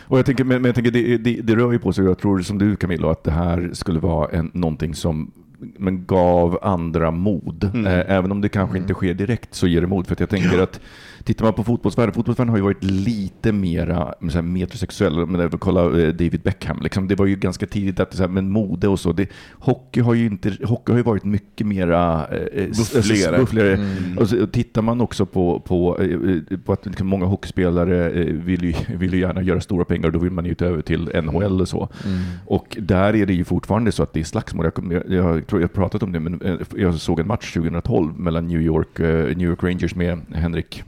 Och 0.00 0.18
jag 0.18 0.26
tänker, 0.26 0.44
men, 0.44 0.64
jag 0.64 0.74
tänker 0.74 0.90
det, 0.90 1.16
det, 1.16 1.40
det 1.42 1.56
rör 1.56 1.72
ju 1.72 1.78
på 1.78 1.92
sig, 1.92 2.04
jag 2.04 2.18
tror 2.18 2.40
som 2.40 2.58
du 2.58 2.76
Camilla, 2.76 3.10
att 3.10 3.24
det 3.24 3.30
här 3.30 3.70
skulle 3.72 4.00
vara 4.00 4.28
en, 4.28 4.50
någonting 4.54 4.94
som 4.94 5.32
men 5.58 6.06
gav 6.06 6.58
andra 6.62 7.10
mod. 7.10 7.70
Mm. 7.74 7.86
Eh, 7.86 8.16
även 8.16 8.32
om 8.32 8.40
det 8.40 8.48
kanske 8.48 8.78
inte 8.78 8.94
sker 8.94 9.14
direkt 9.14 9.54
så 9.54 9.66
ger 9.66 9.80
det 9.80 9.86
mod. 9.86 10.06
För 10.06 10.12
att 10.12 10.20
jag 10.20 10.28
tänker 10.28 10.58
att 10.58 10.80
tittar 11.24 11.44
man 11.44 11.54
på 11.54 11.64
fotbollsvärlden, 11.64 12.14
fotbollsvärlden 12.14 12.50
har 12.50 12.56
ju 12.56 12.62
varit 12.64 12.84
lite 12.84 13.52
mera 13.52 14.14
så 14.20 14.28
här, 14.28 14.42
metrosexuell. 14.42 15.26
Men 15.26 15.50
kolla 15.50 15.84
eh, 15.84 16.08
David 16.08 16.40
Beckham, 16.40 16.80
liksom, 16.82 17.08
det 17.08 17.14
var 17.14 17.26
ju 17.26 17.36
ganska 17.36 17.66
tidigt 17.66 18.00
att 18.00 18.10
det 18.10 18.16
så 18.16 18.22
här, 18.22 18.30
men 18.30 18.50
mode 18.50 18.88
och 18.88 19.00
så. 19.00 19.12
Det, 19.12 19.28
hockey, 19.52 20.00
har 20.00 20.14
ju 20.14 20.26
inte, 20.26 20.56
hockey 20.64 20.92
har 20.92 20.96
ju 20.96 21.02
varit 21.02 21.24
mycket 21.24 21.66
mera 21.66 22.26
eh, 22.26 22.62
eh, 22.62 22.68
Buffligare. 22.68 23.38
buffligare. 23.38 23.74
Mm. 23.74 24.18
Och 24.18 24.28
så 24.28 24.42
och 24.42 24.52
tittar 24.52 24.82
man 24.82 25.00
också 25.00 25.26
på, 25.26 25.60
på, 25.60 25.98
eh, 26.02 26.58
på 26.64 26.72
att 26.72 26.86
liksom 26.86 27.06
många 27.06 27.26
hockeyspelare 27.26 28.08
vill 28.32 28.64
ju, 28.64 28.74
vill 28.96 29.14
ju 29.14 29.20
gärna 29.20 29.42
göra 29.42 29.60
stora 29.60 29.84
pengar 29.84 30.06
och 30.06 30.12
då 30.12 30.18
vill 30.18 30.32
man 30.32 30.44
ju 30.44 30.54
ta 30.54 30.64
över 30.64 30.82
till 30.82 31.10
NHL 31.24 31.60
och 31.60 31.68
så. 31.68 31.88
Mm. 32.04 32.18
Och 32.46 32.76
där 32.80 33.16
är 33.16 33.26
det 33.26 33.34
ju 33.34 33.44
fortfarande 33.44 33.92
så 33.92 34.02
att 34.02 34.12
det 34.12 34.20
är 34.20 34.24
slagsmål. 34.24 34.64
Jag, 34.64 34.74
kom- 34.74 34.90
jag, 34.92 35.02
jag 35.10 35.46
tror 35.46 35.60
jag 35.60 35.68
har 35.68 35.74
pratat 35.74 36.02
om 36.02 36.12
det, 36.12 36.20
men 36.20 36.60
jag 36.76 36.94
såg 36.94 37.20
en 37.20 37.26
match 37.26 37.52
2012 37.54 38.18
mellan 38.18 38.48
New 38.48 38.60
York, 38.60 38.98
New 39.36 39.48
York 39.48 39.62
Rangers 39.62 39.94
med 39.94 40.20
Henrik? 40.32 40.84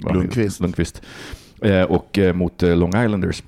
Lundqvist. 0.00 0.60
Lundqvist 0.60 1.02
eh, 1.62 1.82
och 1.82 2.18
eh, 2.18 2.34
mot 2.34 2.62
eh, 2.62 2.76
Long 2.76 3.04
Islanders. 3.04 3.42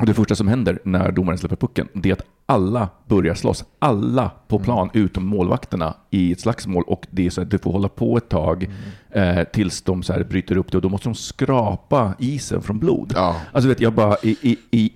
Och 0.00 0.06
det 0.06 0.14
första 0.14 0.34
som 0.34 0.48
händer 0.48 0.78
när 0.84 1.12
domaren 1.12 1.38
släpper 1.38 1.56
pucken, 1.56 1.88
det 1.92 2.08
är 2.08 2.12
att 2.12 2.24
alla 2.46 2.88
börjar 3.06 3.34
slåss. 3.34 3.64
Alla 3.78 4.30
på 4.48 4.58
plan, 4.58 4.90
utom 4.92 5.26
målvakterna, 5.26 5.94
i 6.10 6.32
ett 6.32 6.40
slagsmål. 6.40 6.84
Och 6.86 7.06
det 7.10 7.26
är 7.26 7.30
så 7.30 7.42
att 7.42 7.50
du 7.50 7.58
får 7.58 7.72
hålla 7.72 7.88
på 7.88 8.16
ett 8.16 8.28
tag 8.28 8.70
eh, 9.10 9.44
tills 9.44 9.82
de 9.82 10.02
så 10.02 10.12
här 10.12 10.24
bryter 10.24 10.56
upp 10.56 10.72
det. 10.72 10.78
Och 10.78 10.82
då 10.82 10.88
måste 10.88 11.08
de 11.08 11.14
skrapa 11.14 12.14
isen 12.18 12.62
från 12.62 12.78
blod. 12.78 13.12
Ja. 13.16 13.36
Alltså 13.52 13.68
vet 13.68 13.80
jag 13.80 13.92
bara, 13.92 14.16
i, 14.22 14.36
i, 14.42 14.58
i, 14.70 14.92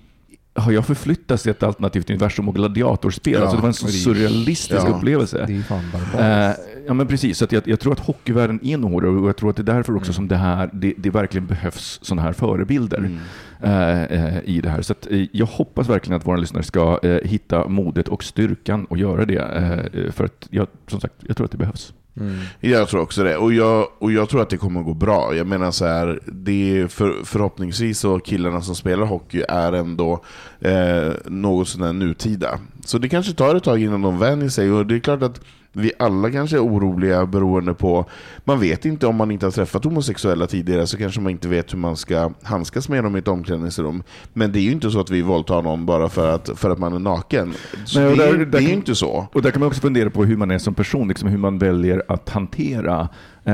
har 0.55 0.71
jag 0.71 0.85
förflyttats 0.85 1.43
till 1.43 1.51
ett 1.51 1.63
alternativt 1.63 2.09
universum 2.09 2.47
och 2.49 2.55
gladiatorspel? 2.55 3.33
Ja, 3.33 3.39
alltså 3.41 3.55
det 3.55 3.61
var 3.61 3.67
en 3.67 3.73
så 3.73 3.87
surrealistisk 3.87 4.81
Ja. 4.87 4.95
upplevelse. 4.97 5.45
Det 5.47 5.55
är 5.55 5.61
fan 5.61 5.83
barbariskt. 5.93 6.59
Eh, 6.59 6.83
ja 6.87 6.93
men 6.93 7.07
precis, 7.07 7.37
så 7.37 7.45
att 7.45 7.51
jag, 7.51 7.67
jag 7.67 7.79
tror 7.79 7.93
att 7.93 7.99
hockeyvärlden 7.99 8.59
är 8.63 8.77
nog 8.77 8.91
hårdare 8.91 9.11
och 9.11 9.27
jag 9.27 9.37
tror 9.37 9.49
att 9.49 9.55
det 9.55 9.61
är 9.61 9.75
därför 9.75 9.95
också 9.95 10.13
som 10.13 10.27
det 10.27 10.35
här, 10.35 10.69
det, 10.73 10.93
det 10.97 11.09
verkligen 11.09 11.47
behövs 11.47 11.99
sådana 12.01 12.21
här 12.21 12.33
förebilder 12.33 13.19
eh, 13.61 14.03
eh, 14.03 14.39
i 14.45 14.61
det 14.61 14.69
här. 14.69 14.81
Så 14.81 14.93
att, 14.93 15.07
eh, 15.11 15.25
jag 15.31 15.45
hoppas 15.45 15.89
verkligen 15.89 16.17
att 16.17 16.27
våra 16.27 16.37
lyssnare 16.37 16.63
ska 16.63 16.99
eh, 17.03 17.27
hitta 17.29 17.67
modet 17.67 18.07
och 18.07 18.23
styrkan 18.23 18.85
och 18.85 18.97
göra 18.97 19.25
det. 19.25 20.11
För 20.11 20.25
att 20.25 20.47
jag, 20.49 20.67
som 20.87 20.99
sagt, 20.99 21.13
jag 21.19 21.37
tror 21.37 21.45
att 21.45 21.51
det 21.51 21.57
behövs. 21.57 21.93
Mm. 22.19 22.39
Jag 22.59 22.87
tror 22.89 23.01
också 23.01 23.23
det. 23.23 23.37
Och 23.37 23.53
jag, 23.53 23.87
och 23.99 24.11
jag 24.11 24.29
tror 24.29 24.41
att 24.41 24.49
det 24.49 24.57
kommer 24.57 24.79
att 24.79 24.85
gå 24.85 24.93
bra. 24.93 25.35
Jag 25.35 25.47
menar 25.47 25.71
så 25.71 25.85
här, 25.85 26.19
det 26.25 26.79
är 26.79 26.87
för, 26.87 27.23
förhoppningsvis 27.23 27.99
så 27.99 28.19
killarna 28.19 28.61
som 28.61 28.75
spelar 28.75 29.05
hockey 29.05 29.43
är 29.49 29.73
ändå 29.73 30.23
eh, 30.59 31.11
något 31.25 31.67
sådär 31.67 31.93
nutida. 31.93 32.59
Så 32.85 32.97
det 32.97 33.09
kanske 33.09 33.33
tar 33.33 33.55
ett 33.55 33.63
tag 33.63 33.81
innan 33.81 34.01
de 34.01 34.19
vänjer 34.19 34.49
sig. 34.49 34.71
Och 34.71 34.85
det 34.85 34.95
är 34.95 34.99
klart 34.99 35.21
att 35.23 35.41
vi 35.73 35.91
alla 35.99 36.31
kanske 36.31 36.55
är 36.57 36.65
oroliga 36.65 37.25
beroende 37.25 37.73
på... 37.73 38.05
Man 38.43 38.59
vet 38.59 38.85
inte 38.85 39.07
om 39.07 39.15
man 39.15 39.31
inte 39.31 39.45
har 39.45 39.51
träffat 39.51 39.83
homosexuella 39.83 40.47
tidigare 40.47 40.87
så 40.87 40.97
kanske 40.97 41.21
man 41.21 41.31
inte 41.31 41.47
vet 41.47 41.73
hur 41.73 41.77
man 41.77 41.97
ska 41.97 42.31
handskas 42.43 42.89
med 42.89 43.03
dem 43.03 43.15
i 43.15 43.19
ett 43.19 43.27
omklädningsrum. 43.27 44.03
Men 44.33 44.51
det 44.51 44.59
är 44.59 44.63
ju 44.63 44.71
inte 44.71 44.91
så 44.91 44.99
att 44.99 45.09
vi 45.09 45.21
våldtar 45.21 45.61
någon 45.61 45.85
bara 45.85 46.09
för 46.09 46.35
att, 46.35 46.49
för 46.55 46.69
att 46.69 46.79
man 46.79 46.93
är 46.93 46.99
naken. 46.99 47.53
Nej, 47.95 48.07
och 48.07 48.17
det, 48.17 48.25
är, 48.25 48.33
där- 48.37 48.45
det 48.45 48.57
är 48.57 48.61
ju 48.61 48.73
inte 48.73 48.95
så. 48.95 49.27
Och 49.33 49.41
där 49.41 49.51
kan 49.51 49.59
man 49.59 49.67
också 49.67 49.81
fundera 49.81 50.09
på 50.09 50.25
hur 50.25 50.37
man 50.37 50.51
är 50.51 50.57
som 50.57 50.73
person, 50.73 51.07
liksom 51.07 51.29
hur 51.29 51.37
man 51.37 51.57
väljer 51.59 52.03
att 52.07 52.29
hantera 52.29 53.09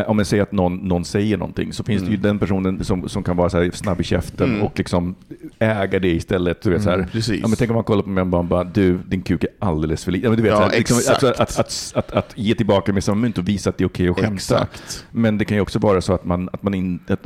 om 0.08 0.16
man 0.16 0.26
säger 0.26 0.44
att 0.44 0.52
någon, 0.52 0.76
någon 0.76 1.06
säger 1.06 1.38
någonting 1.38 1.74
så 1.74 1.84
finns 1.84 2.04
det 2.04 2.12
ju 2.12 2.18
den 2.18 2.40
personen 2.40 2.84
som, 2.84 3.10
som 3.10 3.24
kan 3.24 3.38
vara 3.38 3.50
så 3.50 3.70
snabb 3.74 4.02
i 4.02 4.04
käften 4.04 4.50
Mm. 4.50 4.62
och 4.62 4.78
liksom 4.78 5.16
äga 5.60 6.00
det 6.00 6.10
istället. 6.10 6.62
Du 6.62 6.70
vet, 6.70 6.84
så 6.84 6.90
här, 6.90 7.08
precis. 7.12 7.42
Ja, 7.42 7.48
men 7.48 7.58
tänk 7.58 7.72
om 7.72 7.76
man 7.76 7.84
kollar 7.84 8.04
på 8.04 8.10
mig 8.10 8.22
och 8.22 8.28
bara, 8.28 8.44
bara, 8.44 8.64
du, 8.64 8.98
din 9.08 9.22
kuk 9.22 9.44
är 9.44 9.50
alldeles 9.60 10.04
för 10.04 10.12
liten. 10.12 10.24
Ja, 10.24 10.30
men 10.30 10.38
du 10.38 10.44
vet, 10.44 10.52
Ja, 10.52 10.58
så 10.58 10.64
här, 10.64 10.78
liksom, 10.78 10.98
alltså, 11.10 11.28
att, 11.28 11.40
att, 11.60 11.92
att, 11.96 12.12
att, 12.12 12.34
ge 12.38 12.56
tillbaka 12.56 12.94
med 12.94 13.04
samma 13.04 13.22
mynt 13.22 13.38
och 13.38 13.48
visa 13.48 13.70
att 13.70 13.78
det 13.78 13.84
är 13.84 13.88
okej 13.88 14.10
att 14.10 14.16
skämta. 14.16 14.34
Exakt. 14.34 15.06
Men 15.12 15.38
det 15.38 15.46
kan 15.46 15.58
ju 15.58 15.62
också 15.62 15.80
vara 15.80 16.02
så 16.02 16.14
att 16.14 16.26
man, 16.26 16.50
att 16.54 16.64
man 16.64 16.74
inte, 16.74 17.14
att, 17.14 17.26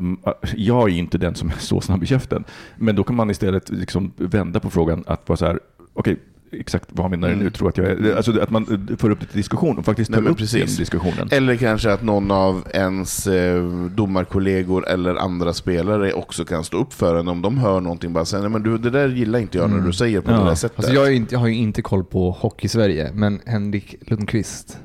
jag 0.55 0.89
är 0.89 0.93
inte 0.93 1.17
den 1.17 1.35
som 1.35 1.49
är 1.49 1.55
så 1.59 1.81
snabb 1.81 2.03
i 2.03 2.05
käften. 2.05 2.43
Men 2.77 2.95
då 2.95 3.03
kan 3.03 3.15
man 3.15 3.29
istället 3.29 3.69
liksom 3.69 4.11
vända 4.17 4.59
på 4.59 4.69
frågan 4.69 5.03
att 5.07 5.29
vara 5.29 5.37
så 5.37 5.45
här, 5.45 5.59
okej, 5.93 6.17
exakt 6.59 6.85
vad 6.91 7.11
menar 7.11 7.29
du 7.29 7.35
nu? 7.35 7.49
Tror 7.49 7.69
att 7.69 7.77
jag 7.77 7.87
är, 7.87 8.15
alltså 8.15 8.41
att 8.41 8.49
man 8.49 8.95
får 8.99 9.09
upp 9.09 9.19
det 9.19 9.25
till 9.25 9.37
diskussion 9.37 9.77
och 9.77 9.85
faktiskt 9.85 10.09
Nej, 10.09 10.17
tar 10.17 10.23
men 10.23 10.31
upp 10.31 10.37
precis. 10.37 10.69
den 10.71 10.77
diskussionen. 10.79 11.27
Eller 11.31 11.55
kanske 11.55 11.93
att 11.93 12.03
någon 12.03 12.31
av 12.31 12.63
ens 12.73 13.27
eh, 13.27 13.63
domarkollegor 13.95 14.87
eller 14.89 15.15
andra 15.15 15.53
spelare 15.53 16.13
också 16.13 16.45
kan 16.45 16.63
stå 16.63 16.77
upp 16.77 16.93
för 16.93 17.19
en 17.19 17.27
om 17.27 17.41
de 17.41 17.57
hör 17.57 17.81
någonting. 17.81 18.13
Bara 18.13 18.25
säga, 18.25 18.41
nej 18.41 18.49
men 18.51 18.63
du, 18.63 18.77
det 18.77 18.89
där 18.89 19.07
gillar 19.09 19.39
inte 19.39 19.57
jag 19.57 19.69
när 19.69 19.79
du 19.79 19.93
säger 19.93 20.21
på 20.21 20.31
Ja. 20.31 20.37
det 20.37 20.45
där 20.45 20.55
sättet. 20.55 20.77
Alltså 20.77 20.93
jag, 20.93 21.07
är 21.07 21.11
inte, 21.11 21.35
jag 21.35 21.39
har 21.39 21.47
ju 21.47 21.55
inte 21.55 21.81
koll 21.81 22.03
på 22.03 22.31
Hockey-Sverige, 22.31 23.11
men 23.13 23.39
Henrik 23.45 23.95
Lundqvist, 24.01 24.77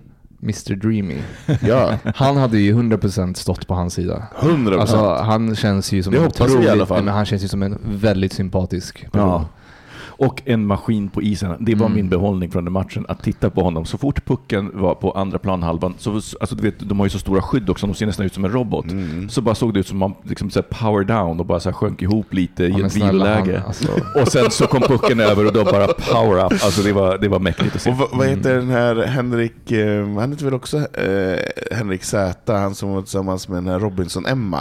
Mr 0.43 0.75
Dreamy, 0.77 1.17
Ja, 1.69 1.93
han 2.15 2.37
hade 2.37 2.59
ju 2.59 2.75
100% 2.75 3.35
stått 3.35 3.67
på 3.67 3.75
hans 3.75 3.95
sida. 3.95 4.27
100%. 4.41 4.79
Alltså 4.81 5.15
han 5.15 5.57
känns 5.57 5.93
ju 5.93 6.03
som 6.03 6.13
Det 6.13 6.19
en 6.19 6.25
hoppas 6.25 6.55
vi 6.55 6.65
i 6.65 6.69
alla 6.69 6.87
fall. 6.87 6.97
Nej, 6.97 7.05
Men 7.05 7.15
han 7.15 7.27
känns 7.27 7.45
ju 7.45 7.49
som 7.49 7.63
en 7.63 7.79
väldigt 7.85 8.33
sympatisk 8.33 9.13
person. 9.13 9.29
Ja. 9.29 9.49
Och 10.21 10.43
en 10.45 10.67
maskin 10.67 11.09
på 11.09 11.23
isen. 11.23 11.57
Det 11.61 11.75
var 11.75 11.89
min 11.89 12.09
behållning 12.09 12.51
från 12.51 12.65
den 12.65 12.73
matchen, 12.73 13.07
att 13.09 13.23
titta 13.23 13.51
på 13.51 13.63
honom. 13.63 13.85
Så 13.85 13.99
fort 13.99 14.25
pucken 14.27 14.71
var 14.75 14.95
på 14.95 15.13
andra 15.13 15.39
planhalvan, 15.39 15.95
så, 15.99 16.13
alltså, 16.15 16.55
du 16.57 16.63
vet, 16.63 16.79
de 16.81 16.99
har 16.99 17.07
ju 17.07 17.11
så 17.11 17.19
stora 17.19 17.43
skydd 17.43 17.71
också, 17.71 17.87
de 17.87 17.95
ser 17.95 18.07
nästan 18.07 18.27
ut 18.27 18.35
som 18.35 18.45
en 18.45 18.53
robot. 18.53 18.87
Så 19.29 19.41
bara 19.41 19.55
såg 19.55 19.75
det 19.75 19.81
ut 19.81 19.87
som 19.87 19.99
man 19.99 20.15
liksom, 20.23 20.51
så 20.51 20.63
power 20.63 21.05
down 21.05 21.41
och 21.41 21.47
bara 21.47 21.61
så 21.61 21.69
här, 21.69 21.75
sjönk 21.75 22.03
ihop 22.03 22.35
lite 22.35 22.65
i 22.65 22.73
men 22.73 22.85
ett 22.85 22.97
viloläge. 22.97 23.63
alltså. 23.67 23.89
Och 24.15 24.29
sen 24.29 24.51
så 24.51 24.67
kom 24.67 24.81
pucken 24.83 25.21
över 25.21 25.47
och 25.47 25.53
då 25.53 25.65
bara 25.65 25.87
power 25.87 26.45
up. 26.47 26.53
Alltså 26.53 26.83
det 26.83 26.93
var, 26.93 27.19
det 27.19 27.29
var 27.29 27.39
mäktigt 27.39 27.77
att 27.77 27.83
se. 27.83 27.91
Och 27.91 27.97
vad, 27.97 28.09
vad 28.13 28.27
heter 28.27 28.55
den 28.55 28.71
här 28.71 28.97
Henrik, 29.07 29.73
eh, 29.73 30.09
han 30.19 30.33
heter 30.33 30.45
väl 30.45 30.55
också 30.55 30.77
eh, 30.79 31.39
Henrik 31.77 32.05
Z, 32.05 32.53
han 32.59 32.75
som 32.75 32.91
var 32.93 33.03
tillsammans 33.03 33.49
med 33.49 33.57
den 33.57 33.67
här 33.67 33.79
Robinson-Emma. 33.79 34.61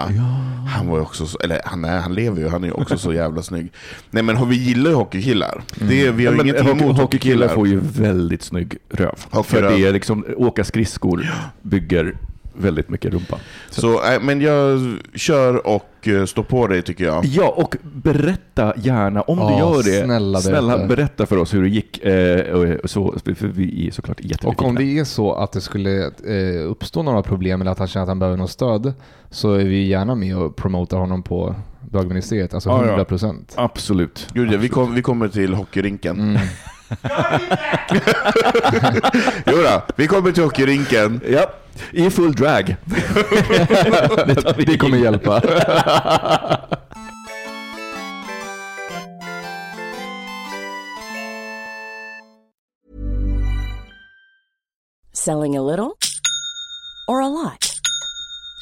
Han 0.75 0.87
var 0.87 0.97
ju 0.97 1.01
också 1.03 1.25
så, 1.27 1.37
eller 1.43 1.61
han, 1.65 1.85
är, 1.85 1.99
han 1.99 2.13
lever 2.13 2.41
ju, 2.41 2.47
han 2.49 2.63
är 2.63 2.67
ju 2.67 2.73
också 2.73 2.97
så 2.97 3.13
jävla 3.13 3.41
snygg. 3.41 3.71
Nej 4.11 4.23
men 4.23 4.49
vi 4.49 4.55
gillar 4.55 4.89
ju 4.89 4.95
hockeykillar. 4.95 5.46
Det, 5.75 6.11
vi 6.11 6.25
har 6.25 6.33
Ja, 6.33 6.41
ingenting 6.43 6.65
hockey- 6.67 6.83
emot 6.83 6.97
Hockeykillar 6.99 7.47
får 7.47 7.67
ju 7.67 7.79
väldigt 7.83 8.41
snygg 8.41 8.77
röv. 8.89 9.43
För 9.43 9.61
det 9.61 9.85
är 9.87 9.93
liksom, 9.93 10.25
åka 10.37 10.63
skridskor 10.63 11.25
bygger 11.61 12.17
väldigt 12.59 12.89
mycket 12.89 13.13
rumpa. 13.13 13.37
Så, 13.69 13.93
eh, 13.93 14.21
men 14.21 14.41
jag 14.41 14.79
kör 15.15 15.67
och 15.67 16.07
eh, 16.07 16.25
står 16.25 16.43
på 16.43 16.67
dig 16.67 16.81
tycker 16.81 17.05
jag. 17.05 17.25
Ja, 17.25 17.53
och 17.57 17.75
berätta 17.83 18.73
gärna 18.77 19.21
om 19.21 19.37
du 19.37 19.43
Ja, 19.43 19.59
gör 19.59 19.83
det. 19.83 20.05
snälla 20.05 20.41
berätta. 20.41 20.87
berätta 20.87 21.25
för 21.25 21.37
oss 21.37 21.53
hur 21.53 21.61
det 21.63 21.69
gick. 21.69 22.03
Eh, 22.05 22.53
och 22.83 22.89
så, 22.89 23.15
för 23.35 23.47
vi 23.47 23.87
är 23.87 23.91
såklart 23.91 24.19
Och 24.19 24.25
jättenyfikna. 24.25 24.67
om 24.67 24.75
det 24.75 24.99
är 24.99 25.03
så 25.03 25.33
att 25.33 25.51
det 25.51 25.61
skulle 25.61 26.05
eh, 26.05 26.69
uppstå 26.69 27.03
några 27.03 27.23
problem 27.23 27.61
eller 27.61 27.71
att 27.71 27.79
han 27.79 27.87
känner 27.87 28.03
att 28.03 28.07
han 28.09 28.19
behöver 28.19 28.37
något 28.37 28.49
stöd 28.51 28.93
så 29.29 29.53
är 29.53 29.65
vi 29.65 29.87
gärna 29.87 30.15
med 30.15 30.37
och 30.37 30.55
promotar 30.55 30.97
honom 30.97 31.23
på 31.23 31.55
bögministeriet. 31.91 32.53
Alltså 32.53 32.69
Ja, 32.69 32.81
ja. 32.81 32.87
100 32.87 33.05
procent. 33.05 33.53
Absolut. 33.57 34.27
Gud, 34.33 34.53
ja, 34.53 34.57
vi, 34.57 34.69
kom, 34.69 34.95
vi 34.95 35.01
kommer 35.01 35.27
till 35.27 35.53
hockeyrinken. 35.53 36.39
Jodå, 39.45 39.81
vi 39.95 40.07
kommer 40.07 40.31
till 40.31 40.43
hockeyrinken. 40.43 41.21
Ja, 41.29 41.51
i 41.91 42.09
full 42.09 42.33
drag. 42.33 42.75
det, 44.27 44.35
tar 44.35 44.57
vi 44.57 44.65
Det 44.65 44.77
kommer 44.77 44.97
hjälpa. 44.97 45.41
Selling 55.13 55.57
a 55.57 55.61
little 55.61 55.97
or 57.07 57.21
a 57.21 57.27
lot? 57.27 57.76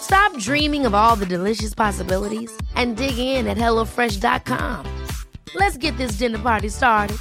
Stop 0.00 0.36
dreaming 0.38 0.86
of 0.86 0.94
all 0.94 1.16
the 1.16 1.26
delicious 1.26 1.74
possibilities 1.74 2.50
and 2.74 2.96
dig 2.96 3.18
in 3.18 3.46
at 3.46 3.56
HelloFresh.com. 3.56 4.86
Let's 5.54 5.76
get 5.76 5.96
this 5.96 6.12
dinner 6.12 6.38
party 6.38 6.68
started. 6.68 7.16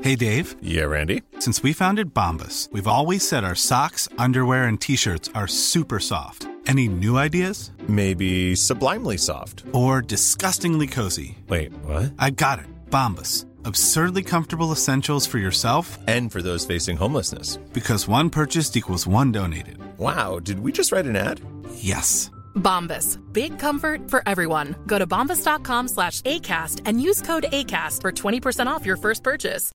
Hey 0.00 0.14
Dave, 0.16 0.54
Yeah, 0.62 0.84
Randy. 0.84 1.22
since 1.40 1.62
we 1.62 1.72
founded 1.72 2.14
Bombus, 2.14 2.68
we've 2.72 2.86
always 2.86 3.26
said 3.28 3.42
our 3.44 3.56
socks, 3.56 4.08
underwear, 4.16 4.64
and 4.64 4.80
t 4.80 4.96
shirts 4.96 5.28
are 5.34 5.48
super 5.48 5.98
soft. 5.98 6.46
Any 6.66 6.86
new 6.88 7.16
ideas? 7.18 7.72
Maybe 7.88 8.54
sublimely 8.54 9.16
soft. 9.18 9.64
Or 9.72 10.00
disgustingly 10.02 10.86
cozy? 10.86 11.38
Wait, 11.48 11.72
what? 11.84 12.12
I 12.18 12.30
got 12.30 12.58
it. 12.58 12.66
Bombus. 12.90 13.44
Absurdly 13.64 14.22
comfortable 14.22 14.72
essentials 14.72 15.26
for 15.26 15.38
yourself 15.38 15.98
And 16.06 16.32
for 16.32 16.42
those 16.42 16.66
facing 16.74 16.96
homelessness. 16.98 17.58
because 17.72 18.08
one 18.08 18.30
purchased 18.30 18.76
equals 18.76 19.06
one 19.06 19.32
donated. 19.32 19.78
Wow, 19.98 20.38
did 20.40 20.60
we 20.60 20.72
just 20.72 20.92
write 20.92 21.06
an 21.08 21.16
ad? 21.16 21.40
Yes. 21.74 22.30
Bombas. 22.54 23.18
Big 23.32 23.58
comfort 23.58 24.10
for 24.10 24.22
everyone. 24.26 24.74
Go 24.86 24.98
to 24.98 25.06
bombas.com 25.06 25.88
slash 25.88 26.22
ACAST 26.22 26.82
and 26.86 27.00
use 27.00 27.22
code 27.22 27.46
ACAST 27.52 28.00
for 28.02 28.12
20% 28.12 28.66
off 28.66 28.86
your 28.86 28.96
first 28.96 29.22
purchase. 29.24 29.72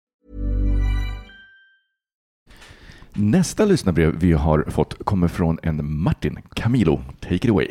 Nästa 3.15 3.65
lyssnarbrev 3.65 4.15
vi 4.19 4.32
har 4.34 4.63
fått 4.69 5.06
kommer 5.06 5.28
från 5.28 5.60
en 5.63 5.96
Martin. 6.02 6.38
Camilo, 6.56 7.02
take 7.22 7.36
it 7.36 7.50
away. 7.50 7.67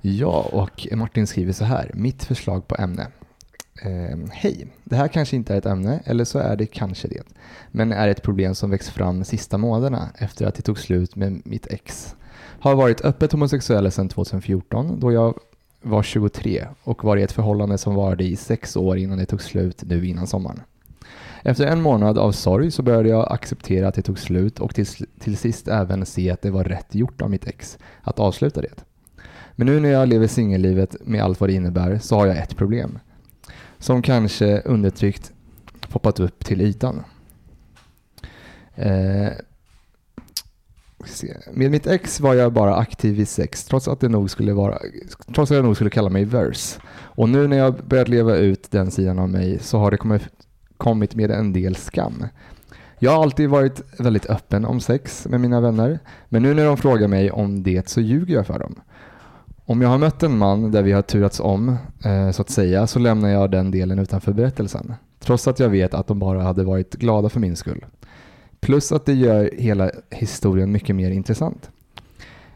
Ja, 0.00 0.48
och 0.52 0.86
Martin 0.92 1.26
skriver 1.26 1.52
så 1.52 1.64
här. 1.64 1.90
Mitt 1.94 2.24
förslag 2.24 2.68
på 2.68 2.76
ämne. 2.78 3.06
Eh, 3.84 4.18
Hej, 4.32 4.66
det 4.84 4.96
här 4.96 5.08
kanske 5.08 5.36
inte 5.36 5.54
är 5.54 5.58
ett 5.58 5.66
ämne, 5.66 6.00
eller 6.04 6.24
så 6.24 6.38
är 6.38 6.56
det 6.56 6.66
kanske 6.66 7.08
det. 7.08 7.22
Men 7.70 7.92
är 7.92 8.08
ett 8.08 8.22
problem 8.22 8.54
som 8.54 8.70
växt 8.70 8.88
fram 8.88 9.24
sista 9.24 9.58
månaderna 9.58 10.08
efter 10.18 10.46
att 10.46 10.54
det 10.54 10.62
tog 10.62 10.78
slut 10.78 11.16
med 11.16 11.42
mitt 11.44 11.66
ex. 11.66 12.16
Har 12.36 12.74
varit 12.74 13.04
öppet 13.04 13.32
homosexuell 13.32 13.92
sedan 13.92 14.08
2014 14.08 15.00
då 15.00 15.12
jag 15.12 15.38
var 15.82 16.02
23 16.02 16.66
och 16.84 17.04
var 17.04 17.16
i 17.16 17.22
ett 17.22 17.32
förhållande 17.32 17.78
som 17.78 17.94
varade 17.94 18.24
i 18.24 18.36
sex 18.36 18.76
år 18.76 18.98
innan 18.98 19.18
det 19.18 19.26
tog 19.26 19.42
slut 19.42 19.82
nu 19.86 20.06
innan 20.06 20.26
sommaren. 20.26 20.60
Efter 21.42 21.66
en 21.66 21.82
månad 21.82 22.18
av 22.18 22.32
sorg 22.32 22.70
så 22.70 22.82
började 22.82 23.08
jag 23.08 23.32
acceptera 23.32 23.88
att 23.88 23.94
det 23.94 24.02
tog 24.02 24.18
slut 24.18 24.60
och 24.60 24.74
till, 24.74 24.86
till 25.18 25.36
sist 25.36 25.68
även 25.68 26.06
se 26.06 26.30
att 26.30 26.42
det 26.42 26.50
var 26.50 26.64
rätt 26.64 26.94
gjort 26.94 27.22
av 27.22 27.30
mitt 27.30 27.46
ex 27.46 27.78
att 28.02 28.18
avsluta 28.18 28.60
det. 28.60 28.84
Men 29.56 29.66
nu 29.66 29.80
när 29.80 29.88
jag 29.88 30.08
lever 30.08 30.26
singellivet 30.26 30.96
med 31.06 31.22
allt 31.22 31.40
vad 31.40 31.48
det 31.48 31.54
innebär 31.54 31.98
så 31.98 32.16
har 32.16 32.26
jag 32.26 32.38
ett 32.38 32.56
problem. 32.56 32.98
Som 33.84 34.02
kanske 34.02 34.60
undertryckt 34.60 35.32
poppat 35.88 36.20
upp 36.20 36.44
till 36.44 36.60
ytan. 36.60 37.04
Eh, 38.74 39.32
med 41.52 41.70
mitt 41.70 41.86
ex 41.86 42.20
var 42.20 42.34
jag 42.34 42.52
bara 42.52 42.76
aktiv 42.76 43.20
i 43.20 43.26
sex 43.26 43.64
trots 43.64 43.88
att, 43.88 44.00
det 44.00 44.08
nog 44.08 44.30
skulle 44.30 44.52
vara, 44.52 44.78
trots 45.34 45.50
att 45.50 45.56
jag 45.56 45.64
nog 45.64 45.74
skulle 45.74 45.90
kalla 45.90 46.10
mig 46.10 46.24
verse. 46.24 46.80
Och 46.94 47.28
nu 47.28 47.48
när 47.48 47.56
jag 47.56 47.74
börjat 47.74 48.08
leva 48.08 48.36
ut 48.36 48.70
den 48.70 48.90
sidan 48.90 49.18
av 49.18 49.28
mig 49.28 49.58
så 49.58 49.78
har 49.78 49.90
det 49.90 49.96
kommit, 49.96 50.28
kommit 50.76 51.14
med 51.14 51.30
en 51.30 51.52
del 51.52 51.76
skam. 51.76 52.26
Jag 52.98 53.10
har 53.10 53.22
alltid 53.22 53.48
varit 53.48 54.00
väldigt 54.00 54.26
öppen 54.26 54.64
om 54.64 54.80
sex 54.80 55.26
med 55.30 55.40
mina 55.40 55.60
vänner, 55.60 55.98
men 56.28 56.42
nu 56.42 56.54
när 56.54 56.64
de 56.64 56.76
frågar 56.76 57.08
mig 57.08 57.30
om 57.30 57.62
det 57.62 57.88
så 57.88 58.00
ljuger 58.00 58.34
jag 58.34 58.46
för 58.46 58.58
dem. 58.58 58.80
Om 59.66 59.82
jag 59.82 59.88
har 59.88 59.98
mött 59.98 60.22
en 60.22 60.38
man 60.38 60.70
där 60.70 60.82
vi 60.82 60.92
har 60.92 61.02
turats 61.02 61.40
om, 61.40 61.76
eh, 62.04 62.30
så 62.30 62.42
att 62.42 62.50
säga, 62.50 62.86
så 62.86 62.98
lämnar 62.98 63.28
jag 63.28 63.50
den 63.50 63.70
delen 63.70 63.98
utanför 63.98 64.32
berättelsen. 64.32 64.94
Trots 65.18 65.48
att 65.48 65.58
jag 65.58 65.68
vet 65.68 65.94
att 65.94 66.06
de 66.06 66.18
bara 66.18 66.42
hade 66.42 66.64
varit 66.64 66.94
glada 66.94 67.28
för 67.28 67.40
min 67.40 67.56
skull. 67.56 67.84
Plus 68.60 68.92
att 68.92 69.06
det 69.06 69.12
gör 69.12 69.50
hela 69.58 69.90
historien 70.10 70.72
mycket 70.72 70.96
mer 70.96 71.10
intressant. 71.10 71.70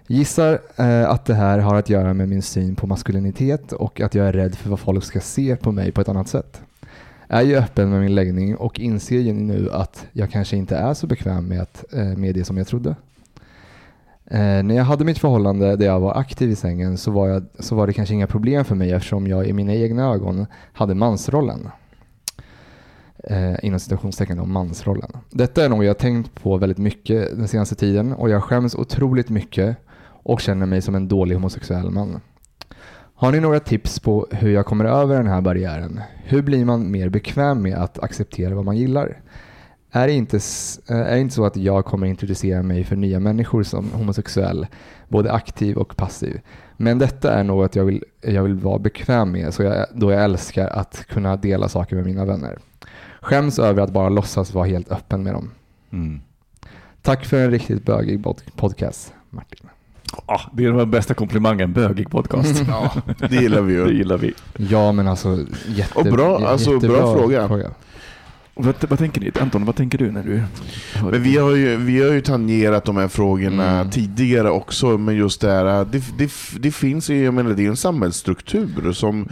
Gissar 0.07 0.59
eh, 0.77 1.11
att 1.11 1.25
det 1.25 1.35
här 1.35 1.59
har 1.59 1.75
att 1.75 1.91
göra 1.91 2.15
med 2.15 2.29
min 2.29 2.43
syn 2.43 2.77
på 2.77 2.87
maskulinitet 2.87 3.73
och 3.73 4.01
att 4.01 4.15
jag 4.15 4.29
är 4.29 4.33
rädd 4.33 4.55
för 4.55 4.71
vad 4.71 4.81
folk 4.81 5.05
ska 5.05 5.21
se 5.21 5.57
på 5.57 5.73
mig 5.73 5.93
på 5.93 6.01
ett 6.01 6.09
annat 6.09 6.29
sätt. 6.29 6.61
Är 7.29 7.43
ju 7.43 7.57
öppen 7.57 7.91
med 7.91 8.01
min 8.01 8.15
läggning 8.15 8.57
och 8.57 8.81
inser 8.81 9.19
ju 9.19 9.33
nu 9.33 9.71
att 9.73 10.07
jag 10.13 10.31
kanske 10.31 10.57
inte 10.57 10.77
är 10.77 10.95
så 10.95 11.07
bekväm 11.07 11.49
med, 11.49 11.61
att, 11.61 11.85
eh, 11.93 12.05
med 12.05 12.35
det 12.35 12.45
som 12.45 12.57
jag 12.57 12.67
trodde. 12.67 12.97
Eh, 14.31 14.63
när 14.63 14.75
jag 14.75 14.85
hade 14.85 15.05
mitt 15.05 15.19
förhållande 15.19 15.77
där 15.77 15.87
jag 15.87 16.01
var 16.01 16.19
aktiv 16.19 16.51
i 16.51 16.57
sängen 16.57 16.99
så 16.99 17.11
var, 17.11 17.29
jag, 17.29 17.47
så 17.59 17.75
var 17.75 17.87
det 17.87 17.93
kanske 17.93 18.15
inga 18.15 18.27
problem 18.27 18.65
för 18.65 18.75
mig 18.75 18.93
eftersom 18.93 19.27
jag 19.27 19.47
i 19.47 19.53
mina 19.53 19.75
egna 19.75 20.13
ögon 20.13 20.47
hade 20.73 20.95
mansrollen. 20.95 21.69
Eh, 23.25 23.55
inom 23.63 23.81
citationstecken 23.81 24.41
om 24.41 24.53
mansrollen. 24.53 25.11
Detta 25.31 25.65
är 25.65 25.69
något 25.69 25.87
jag 25.87 25.99
tänkt 25.99 26.43
på 26.43 26.57
väldigt 26.57 26.79
mycket 26.79 27.37
den 27.37 27.49
senaste 27.49 27.75
tiden 27.75 28.13
och 28.13 28.31
jag 28.31 28.45
skäms 28.45 28.75
otroligt 28.75 29.29
mycket 29.29 29.77
och 30.23 30.41
känner 30.41 30.67
mig 30.67 30.83
som 30.83 30.95
en 30.95 31.09
dålig 31.09 31.35
homosexuell 31.35 31.91
man. 31.91 32.21
Har 33.15 33.33
ni 33.33 33.41
några 33.41 33.61
tips 33.61 34.01
på 34.01 34.27
hur 34.31 34.51
jag 34.51 34.67
kommer 34.67 34.85
över 34.85 35.17
den 35.17 35.27
här 35.27 35.41
barriären? 35.41 36.01
Hur 36.25 36.43
blir 36.43 36.65
man 36.65 36.91
mer 36.91 37.09
bekväm 37.09 37.63
med 37.63 37.79
att 37.79 37.99
acceptera 37.99 38.55
vad 38.55 38.65
man 38.65 38.77
gillar? 38.77 39.21
Är 39.91 40.07
det 40.07 40.13
inte, 40.13 40.37
eh, 40.91 40.97
är 40.97 41.15
det 41.15 41.21
inte 41.21 41.35
så 41.35 41.45
att 41.47 41.57
jag 41.57 41.85
kommer 41.85 42.07
introducera 42.07 42.63
mig 42.63 42.85
för 42.85 42.97
nya 42.97 43.21
människor 43.21 43.63
som 43.63 43.91
homosexuell, 43.93 44.67
både 45.09 45.33
aktiv 45.33 45.77
och 45.77 45.97
passiv? 45.97 46.41
Men 46.77 46.99
detta 46.99 47.33
är 47.33 47.45
något 47.45 47.77
jag 47.77 47.85
vill, 47.85 48.05
jag 48.21 48.43
vill 48.43 48.55
vara 48.55 48.79
bekväm 48.79 49.33
med 49.33 49.55
så 49.55 49.63
jag, 49.63 49.87
då 49.95 50.13
jag 50.13 50.25
älskar 50.25 50.69
att 50.69 51.05
kunna 51.09 51.37
dela 51.37 51.69
saker 51.69 51.97
med 51.97 52.05
mina 52.05 52.25
vänner. 52.25 52.59
Skäms 53.21 53.59
över 53.59 53.83
att 53.83 53.93
bara 53.93 54.09
låtsas 54.09 54.55
vara 54.55 54.67
helt 54.67 54.93
öppen 54.93 55.23
med 55.23 55.35
dem. 55.35 55.51
Mm. 55.93 56.21
Tack 57.03 57.25
för 57.25 57.45
en 57.45 57.51
riktigt 57.51 57.85
bögig 57.85 58.23
pod- 58.25 58.43
podcast, 58.57 59.13
Martin. 59.31 59.69
Ah, 60.27 60.41
det 60.53 60.65
är 60.65 60.73
den 60.73 60.91
bästa 60.91 61.15
komplimangen, 61.15 61.73
bögig 61.73 62.11
podcast. 62.11 62.63
Ja, 62.69 62.93
det 63.29 63.37
gillar 63.37 63.61
vi 63.63 63.75
ju. 63.75 63.85
Det 63.85 63.93
gillar 63.93 64.19
vi. 64.19 64.35
Ja, 64.57 64.93
men 64.93 65.09
alltså 65.09 65.39
jätte, 65.67 65.99
Och 65.99 66.05
bra, 66.05 66.49
alltså, 66.49 66.73
jättebra 66.73 66.97
bra 66.97 67.17
fråga. 67.49 67.71
Vad, 68.61 68.75
vad 68.89 68.99
tänker 68.99 69.21
ni? 69.21 69.31
Anton, 69.41 69.65
vad 69.65 69.77
tänker 69.77 69.99
du 69.99 70.11
när 70.13 70.23
du 70.23 70.43
hör 70.95 71.11
Men 71.11 71.23
vi 71.23 71.37
har, 71.37 71.55
ju, 71.57 71.77
vi 71.77 72.03
har 72.03 72.13
ju 72.13 72.21
tangerat 72.21 72.85
de 72.85 72.97
här 72.97 73.09
frågorna 73.09 73.69
Mm. 73.79 73.91
tidigare 73.91 74.51
också, 74.51 74.99
men 74.99 75.17
just 75.17 75.41
det 75.41 75.51
här, 75.51 75.85
det, 75.85 76.03
det, 76.19 76.31
det 76.61 76.71
finns 76.71 77.11
ju, 77.11 77.25
jag 77.25 77.35
menar 77.35 77.51
det 77.51 77.65
är 77.65 77.69
en 77.69 77.77
samhällsstruktur 77.77 78.93
som 78.93 79.29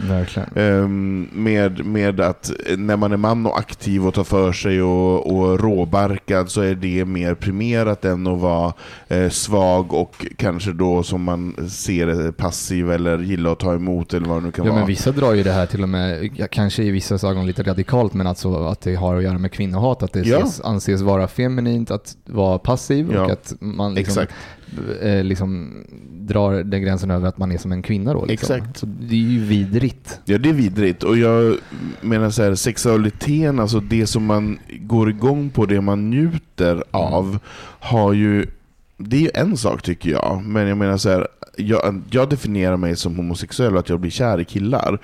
ehm, 0.55 1.27
med, 1.33 1.85
med 1.85 2.19
att 2.21 2.51
när 2.77 2.97
man 2.97 3.11
är 3.11 3.17
man 3.17 3.45
och 3.45 3.59
aktiv 3.59 4.07
och 4.07 4.13
tar 4.13 4.23
för 4.23 4.51
sig 4.51 4.81
och, 4.81 5.37
och 5.37 5.59
råbarkad 5.59 6.49
så 6.49 6.61
är 6.61 6.75
det 6.75 7.05
mer 7.05 7.33
primerat 7.35 8.05
än 8.05 8.27
att 8.27 8.39
vara 8.39 8.73
eh, 9.07 9.29
svag 9.29 9.93
och 9.93 10.25
kanske 10.37 10.71
då 10.73 11.03
som 11.03 11.23
man 11.23 11.69
ser 11.69 12.31
passiv 12.31 12.91
eller 12.91 13.17
gilla 13.19 13.51
att 13.51 13.59
ta 13.59 13.73
emot 13.75 14.13
eller 14.13 14.27
vad 14.27 14.37
det 14.41 14.45
nu 14.45 14.51
kan 14.51 14.65
Ja, 14.65 14.71
vara. 14.71 14.79
men 14.81 14.87
vissa 14.87 15.11
drar 15.11 15.33
ju 15.33 15.43
det 15.43 15.51
här 15.51 15.65
till 15.65 15.83
och 15.83 15.89
med, 15.89 16.31
kanske 16.51 16.83
i 16.83 16.91
vissa 16.91 17.27
ögon 17.29 17.47
lite 17.47 17.63
radikalt, 17.63 18.13
men 18.13 18.27
alltså 18.27 18.55
att 18.65 18.81
det 18.81 18.95
har 18.95 19.16
att 19.17 19.23
göra 19.23 19.37
med 19.37 19.51
kvinnohat, 19.51 20.03
att 20.03 20.13
det 20.13 20.19
Ja. 20.21 20.37
ses, 20.39 20.61
anses 20.61 21.01
vara 21.01 21.27
feminint 21.27 21.91
att 21.91 22.17
vara 22.25 22.57
passiv 22.57 23.11
Ja, 23.13 23.25
och 23.25 23.31
att 23.31 23.53
man 23.59 23.93
liksom, 23.93 24.25
eh, 25.01 25.23
liksom 25.23 25.73
drar 26.11 26.63
den 26.63 26.81
gränsen 26.81 27.11
över 27.11 27.27
att 27.27 27.37
man 27.37 27.51
är 27.51 27.57
som 27.57 27.71
en 27.71 27.81
kvinna 27.81 28.13
då. 28.13 28.25
Liksom. 28.25 28.55
Exakt. 28.55 28.77
Så 28.77 28.85
det 28.85 29.15
är 29.15 29.19
ju 29.29 29.39
vidrigt. 29.43 30.19
Ja, 30.25 30.37
det 30.37 30.49
är 30.49 30.53
vidrigt. 30.53 31.03
Och 31.03 31.17
jag 31.17 31.57
menar 32.01 32.29
så 32.29 32.43
här, 32.43 32.55
sexualiteten, 32.55 33.59
alltså 33.59 33.79
det 33.79 34.07
som 34.07 34.25
man 34.25 34.59
går 34.81 35.09
igång 35.09 35.49
på, 35.49 35.65
det 35.65 35.81
man 35.81 36.09
njuter 36.09 36.83
av, 36.91 37.39
har 37.79 38.13
ju... 38.13 38.45
Det 38.97 39.17
är 39.17 39.21
ju 39.21 39.31
en 39.33 39.57
sak 39.57 39.81
tycker 39.81 40.09
jag, 40.09 40.43
men 40.45 40.67
jag 40.67 40.77
menar 40.77 40.97
så 40.97 41.09
här, 41.09 41.27
jag, 41.57 42.01
jag 42.09 42.29
definierar 42.29 42.77
mig 42.77 42.95
som 42.95 43.15
homosexuell 43.15 43.73
och 43.73 43.79
att 43.79 43.89
jag 43.89 43.99
blir 43.99 44.11
kär 44.11 44.39
i 44.39 44.45
killar. 44.45 44.99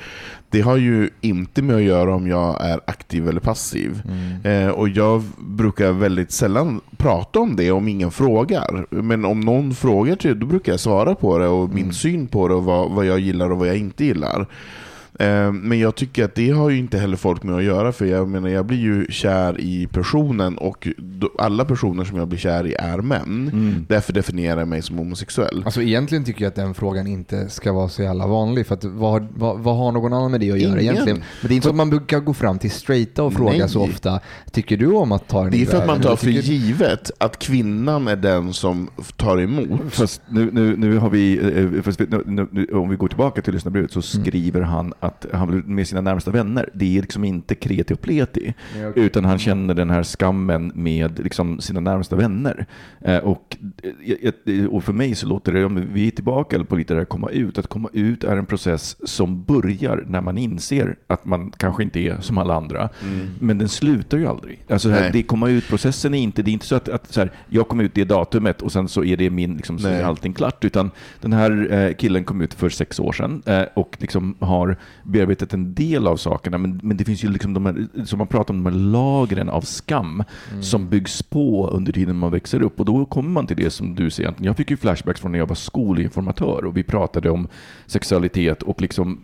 Det 0.49 0.61
har 0.61 0.77
ju 0.77 1.09
inte 1.21 1.61
med 1.61 1.75
att 1.75 1.81
göra 1.81 2.15
om 2.15 2.27
jag 2.27 2.61
är 2.61 2.79
aktiv 2.85 3.29
eller 3.29 3.39
passiv. 3.39 4.01
Eh, 4.43 4.67
och 4.67 4.89
jag 4.89 5.23
brukar 5.37 5.91
väldigt 5.91 6.31
sällan 6.31 6.81
prata 6.97 7.39
om 7.39 7.55
det 7.55 7.71
om 7.71 7.87
ingen 7.87 8.11
frågar. 8.11 8.85
Men 8.89 9.25
om 9.25 9.39
någon 9.39 9.75
frågar, 9.75 10.33
då 10.33 10.45
brukar 10.45 10.73
jag 10.73 10.79
svara 10.79 11.15
på 11.15 11.37
det 11.37 11.47
och 11.47 11.69
min 11.69 11.93
syn 11.93 12.27
på 12.27 12.47
det 12.47 12.53
och 12.53 12.63
vad, 12.63 12.91
vad 12.91 13.05
jag 13.05 13.19
gillar 13.19 13.49
och 13.49 13.57
vad 13.57 13.67
jag 13.67 13.77
inte 13.77 14.05
gillar. 14.05 14.47
Eh, 15.19 15.51
Men 15.51 15.79
jag 15.79 15.95
tycker 15.95 16.25
att 16.25 16.35
det 16.35 16.49
har 16.49 16.69
ju 16.69 16.77
inte 16.77 16.97
heller 16.97 17.17
folk 17.17 17.43
med 17.43 17.55
att 17.55 17.63
göra, 17.63 17.91
för 17.91 18.05
jag 18.05 18.29
menar 18.29 18.49
jag 18.49 18.65
blir 18.65 18.77
ju 18.77 19.05
kär 19.09 19.61
i 19.61 19.87
personen 19.91 20.57
och 20.57 20.87
alla 21.37 21.65
personer 21.65 22.03
som 22.03 22.17
jag 22.17 22.27
blir 22.27 22.39
kär 22.39 22.67
i 22.67 22.75
är 22.79 22.97
män. 22.97 23.49
Mm. 23.53 23.85
Därför 23.89 24.13
definierar 24.13 24.59
jag 24.59 24.67
mig 24.67 24.81
som 24.81 24.97
homosexuell. 24.97 25.63
Alltså 25.65 25.81
egentligen 25.81 26.23
tycker 26.23 26.41
jag 26.43 26.49
att 26.49 26.55
den 26.55 26.73
frågan 26.73 27.07
inte 27.07 27.49
ska 27.49 27.73
vara 27.73 27.89
så 27.89 28.01
jävla 28.03 28.27
vanlig, 28.27 28.67
för 28.67 28.75
att 28.75 28.83
vad, 28.83 29.27
vad, 29.35 29.59
vad 29.59 29.77
har 29.77 29.91
någon 29.91 30.13
annan 30.13 30.31
med 30.31 30.39
det 30.39 30.51
att 30.51 30.59
göra 30.59 30.81
Ingen. 30.81 30.93
egentligen? 30.93 31.17
Men 31.41 31.47
det 31.47 31.53
är 31.53 31.55
inte 31.55 31.65
så 31.65 31.69
att 31.69 31.75
man 31.75 31.89
brukar 31.89 32.19
gå 32.19 32.33
fram 32.33 32.59
till 32.59 32.71
straighta 32.71 33.23
och 33.23 33.33
fråga 33.33 33.57
Nej. 33.57 33.69
så 33.69 33.81
ofta, 33.81 34.19
tycker 34.51 34.77
du 34.77 34.87
om 34.91 35.11
att 35.11 35.27
ta 35.27 35.41
den 35.41 35.51
Det 35.51 35.61
är 35.61 35.65
för 35.65 35.77
att 35.77 35.87
man 35.87 36.01
tar 36.01 36.15
för 36.15 36.29
givet 36.29 37.11
att 37.17 37.39
kvinnan 37.39 38.07
är 38.07 38.15
den 38.15 38.53
som 38.53 38.89
tar 39.15 39.41
emot. 39.41 39.81
Fast 39.89 40.21
nu, 40.29 40.49
nu, 40.51 40.77
nu 40.77 40.97
har 40.97 41.09
vi, 41.09 41.37
eh, 41.75 41.81
fast 41.81 42.01
vi 42.01 42.07
nu, 42.25 42.67
om 42.73 42.89
vi 42.89 42.95
går 42.95 43.07
tillbaka 43.07 43.41
till 43.41 43.53
lyssnarbrevet 43.53 43.91
så 43.91 44.01
skriver 44.01 44.61
han 44.61 44.93
att 44.99 45.12
han 45.33 45.51
vill 45.51 45.63
med 45.63 45.87
sina 45.87 46.01
närmsta 46.01 46.31
vänner, 46.31 46.69
det 46.73 46.97
är 46.97 47.01
liksom 47.01 47.23
inte 47.23 47.55
kreti 47.55 47.93
och 47.93 48.01
pleti, 48.01 48.53
Ja, 48.79 48.89
okej. 48.89 49.03
utan 49.03 49.25
han 49.25 49.39
känner 49.39 49.73
den 49.73 49.89
här 49.89 50.03
skammen 50.03 50.71
med 50.75 51.19
liksom 51.19 51.59
sina 51.59 51.79
närmsta 51.79 52.15
vänner. 52.15 52.65
Eh, 53.01 53.17
och, 53.17 53.57
eh, 53.83 54.55
eh, 54.55 54.65
och 54.65 54.83
för 54.83 54.93
mig 54.93 55.15
så 55.15 55.27
låter 55.27 55.51
det, 55.53 55.65
om 55.65 55.87
vi 55.93 56.07
är 56.07 56.11
tillbaka 56.11 56.63
på 56.63 56.75
lite 56.75 56.93
det 56.93 56.99
här 56.99 57.05
komma 57.05 57.29
ut, 57.29 57.57
att 57.57 57.67
komma 57.67 57.89
ut 57.93 58.23
är 58.23 58.37
en 58.37 58.45
process 58.45 58.97
som 59.09 59.43
börjar 59.43 60.03
när 60.07 60.21
man 60.21 60.37
inser 60.37 60.95
att 61.07 61.25
man 61.25 61.51
kanske 61.57 61.83
inte 61.83 61.99
är 61.99 62.17
som 62.21 62.37
alla 62.37 62.55
andra, 62.55 62.89
men 63.39 63.57
den 63.57 63.69
slutar 63.69 64.17
ju 64.17 64.27
aldrig. 64.27 64.65
Alltså 64.69 64.89
här, 64.89 65.01
Nej. 65.01 65.09
det 65.13 65.23
komma 65.23 65.49
ut-processen 65.49 66.13
är 66.13 66.19
inte, 66.19 66.41
det 66.41 66.51
är 66.51 66.53
inte 66.53 66.65
så 66.65 66.75
att, 66.75 66.89
att 66.89 67.13
så 67.13 67.19
här, 67.19 67.31
jag 67.49 67.67
kom 67.67 67.79
ut 67.79 67.91
det 67.93 68.03
datumet 68.03 68.61
och 68.61 68.71
sen 68.71 68.87
så 68.87 69.03
är 69.03 69.17
det 69.17 69.29
min, 69.29 69.55
liksom, 69.55 69.79
så 69.79 69.87
Nej. 69.87 69.99
är 70.01 70.03
allting 70.05 70.33
klart, 70.33 70.65
utan 70.65 70.91
den 71.21 71.33
här 71.33 71.71
eh, 71.73 71.93
killen 71.93 72.23
kom 72.23 72.41
ut 72.41 72.53
för 72.53 72.69
sex 72.69 72.99
år 72.99 73.11
sedan 73.11 73.43
eh, 73.45 73.63
och 73.73 73.97
liksom 73.99 74.35
har 74.39 74.77
bearbetat 75.03 75.53
en 75.53 75.73
del 75.73 76.07
av 76.07 76.17
sakerna, 76.17 76.57
men, 76.57 76.79
men 76.83 76.97
det 76.97 77.05
finns 77.05 77.23
ju 77.23 77.29
liksom 77.29 77.53
de 77.53 77.65
här, 77.65 77.87
som 78.05 78.17
man 78.17 78.27
pratar 78.27 78.53
om, 78.53 78.63
de 78.63 78.73
här 78.73 78.79
lagren 78.79 79.49
av 79.49 79.61
skam 79.61 80.23
som 80.61 80.89
byggs 80.89 81.23
på 81.23 81.67
under 81.67 81.91
tiden 81.91 82.15
man 82.15 82.31
växer 82.31 82.61
upp. 82.61 82.79
Och 82.79 82.85
då 82.85 83.05
kommer 83.05 83.29
man 83.29 83.47
till 83.47 83.57
det 83.57 83.69
som 83.69 83.95
du 83.95 84.09
säger, 84.09 84.33
jag 84.37 84.57
fick 84.57 84.71
ju 84.71 84.77
flashbacks 84.77 85.21
från 85.21 85.31
när 85.31 85.39
jag 85.39 85.47
var 85.47 85.55
skolinformatör 85.55 86.65
och 86.65 86.77
vi 86.77 86.83
pratade 86.83 87.29
om 87.29 87.47
sexualitet 87.85 88.63
och 88.63 88.81
liksom, 88.81 89.19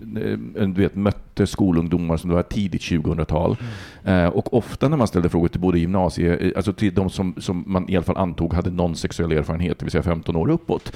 eh, 0.56 0.68
du 0.68 0.82
vet, 0.82 0.96
mötte 0.96 1.48
skolungdomar 1.48 2.18
som 2.18 2.30
det 2.30 2.36
var 2.36 2.44
tidigt 2.44 2.82
2000-tal. 2.82 3.58
Eh, 4.04 4.28
och 4.28 4.54
ofta 4.54 4.90
när 4.90 4.98
man 4.98 5.08
ställde 5.08 5.30
frågor 5.30 5.48
till 5.48 5.60
både 5.60 5.80
gymnasie, 5.80 6.38
eh, 6.38 6.52
alltså 6.56 6.74
till 6.74 6.94
de 6.94 7.10
som, 7.10 7.34
som 7.38 7.64
man 7.68 7.90
i 7.90 7.96
alla 7.96 8.06
fall 8.06 8.18
antog 8.18 8.54
hade 8.54 8.70
någon 8.70 8.96
sexuell 8.96 9.32
erfarenhet, 9.32 9.80
det 9.80 9.86
vill 9.86 9.92
säga 9.92 10.04
15 10.04 10.36
år 10.36 10.50
uppåt, 10.50 10.96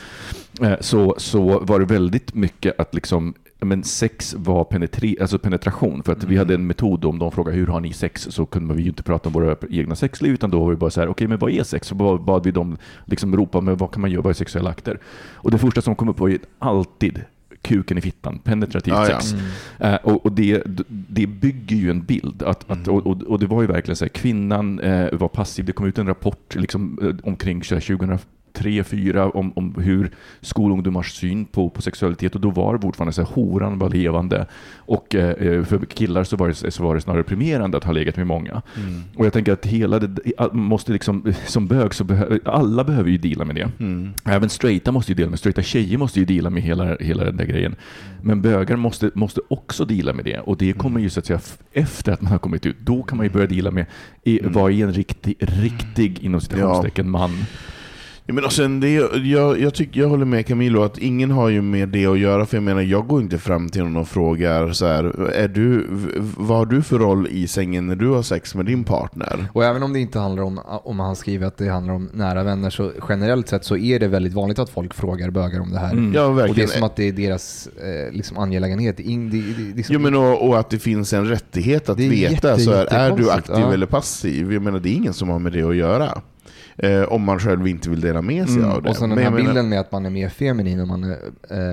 så, 0.80 1.16
så 1.18 1.60
var 1.60 1.80
det 1.80 1.86
väldigt 1.86 2.36
mycket 2.36 2.80
att 2.80 2.96
liksom 2.96 3.34
men 3.66 3.84
sex 3.84 4.34
var 4.38 4.64
penetre, 4.64 5.16
alltså 5.22 5.40
penetration, 5.40 6.04
för 6.04 6.12
att 6.12 6.24
vi 6.24 6.38
hade 6.38 6.54
en 6.54 6.68
metod 6.68 7.06
om 7.06 7.20
de 7.20 7.32
frågade 7.32 7.58
hur 7.58 7.68
har 7.68 7.80
ni 7.80 7.94
sex 7.94 8.28
så 8.30 8.46
kunde 8.46 8.74
vi 8.74 8.82
ju 8.82 8.90
inte 8.90 9.04
prata 9.04 9.30
om 9.30 9.34
våra 9.34 9.56
egna 9.70 9.96
sexliv 9.96 10.34
utan 10.34 10.50
då 10.50 10.60
var 10.60 10.70
vi 10.70 10.76
bara 10.76 10.90
så 10.90 11.00
här, 11.02 11.08
okej 11.08 11.28
men 11.28 11.38
vad 11.38 11.52
är 11.52 11.64
sex? 11.64 11.88
Så 11.88 11.96
bad 12.18 12.46
vi 12.46 12.52
dem 12.52 12.78
liksom 13.06 13.36
ropa, 13.36 13.62
men 13.62 13.78
vad 13.78 13.92
kan 13.92 14.02
man 14.02 14.12
göra, 14.12 14.22
vad 14.22 14.30
är 14.30 14.34
sexuella 14.34 14.70
akter? 14.70 15.00
Och 15.34 15.52
det 15.52 15.58
första 15.58 15.82
som 15.82 15.96
kom 15.96 16.10
upp 16.10 16.20
var 16.20 16.28
ju 16.28 16.40
alltid 16.60 17.22
kuken 17.62 17.98
i 17.98 18.02
fittan, 18.02 18.40
penetrativt 18.40 18.94
Ja, 18.94 19.10
ja. 19.10 19.20
sex. 19.20 19.42
Eh, 19.80 19.96
och 19.96 20.26
och 20.26 20.32
det, 20.32 20.64
det 20.90 21.28
bygger 21.28 21.76
ju 21.76 21.90
en 21.90 22.02
bild. 22.02 22.44
Att, 22.44 22.72
att, 22.72 22.88
och, 22.88 23.08
och, 23.08 23.22
och 23.22 23.40
det 23.40 23.48
var 23.48 23.62
ju 23.62 23.68
verkligen 23.68 23.96
så 23.96 24.06
här, 24.06 24.10
kvinnan 24.10 24.80
eh, 24.80 25.14
var 25.14 25.28
passiv. 25.28 25.66
Det 25.66 25.72
kom 25.72 25.86
ut 25.86 25.98
en 25.98 26.08
rapport 26.08 26.56
liksom, 26.56 27.00
eh, 27.02 27.30
omkring 27.30 27.64
så 27.64 27.76
här, 27.76 27.82
tre, 28.54 28.84
fyra 28.84 29.30
om, 29.30 29.54
om 29.56 29.76
hur 29.78 30.12
skolungdomars 30.42 31.12
syn 31.14 31.46
på, 31.46 31.70
på 31.70 31.82
sexualitet 31.82 32.36
och 32.36 32.42
då 32.42 32.50
var 32.50 32.74
det 32.74 32.82
fortfarande 32.82 33.14
så 33.14 33.22
här, 33.22 33.30
horan 33.30 33.80
var 33.80 33.90
levande 33.90 34.46
och 34.76 35.16
eh, 35.16 35.64
för 35.64 35.86
killar 35.86 36.24
så 36.24 36.36
var, 36.36 36.48
det, 36.48 36.72
så 36.72 36.84
var 36.84 36.96
det 36.96 37.02
snarare 37.02 37.24
premierande 37.24 37.78
att 37.78 37.84
ha 37.84 37.92
legat 37.92 38.18
med 38.18 38.28
många. 38.28 38.62
Mm. 38.78 39.04
Och 39.16 39.26
jag 39.26 39.34
tänker 39.34 39.54
att 39.54 39.66
hela 39.66 40.00
det, 40.00 40.54
måste 40.54 40.92
liksom, 40.92 41.34
som 41.46 41.68
bög 41.68 41.94
så 41.94 42.04
behöver, 42.04 42.40
alla 42.46 42.84
behöver 42.84 43.10
ju 43.10 43.18
dela 43.18 43.46
med 43.46 43.56
det. 43.56 43.70
Mm. 43.80 44.14
Även 44.26 44.50
straighta 44.50 44.92
måste 44.92 45.12
ju 45.12 45.16
dela 45.16 45.30
med, 45.30 45.40
straighta 45.40 45.62
tjejer 45.62 45.98
måste 45.98 46.20
ju 46.20 46.26
dela 46.26 46.50
med 46.50 46.64
hela, 46.64 46.96
hela 46.96 47.24
den 47.24 47.38
där 47.38 47.46
grejen. 47.46 47.76
Men 48.22 48.42
bögar 48.42 48.76
måste, 48.76 49.12
måste 49.14 49.42
också 49.48 49.86
dela 49.86 50.14
med 50.14 50.26
det 50.26 50.40
och 50.40 50.58
det 50.58 50.74
kommer 50.74 51.00
ju 51.00 51.10
så 51.10 51.20
att 51.20 51.26
säga 51.26 51.40
efter 51.74 52.12
att 52.12 52.22
man 52.22 52.32
har 52.32 52.40
kommit 52.40 52.66
ut. 52.66 52.80
Då 52.80 53.04
kan 53.04 53.18
man 53.18 53.26
ju 53.26 53.32
börja 53.32 53.48
dela 53.48 53.72
med, 53.72 53.86
i, 54.24 54.40
vad 54.44 54.72
är 54.72 54.84
en 54.84 54.94
riktig, 54.94 55.36
riktig 55.40 56.20
inom 56.20 56.42
citationstecken 56.42 57.10
man? 57.10 57.32
Ja, 58.26 58.34
men 58.34 58.46
och 58.46 58.54
sen 58.54 58.80
det, 58.80 58.94
jag, 59.24 59.60
jag, 59.60 59.74
tycker, 59.74 60.02
jag 60.02 60.10
håller 60.10 60.26
med 60.26 60.48
Camilo 60.48 60.84
att 60.84 60.98
ingen 60.98 61.32
har 61.32 61.50
ju 61.50 61.62
med 61.62 61.90
det 61.90 62.06
att 62.06 62.20
göra, 62.20 62.46
för 62.46 62.58
jag 62.58 62.64
menar 62.64 62.82
jag 62.82 63.08
går 63.08 63.22
inte 63.22 63.38
fram 63.38 63.70
till 63.70 63.84
någon 63.84 63.98
och 63.98 64.08
frågar 64.08 64.72
så 64.72 64.86
här, 64.86 65.30
är 65.30 65.48
du, 65.48 65.88
vad 66.38 66.58
har 66.58 66.66
du 66.66 66.82
för 66.82 67.00
roll 67.00 67.28
i 67.28 67.48
sängen 67.48 67.88
när 67.88 67.96
du 67.96 68.08
har 68.08 68.22
sex 68.22 68.56
med 68.56 68.66
din 68.66 68.84
partner? 68.84 69.46
Och 69.54 69.64
även 69.64 69.84
om 69.84 69.94
det 69.94 70.00
inte 70.00 70.20
handlar 70.20 70.44
om, 70.44 70.60
om 70.66 71.00
han 71.00 71.16
skriver 71.16 71.48
att 71.48 71.58
det 71.58 71.68
handlar 71.68 71.94
om 71.94 72.10
nära 72.14 72.44
vänner, 72.44 72.70
så 72.70 72.92
generellt 73.10 73.48
sett 73.48 73.66
så 73.66 73.78
är 73.78 74.00
det 74.00 74.08
väldigt 74.08 74.34
vanligt 74.34 74.60
att 74.60 74.70
folk 74.70 74.94
frågar 74.94 75.30
bögar 75.30 75.60
om 75.60 75.72
det 75.72 75.80
här. 75.80 75.92
Mm. 75.92 76.14
Ja, 76.14 76.26
och 76.26 76.36
det 76.36 76.42
är 76.42 76.48
verkligen. 76.48 76.70
som 76.70 76.84
att 76.84 76.96
det 76.96 77.08
är 77.08 77.12
deras 77.12 77.68
eh, 77.68 78.14
liksom 78.14 78.38
angelägenhet. 78.38 79.00
In, 79.00 79.30
det, 79.30 79.38
det, 79.38 79.76
liksom, 79.76 79.94
Jo, 79.94 80.00
men 80.00 80.16
och, 80.16 80.48
och 80.48 80.60
att 80.60 80.70
det 80.70 80.80
finns 80.80 81.14
en 81.14 81.28
rättighet 81.28 81.90
att 81.90 82.00
veta, 82.00 82.48
jätte- 82.50 82.60
så 82.60 82.74
här, 82.76 82.86
är 82.86 83.18
du 83.18 83.32
aktiv 83.32 83.56
ja. 83.60 83.74
eller 83.74 83.86
passiv? 83.86 84.54
Jag 84.54 84.62
menar 84.62 84.80
det 84.80 84.90
är 84.90 84.96
ingen 84.96 85.14
som 85.14 85.30
har 85.30 85.40
med 85.40 85.54
det 85.54 85.64
att 85.64 85.76
göra. 85.76 86.22
Eh, 86.78 87.02
om 87.04 87.24
man 87.24 87.40
själv 87.40 87.68
inte 87.68 87.90
vill 87.90 88.02
dela 88.02 88.22
med 88.22 88.50
sig 88.50 88.58
Mm, 88.58 88.70
av 88.72 88.84
det. 88.84 88.90
Och 88.90 88.96
sen 88.96 89.10
den 89.10 89.16
Men 89.16 89.24
här 89.24 89.32
menar- 89.32 89.46
bilden 89.46 89.70
med 89.70 89.80
att 89.80 89.92
man 89.92 90.06
är 90.06 90.10
mer 90.10 90.30
feminin 90.30 90.80
och 90.80 90.88
man 90.88 91.04
är 91.04 91.10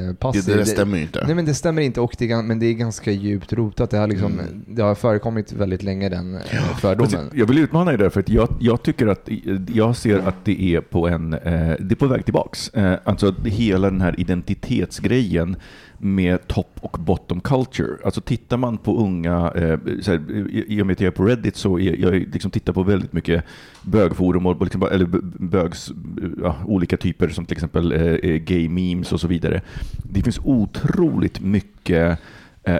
eh, 0.08 0.14
passiv. 0.14 0.42
Det- 0.46 0.54
det 0.54 0.66
stämmer 0.66 0.96
ju 0.96 1.02
inte. 1.02 1.24
Nej 1.26 1.34
men 1.34 1.44
det 1.44 1.54
stämmer 1.54 1.82
inte, 1.82 2.00
och 2.00 2.14
det 2.18 2.30
är, 2.32 2.42
men 2.42 2.58
det 2.58 2.66
är 2.66 2.72
ganska 2.74 3.10
djupt 3.10 3.52
rotat. 3.52 3.90
Det 3.90 3.98
har, 3.98 4.06
liksom, 4.06 4.32
Mm. 4.32 4.64
det 4.66 4.82
har 4.82 4.94
förekommit 4.94 5.52
väldigt 5.52 5.82
länge 5.82 6.08
den 6.08 6.34
eh, 6.34 6.40
fördomen. 6.80 7.30
Jag 7.34 7.46
vill 7.46 7.58
utmana 7.58 7.90
dig 7.90 7.98
där, 7.98 8.08
för 8.08 8.20
att 8.20 8.28
jag, 8.28 8.48
jag 8.60 8.82
tycker 8.82 9.06
att 9.06 9.28
jag 9.74 9.96
ser 9.96 10.18
att 10.18 10.44
det 10.44 10.62
är 10.62 10.80
på 10.80 11.08
en, 11.08 11.34
eh, 11.34 11.40
det 11.80 11.94
är 11.94 11.94
på 11.96 12.06
väg 12.06 12.24
tillbaks. 12.24 12.68
Eh, 12.68 12.98
alltså 13.04 13.34
hela 13.44 13.90
den 13.90 14.00
här 14.00 14.20
identitetsgrejen 14.20 15.56
med 16.02 16.48
top 16.48 16.66
och 16.80 16.96
bottom 17.00 17.40
culture. 17.40 17.96
Alltså 18.04 18.20
tittar 18.20 18.56
man 18.56 18.78
på 18.78 18.98
unga, 18.98 19.50
eh, 19.56 19.78
så 20.00 20.10
här, 20.10 20.48
i- 20.68 20.82
och 20.82 20.86
med 20.86 20.92
att 20.94 21.00
jag 21.00 21.06
är 21.06 21.16
på 21.16 21.24
Reddit 21.24 21.56
så 21.56 21.78
är 21.78 21.96
jag 22.00 22.12
liksom 22.14 22.50
tittar 22.50 22.72
på 22.72 22.82
väldigt 22.82 23.12
mycket 23.12 23.44
bögforum 23.82 24.46
och 24.46 24.62
liksom, 24.64 24.82
eller 24.82 25.06
bögs, 25.38 25.92
ja, 26.42 26.56
olika 26.66 26.96
typer 26.96 27.28
som 27.28 27.44
till 27.44 27.56
exempel 27.56 27.92
eh, 27.92 28.02
eh, 28.02 28.36
gay 28.36 28.68
memes 28.68 29.12
och 29.12 29.20
så 29.20 29.28
vidare. 29.28 29.60
Det 30.12 30.22
finns 30.22 30.40
otroligt 30.44 31.40
mycket 31.40 32.18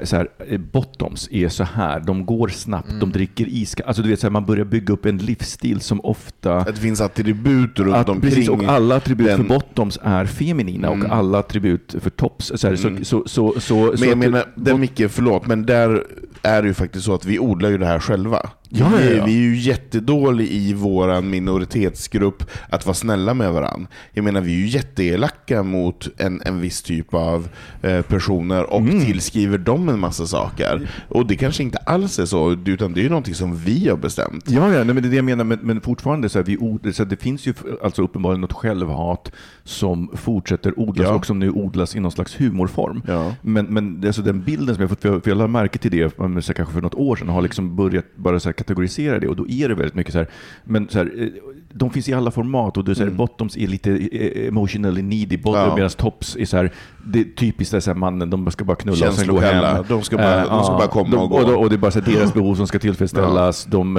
så 0.05 0.16
här, 0.16 0.28
eh, 0.49 0.59
bottoms 0.59 1.28
är 1.33 1.49
så 1.49 1.64
här, 1.64 2.01
de 2.01 2.26
går 2.26 2.49
snabbt, 2.49 2.93
de 3.01 3.12
dricker 3.12 3.47
iskallt. 3.49 3.87
Alltså 3.89 4.03
du 4.03 4.09
vet, 4.09 4.20
så 4.20 4.26
här, 4.26 4.31
man 4.33 4.45
börjar 4.47 4.64
bygga 4.64 4.95
upp 4.95 5.07
en 5.07 5.18
livsstil 5.18 5.81
som 5.81 6.01
ofta... 6.05 6.57
Att 6.57 6.66
det 6.66 6.81
finns 6.81 7.01
attribut 7.01 7.78
runt 7.78 7.97
Att, 7.97 8.09
omkring. 8.09 8.31
precis, 8.31 8.49
och 8.49 8.64
alla 8.64 8.97
attribut 8.97 9.26
den- 9.26 9.37
för 9.37 9.45
bottoms 9.45 9.99
är 10.03 10.24
feminina 10.24 10.89
Mm. 10.89 11.07
och 11.07 11.16
alla 11.16 11.39
attribut 11.39 11.95
för 12.01 12.11
tops. 12.11 12.53
Så, 12.55 12.68
här, 12.68 12.87
Mm. 12.87 13.05
så, 13.05 13.22
så, 13.26 13.55
så, 13.61 13.61
så, 13.61 13.95
Men 14.01 14.09
jag 14.09 14.18
menar, 14.18 14.45
den 14.55 14.81
Micke, 14.81 15.03
förlåt, 15.11 15.47
men 15.47 15.66
där 15.66 16.05
är 16.43 16.62
det 16.62 16.68
ju 16.68 16.74
faktiskt 16.74 17.05
så 17.05 17.14
att 17.14 17.24
vi 17.24 17.38
odlar 17.38 17.70
ju 17.70 17.78
det 17.78 17.86
här 17.86 17.99
själva. 17.99 18.51
Ja, 18.72 18.91
vi, 18.99 19.05
ja, 19.11 19.16
ja. 19.16 19.24
vi 19.24 19.32
är 19.32 19.41
ju 19.41 19.57
jättedåliga 19.57 20.49
i 20.49 20.72
vår 20.72 21.20
minoritetsgrupp 21.22 22.45
att 22.68 22.86
vara 22.86 22.95
snälla 22.95 23.34
med 23.34 23.53
varandra. 23.53 23.88
Jag 24.12 24.24
menar, 24.24 24.41
vi 24.41 24.55
är 24.55 24.59
ju 24.59 24.66
jätteelaka 24.66 25.62
mot 25.62 26.09
en, 26.16 26.43
en 26.45 26.61
viss 26.61 26.82
typ 26.82 27.14
av 27.14 27.49
eh, 27.82 28.03
personer 28.03 28.72
och 28.72 28.80
Mm. 28.80 29.05
tillskriver 29.05 29.59
dem 29.59 29.88
en 29.88 29.99
massa 29.99 30.26
saker. 30.26 30.91
Och 31.09 31.26
det 31.26 31.36
kanske 31.36 31.62
inte 31.62 31.78
alls 31.78 32.18
är 32.18 32.26
så, 32.26 32.53
utan 32.53 32.93
det 32.93 33.01
är 33.01 33.03
ju 33.03 33.09
någonting 33.09 33.34
som 33.34 33.57
vi 33.57 33.88
har 33.88 33.97
bestämt. 33.97 34.45
Ja, 34.51 34.72
ja 34.72 34.84
nej, 34.84 34.95
men 34.95 35.03
det 35.03 35.09
är 35.09 35.11
det 35.11 35.16
jag 35.16 35.24
menar, 35.24 35.45
men, 35.45 35.59
men 35.62 35.80
fortfarande 35.80 36.28
så 36.28 36.38
här, 36.38 36.45
vi 36.82 36.93
så 36.93 37.05
det 37.05 37.16
finns 37.16 37.47
ju 37.47 37.55
alltså 37.82 38.03
uppenbarligen 38.03 38.41
något 38.41 38.53
självhat 38.53 39.32
som 39.64 40.11
fortsätter 40.14 40.80
odlas 40.80 41.11
och 41.11 41.26
som 41.26 41.38
nu 41.38 41.51
odlas 41.51 41.97
i 41.97 42.01
någon 42.01 42.12
slags 42.12 42.41
humorform. 42.41 43.03
Men, 43.43 43.66
men 43.66 44.03
alltså 44.07 44.22
den 44.22 44.43
bilden 44.43 44.74
som 44.74 44.82
jag 44.82 44.91
fått, 44.91 45.03
för 45.03 45.09
jag, 45.09 45.22
för 45.24 45.30
jag 45.30 45.38
lade 45.38 45.51
märke 45.51 45.78
till 45.78 45.91
det 45.91 46.18
så 46.43 46.47
här, 46.49 46.55
kanske 46.55 46.74
för 46.74 46.81
något 46.83 46.95
år 46.95 47.16
sedan, 47.16 47.28
har 47.28 47.43
liksom 47.43 47.76
börjat 47.76 48.05
bara 48.16 48.41
så 48.41 48.53
kategorisera 48.53 49.18
det 49.18 49.28
och 49.28 49.37
då 49.37 49.49
är 49.49 49.68
det 49.68 49.74
väldigt 49.74 49.95
mycket 49.95 50.12
så 50.12 50.18
här, 50.18 50.28
men 50.64 50.89
så 50.89 50.99
här, 50.99 51.12
eh, 51.18 51.28
de 51.72 51.91
finns 51.91 52.09
i 52.09 52.12
alla 52.14 52.31
format 52.31 52.76
och 52.76 52.85
är 52.89 52.95
så 52.95 53.03
här, 53.05 53.11
bottoms 53.11 53.57
är 53.57 53.66
lite 53.66 53.91
eh, 53.91 54.49
emotionally 54.49 55.03
needy, 55.03 55.37
Mm. 55.37 55.68
Ja. 55.68 55.74
medan 55.74 55.91
tops 55.91 56.37
är 56.37 56.45
så 56.45 56.57
här, 56.57 56.72
det 57.07 57.20
är 57.20 57.24
typiskt 57.24 57.83
så 57.83 57.91
här, 57.91 57.99
mannen, 57.99 58.31
de 58.31 58.51
ska 58.51 58.64
bara 58.64 58.76
knulla 58.76 59.09
och 59.09 59.14
sen 59.14 59.28
gå 59.28 59.41
hem. 59.41 59.85
De 59.89 60.03
ska 60.03 60.16
bara- 60.16 60.43
Eh, 60.45 60.49
de 60.57 60.64
ska 60.64 60.72
bara 60.72 60.89
komma 60.89 61.11
de, 61.11 61.16
och 61.16 61.31
gå. 61.31 61.37
Och, 61.37 61.47
då- 61.51 61.55
och 61.59 61.68
det 61.68 61.74
är 61.74 61.78
bara 61.78 61.91
så 61.91 62.01
här, 62.01 62.12
deras 62.12 62.35
behov 62.35 62.55
som 62.55 62.66
ska 62.66 62.78
tillfredsställas, 62.78 63.64
de 63.64 63.97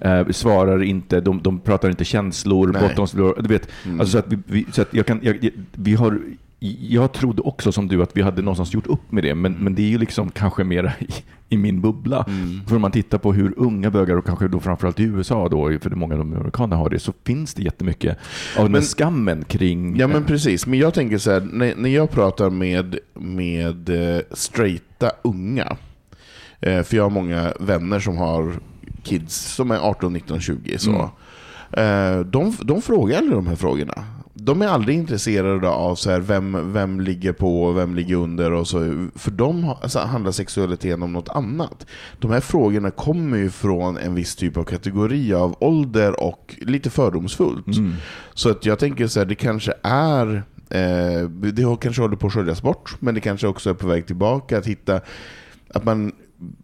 eh, 0.00 0.26
svarar 0.30 0.82
inte, 0.82 1.20
de, 1.20 1.42
de 1.42 1.58
pratar 1.60 1.88
inte 1.90 2.04
känslor, 2.04 2.66
Nej. 2.72 2.82
bottoms, 2.88 3.12
du 3.12 3.48
vet, 3.48 3.68
Mm. 3.84 4.00
alltså 4.00 4.12
så 4.12 4.18
att 4.18 4.32
vi, 4.32 4.38
vi, 4.46 4.66
så 4.72 4.82
att 4.82 4.94
jag 4.94 5.06
kan, 5.06 5.20
jag- 5.22 5.50
vi 5.72 5.94
har 5.94 6.20
jag 6.88 7.12
trodde 7.12 7.42
också 7.42 7.72
som 7.72 7.88
du 7.88 8.02
att 8.02 8.16
vi 8.16 8.22
hade 8.22 8.42
någonstans 8.42 8.74
gjort 8.74 8.86
upp 8.86 9.12
med 9.12 9.24
det, 9.24 9.34
men, 9.34 9.52
men 9.52 9.74
det 9.74 9.82
är 9.82 9.88
ju 9.88 9.98
liksom 9.98 10.30
kanske 10.30 10.64
mer 10.64 10.96
i, 11.00 11.08
i 11.48 11.56
min 11.56 11.80
bubbla. 11.80 12.24
Mm. 12.28 12.60
För 12.66 12.76
om 12.76 12.82
man 12.82 12.92
tittar 12.92 13.18
på 13.18 13.32
hur 13.32 13.54
unga 13.56 13.90
bögar, 13.90 14.16
och 14.16 14.26
kanske 14.26 14.48
då 14.48 14.60
framförallt 14.60 15.00
i 15.00 15.02
USA, 15.02 15.48
då, 15.48 15.78
för 15.80 15.90
många 15.90 16.14
av 16.14 16.18
de 16.18 16.32
amerikaner 16.34 16.76
har 16.76 16.90
det, 16.90 16.98
så 16.98 17.12
finns 17.24 17.54
det 17.54 17.62
jättemycket 17.62 18.18
av 18.56 18.62
den 18.64 18.72
Men- 18.72 18.82
skammen 18.82 19.44
kring... 19.44 19.96
Ja 19.96 20.06
men 20.06 20.24
precis, 20.24 20.66
men 20.66 20.78
jag 20.78 20.94
tänker 20.94 21.18
så 21.18 21.30
här, 21.30 21.40
när, 21.40 21.74
när 21.76 21.90
jag 21.90 22.10
pratar 22.10 22.50
med, 22.50 22.98
med 23.14 23.88
eh, 23.88 24.22
straighta 24.32 25.10
unga, 25.24 25.76
eh, 26.60 26.82
för 26.82 26.96
jag 26.96 27.02
har 27.02 27.10
många 27.10 27.52
vänner 27.60 28.00
som 28.00 28.16
har 28.16 28.52
kids 29.02 29.54
som 29.54 29.70
är 29.70 29.78
18, 29.78 30.12
19, 30.12 30.40
20 30.40 30.78
så. 30.78 30.90
Mm. 30.90 32.18
Eh, 32.18 32.20
de, 32.26 32.56
de 32.62 32.82
frågar 32.82 33.18
aldrig 33.18 33.36
de 33.38 33.46
här 33.46 33.56
frågorna. 33.56 34.04
De 34.44 34.62
är 34.62 34.66
aldrig 34.66 34.96
intresserade 34.96 35.68
av 35.68 35.94
så 35.94 36.10
här, 36.10 36.20
vem, 36.20 36.72
vem 36.72 37.00
ligger 37.00 37.32
på 37.32 37.62
och 37.64 37.76
vem 37.76 37.94
ligger 37.94 38.16
under. 38.16 38.52
Och 38.52 38.68
så, 38.68 39.08
för 39.14 39.30
dem 39.30 39.74
alltså, 39.82 39.98
handlar 39.98 40.32
sexualiteten 40.32 41.02
om 41.02 41.12
något 41.12 41.28
annat. 41.28 41.86
De 42.18 42.30
här 42.30 42.40
frågorna 42.40 42.90
kommer 42.90 43.36
ju 43.36 43.50
från 43.50 43.96
en 43.96 44.14
viss 44.14 44.36
typ 44.36 44.56
av 44.56 44.64
kategori 44.64 45.34
av 45.34 45.56
ålder 45.60 46.20
och 46.20 46.54
lite 46.58 46.90
fördomsfullt. 46.90 47.76
Mm. 47.76 47.94
Så 48.34 48.50
att 48.50 48.66
jag 48.66 48.78
tänker 48.78 49.06
så 49.06 49.20
här, 49.20 49.26
det 49.26 49.34
kanske 49.34 49.72
är 49.82 50.42
eh, 50.70 51.28
det 51.28 51.76
kanske 51.80 52.02
håller 52.02 52.16
på 52.16 52.26
att 52.26 52.32
sköljas 52.32 52.62
bort, 52.62 52.96
men 53.00 53.14
det 53.14 53.20
kanske 53.20 53.46
också 53.46 53.70
är 53.70 53.74
på 53.74 53.86
väg 53.86 54.06
tillbaka. 54.06 54.58
Att 54.58 54.66
hitta 54.66 55.00
att 55.68 55.84
man 55.84 56.12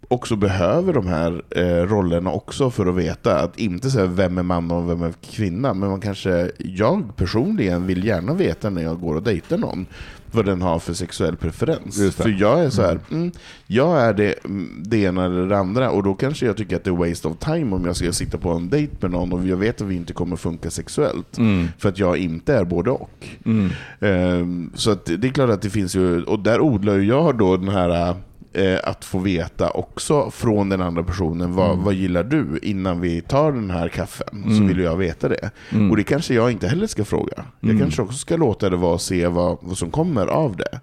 också 0.09 0.37
behöver 0.37 0.93
de 0.93 1.07
här 1.07 1.43
eh, 1.51 1.87
rollerna 1.87 2.33
också 2.33 2.71
för 2.71 2.87
att 2.87 2.95
veta 2.95 3.41
att 3.41 3.59
inte 3.59 3.91
säga 3.91 4.07
vem 4.07 4.39
är 4.39 4.43
man 4.43 4.71
och 4.71 4.91
vem 4.91 5.03
är 5.03 5.13
kvinna, 5.13 5.75
men 5.75 5.91
man 5.91 6.01
kanske, 6.01 6.51
jag 6.59 7.17
personligen 7.17 7.87
vill 7.87 8.05
gärna 8.05 8.35
veta 8.35 8.71
när 8.71 8.83
jag 8.83 9.01
går 9.01 9.15
och 9.15 9.23
dejtar 9.23 9.59
någon 9.59 9.87
vad 10.33 10.45
den 10.45 10.63
har 10.63 10.79
för 10.79 10.93
sexuell 10.93 11.37
preferens. 11.37 12.15
För 12.17 12.41
jag 12.41 12.65
är 12.65 12.71
så 12.71 12.83
här, 12.83 13.01
mm, 13.11 13.33
jag 13.67 14.01
är 14.01 14.15
det, 14.15 14.45
mm, 14.45 14.83
det 14.85 14.99
ena 14.99 15.25
eller 15.25 15.47
det 15.47 15.59
andra 15.59 15.91
och 15.91 16.03
då 16.03 16.15
kanske 16.15 16.47
jag 16.47 16.57
tycker 16.57 16.77
att 16.77 16.85
det 16.85 16.91
är 16.91 17.09
waste 17.09 17.29
of 17.29 17.39
time 17.39 17.77
om 17.77 17.85
jag 17.85 17.97
ska 17.97 18.13
sitta 18.13 18.39
på 18.39 18.51
en 18.51 18.71
dejt 18.71 18.93
med 19.01 19.11
någon 19.11 19.33
och 19.33 19.47
jag 19.47 19.57
vet 19.57 19.81
att 19.81 19.89
vi 19.89 19.95
inte 19.95 20.13
kommer 20.13 20.37
funka 20.37 20.71
sexuellt. 20.71 21.39
Mm. 21.39 21.69
För 21.79 21.89
att 21.89 21.99
jag 21.99 22.17
inte 22.17 22.55
är 22.55 22.65
både 22.65 22.91
och. 22.91 23.29
Mm. 23.45 23.71
Ehm, 24.01 24.71
så 24.75 24.97
det 25.05 25.29
är 25.29 25.33
klart 25.33 25.51
att 25.51 25.63
det 25.63 25.71
finns 25.71 25.97
ju, 25.97 26.23
och 26.23 26.39
där 26.39 26.61
odlar 26.61 26.99
jag 26.99 27.39
då 27.39 27.57
den 27.57 27.69
här 27.69 28.15
eh, 28.53 28.79
att 28.85 29.05
få 29.05 29.19
veta 29.19 29.71
också 29.71 30.31
från 30.31 30.69
den 30.69 30.81
andra 30.83 31.03
personen, 31.03 31.53
vad, 31.55 31.71
Mm. 31.73 31.85
vad 31.85 31.95
gillar 31.95 32.25
du? 32.25 32.59
Innan 32.63 33.01
vi 33.01 33.21
tar 33.21 33.53
den 33.53 33.71
här 33.71 33.89
kaffen 33.89 34.43
så 34.45 34.51
Mm. 34.57 34.69
vill 34.69 34.79
jag 34.79 34.97
veta 34.97 35.29
det. 35.29 35.51
Mm. 35.73 35.91
Och 35.91 35.97
det 35.97 36.05
kanske 36.05 36.35
jag 36.35 36.51
inte 36.51 36.69
heller 36.69 36.87
ska 36.87 37.05
fråga. 37.05 37.45
Jag 37.61 37.71
Mm. 37.71 37.83
kanske 37.83 38.03
också 38.03 38.19
ska 38.19 38.37
låta 38.37 38.71
det 38.71 38.77
vara 38.77 38.95
och 38.95 39.01
se 39.01 39.27
vad, 39.27 39.59
vad 39.61 39.79
som 39.79 39.91
kommer 39.91 40.27
av 40.27 40.57
det. 40.57 40.81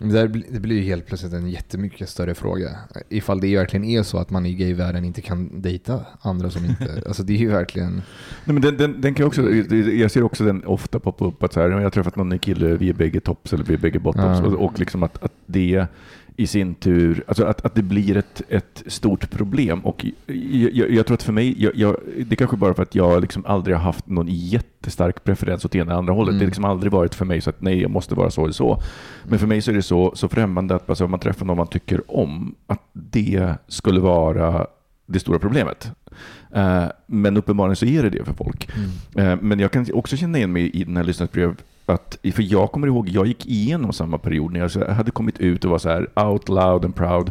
Det, 0.00 0.12
där 0.12 0.28
bli- 0.28 0.46
det 0.50 0.60
blir 0.60 0.76
ju 0.76 0.82
helt 0.82 1.06
plötsligt 1.06 1.32
en 1.32 1.50
jättemycket 1.50 2.08
större 2.08 2.34
fråga. 2.34 2.70
Ifall 3.08 3.40
det 3.40 3.56
verkligen 3.56 3.84
är 3.84 4.02
så 4.02 4.18
att 4.18 4.30
man 4.30 4.46
i 4.46 4.54
gayvärlden 4.54 5.04
inte 5.04 5.20
kan 5.20 5.62
dejta 5.62 6.00
andra 6.20 6.50
som 6.50 6.64
inte... 6.64 7.02
Alltså 7.06 7.22
det 7.22 7.32
är 7.32 7.36
ju 7.38 7.48
verkligen... 7.48 7.92
Nej, 8.44 8.54
men 8.54 8.60
den, 8.60 8.76
den, 8.76 9.00
den 9.00 9.14
kan 9.14 9.22
jag, 9.22 9.28
också, 9.28 9.50
jag 9.74 10.10
ser 10.10 10.22
också 10.22 10.44
den 10.44 10.64
ofta 10.64 11.00
poppa 11.00 11.24
upp 11.24 11.42
att 11.42 11.52
så 11.52 11.60
här, 11.60 11.68
jag 11.68 11.80
har 11.82 11.90
träffat 11.90 12.16
någon 12.16 12.38
kille, 12.38 12.76
vi 12.76 12.88
är 12.88 12.92
bägge 12.94 13.20
tops 13.20 13.52
eller 13.52 13.64
vi 13.64 13.74
är 13.74 13.78
bägge 13.78 13.98
bottoms. 13.98 14.38
Ja. 14.38 14.46
Och, 14.46 14.64
och 14.64 14.78
liksom 14.78 15.02
att, 15.02 15.22
att 15.22 15.32
det 15.46 15.86
i 16.38 16.46
sin 16.46 16.74
tur, 16.74 17.24
alltså 17.26 17.44
att, 17.44 17.64
att 17.64 17.74
det 17.74 17.82
blir 17.82 18.16
ett, 18.16 18.42
ett 18.48 18.82
stort 18.86 19.30
problem. 19.30 19.80
Och 19.80 20.06
jag, 20.26 20.72
jag, 20.72 20.90
jag 20.90 21.06
tror 21.06 21.14
att 21.14 21.22
för 21.22 21.32
mig, 21.32 21.62
jag, 21.62 21.76
jag, 21.76 21.96
det 22.16 22.34
är 22.34 22.36
kanske 22.36 22.56
bara 22.56 22.74
för 22.74 22.82
att 22.82 22.94
jag 22.94 23.20
liksom 23.20 23.46
aldrig 23.46 23.76
har 23.76 23.82
haft 23.82 24.06
någon 24.06 24.26
jättestark 24.28 25.24
preferens 25.24 25.64
åt 25.64 25.74
ena 25.74 25.84
eller 25.84 25.98
andra 25.98 26.12
hållet. 26.12 26.28
Mm. 26.28 26.38
Det 26.38 26.44
har 26.44 26.46
liksom 26.46 26.64
aldrig 26.64 26.92
varit 26.92 27.14
för 27.14 27.24
mig 27.24 27.40
så 27.40 27.50
att 27.50 27.60
nej, 27.60 27.82
jag 27.82 27.90
måste 27.90 28.14
vara 28.14 28.30
så 28.30 28.42
eller 28.42 28.52
så. 28.52 28.82
Men 29.24 29.38
för 29.38 29.46
mig 29.46 29.62
så 29.62 29.70
är 29.70 29.74
det 29.74 29.82
så, 29.82 30.12
så 30.14 30.28
främmande 30.28 30.74
att 30.74 30.88
alltså, 30.88 31.04
om 31.04 31.10
man 31.10 31.20
träffar 31.20 31.46
någon 31.46 31.56
man 31.56 31.66
tycker 31.66 32.16
om, 32.16 32.54
att 32.66 32.82
det 32.92 33.54
skulle 33.68 34.00
vara 34.00 34.66
det 35.06 35.20
stora 35.20 35.38
problemet. 35.38 35.92
Eh, 36.54 36.84
men 37.06 37.36
uppenbarligen 37.36 37.76
så 37.76 37.86
är 37.86 38.02
det 38.02 38.10
det 38.10 38.24
för 38.24 38.34
folk. 38.34 38.68
Mm. 39.14 39.30
Eh, 39.32 39.38
men 39.42 39.60
jag 39.60 39.70
kan 39.70 39.86
också 39.94 40.16
känna 40.16 40.38
igen 40.38 40.52
mig 40.52 40.70
i 40.70 40.84
den 40.84 40.96
här 40.96 41.04
lyssnarsbrev 41.04 41.56
att, 41.90 42.18
för 42.34 42.52
jag 42.52 42.72
kommer 42.72 42.86
ihåg, 42.86 43.08
jag 43.08 43.26
gick 43.26 43.46
igenom 43.46 43.92
samma 43.92 44.18
period 44.18 44.52
när 44.52 44.60
jag 44.60 44.94
hade 44.94 45.10
kommit 45.10 45.38
ut 45.38 45.64
och 45.64 45.70
var 45.70 45.78
så 45.78 45.88
här 45.88 46.24
out 46.28 46.48
loud 46.48 46.84
and 46.84 46.94
proud. 46.94 47.30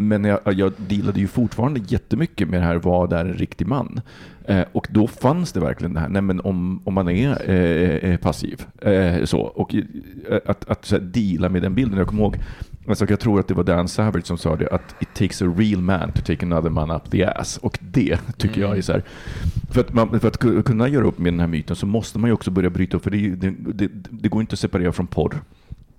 Men 0.00 0.24
jag, 0.24 0.40
jag 0.44 0.72
dealade 0.76 1.20
ju 1.20 1.26
fortfarande 1.26 1.80
jättemycket 1.88 2.48
med 2.48 2.60
det 2.60 2.66
här, 2.66 2.76
vad 2.76 3.12
är 3.12 3.24
en 3.24 3.34
riktig 3.34 3.66
man? 3.66 4.00
Eh, 4.44 4.64
och 4.72 4.86
då 4.90 5.06
fanns 5.06 5.52
det 5.52 5.60
verkligen 5.60 5.94
det 5.94 6.00
här, 6.00 6.08
nej 6.08 6.22
men 6.22 6.40
om, 6.40 6.80
om 6.84 6.94
man 6.94 7.08
är 7.08 7.50
eh, 7.50 8.10
eh, 8.10 8.16
passiv, 8.16 8.66
eh, 8.82 9.24
så, 9.24 9.40
och 9.40 9.74
eh, 9.74 9.82
att, 10.46 10.70
att 10.70 10.84
så 10.84 10.94
här, 10.96 11.02
deala 11.02 11.48
med 11.48 11.62
den 11.62 11.74
bilden. 11.74 11.98
Jag 11.98 12.06
kommer 12.06 12.22
ihåg, 12.22 12.36
alltså, 12.88 13.06
jag 13.08 13.20
tror 13.20 13.40
att 13.40 13.48
det 13.48 13.54
var 13.54 13.64
Dan 13.64 13.88
Savage 13.88 14.26
som 14.26 14.38
sa 14.38 14.56
det, 14.56 14.68
att 14.68 14.94
it 15.00 15.14
takes 15.14 15.42
a 15.42 15.54
real 15.56 15.82
man 15.82 16.12
to 16.12 16.20
take 16.26 16.46
another 16.46 16.70
man 16.70 16.90
up 16.90 17.10
the 17.10 17.24
ass. 17.24 17.56
Och 17.56 17.78
det 17.80 18.18
tycker 18.36 18.60
jag 18.60 18.78
är 18.78 18.82
så 18.82 18.92
här, 18.92 19.02
för 19.70 19.80
att, 19.80 19.92
man, 19.92 20.20
för 20.20 20.28
att 20.28 20.38
ku- 20.38 20.62
kunna 20.62 20.88
göra 20.88 21.06
upp 21.06 21.18
med 21.18 21.32
den 21.32 21.40
här 21.40 21.46
myten 21.46 21.76
så 21.76 21.86
måste 21.86 22.18
man 22.18 22.30
ju 22.30 22.34
också 22.34 22.50
börja 22.50 22.70
bryta 22.70 22.96
upp, 22.96 23.02
för 23.04 23.10
det, 23.10 23.28
det, 23.28 23.54
det, 23.74 23.88
det 24.10 24.28
går 24.28 24.40
inte 24.40 24.52
att 24.52 24.58
separera 24.58 24.92
från 24.92 25.06
porr. 25.06 25.40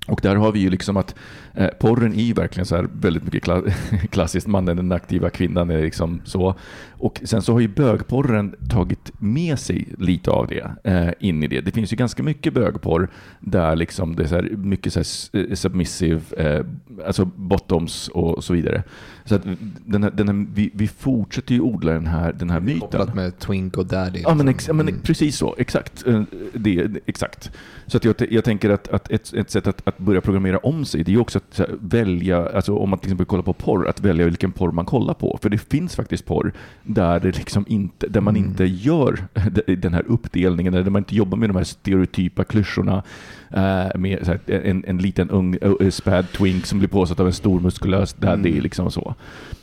Och 0.10 0.20
där 0.24 0.36
har 0.36 0.52
vi 0.52 0.60
ju 0.60 0.70
liksom 0.70 0.98
att 0.98 1.16
eh, 1.54 1.68
porren 1.68 2.14
är 2.14 2.24
ju 2.24 2.34
verkligen 2.34 2.66
så 2.66 2.76
här 2.76 2.88
väldigt 3.02 3.24
mycket 3.24 3.44
kla- 3.44 3.72
klassiskt 4.12 4.48
mannen, 4.48 4.78
den 4.78 4.92
aktiva 4.92 5.30
kvinnan 5.30 5.70
är 5.70 5.82
liksom 5.82 6.22
så. 6.26 6.56
Och 6.92 7.22
sen 7.24 7.42
så 7.42 7.54
har 7.54 7.60
ju 7.60 7.68
bögporren 7.68 8.56
tagit 8.70 9.12
med 9.20 9.60
sig 9.60 9.88
lite 9.98 10.32
av 10.32 10.48
det 10.48 10.72
eh, 10.84 11.10
in 11.20 11.44
i 11.44 11.48
det. 11.48 11.62
Det 11.62 11.72
finns 11.72 11.94
ju 11.94 11.98
ganska 11.98 12.24
mycket 12.24 12.54
bögporr 12.54 13.10
där 13.40 13.76
liksom 13.76 14.16
det 14.16 14.24
är 14.24 14.28
så 14.28 14.36
här 14.36 14.50
mycket 14.58 14.94
så 14.94 15.00
här 15.00 15.50
eh, 15.50 15.56
submissive, 15.56 16.22
eh, 16.38 16.66
alltså 17.06 17.26
bottoms 17.26 18.08
och 18.08 18.44
så 18.44 18.54
vidare. 18.54 18.84
Så 19.30 19.36
att 19.36 19.44
den 19.86 20.04
här, 20.04 20.12
den 20.12 20.28
här, 20.28 20.46
vi, 20.54 20.72
vi 20.74 20.88
fortsätter 20.88 21.54
ju 21.54 21.62
odla 21.62 21.92
den 21.92 22.08
här, 22.08 22.34
den 22.34 22.50
här 22.50 22.60
myten. 22.60 22.80
Kopplat 22.80 23.16
med 23.16 23.40
Twink 23.40 23.78
och 23.78 23.86
Daddy. 23.86 24.20
Ja, 24.24 24.34
men, 24.36 24.46
liksom. 24.46 24.80
ex, 24.80 24.86
men 24.86 25.02
precis 25.02 25.38
så. 25.38 25.56
Exakt. 25.58 26.08
Eh, 26.08 26.22
Det, 26.54 26.88
exakt. 27.06 27.52
Så 27.88 27.98
att 27.98 28.06
jag, 28.06 28.16
jag 28.30 28.44
tänker 28.44 28.70
att, 28.70 28.88
att 28.88 29.12
ett, 29.12 29.34
ett 29.34 29.52
sätt 29.52 29.68
att, 29.68 29.88
att 29.88 29.98
börja 29.98 30.22
programmera 30.22 30.58
om 30.58 30.86
sig, 30.86 31.04
det 31.04 31.12
är 31.12 31.14
ju 31.14 31.20
också 31.20 31.38
att 31.38 31.58
här, 31.58 31.76
välja, 31.80 32.50
alltså 32.50 32.76
om 32.76 32.90
man 32.90 33.00
till 33.00 33.08
exempel 33.08 33.26
kollar 33.26 33.44
på 33.44 33.54
porr, 33.54 33.88
att 33.88 34.02
välja 34.02 34.26
vilken 34.26 34.52
porr 34.52 34.72
man 34.72 34.86
kollar 34.86 35.14
på. 35.14 35.40
För 35.42 35.50
det 35.50 35.58
finns 35.58 35.96
faktiskt 35.96 36.26
porr 36.26 36.54
där, 36.84 37.20
det 37.20 37.38
liksom 37.38 37.66
inte, 37.68 38.08
där 38.08 38.22
man 38.22 38.36
inte 38.36 38.66
gör 38.66 39.28
den 39.76 39.94
här 39.94 40.04
uppdelningen, 40.08 40.74
där 40.74 40.90
man 40.90 41.02
inte 41.02 41.16
jobbar 41.16 41.38
med 41.38 41.50
de 41.50 41.56
här 41.56 41.64
stereotypa 41.64 42.44
klyschorna 42.44 43.04
eh, 43.50 44.00
med 44.00 44.28
här, 44.28 44.40
en, 44.46 44.84
en 44.88 44.98
liten 44.98 45.30
ung 45.30 45.58
späd 45.90 46.32
twink 46.32 46.66
som 46.66 46.80
blir 46.80 46.90
påsatt 46.90 47.20
av 47.20 47.28
en 47.28 47.34
stor 47.34 47.60
muskulös 47.60 48.14
daddy. 48.14 48.62
Liksom 48.62 48.92
så. 48.92 49.16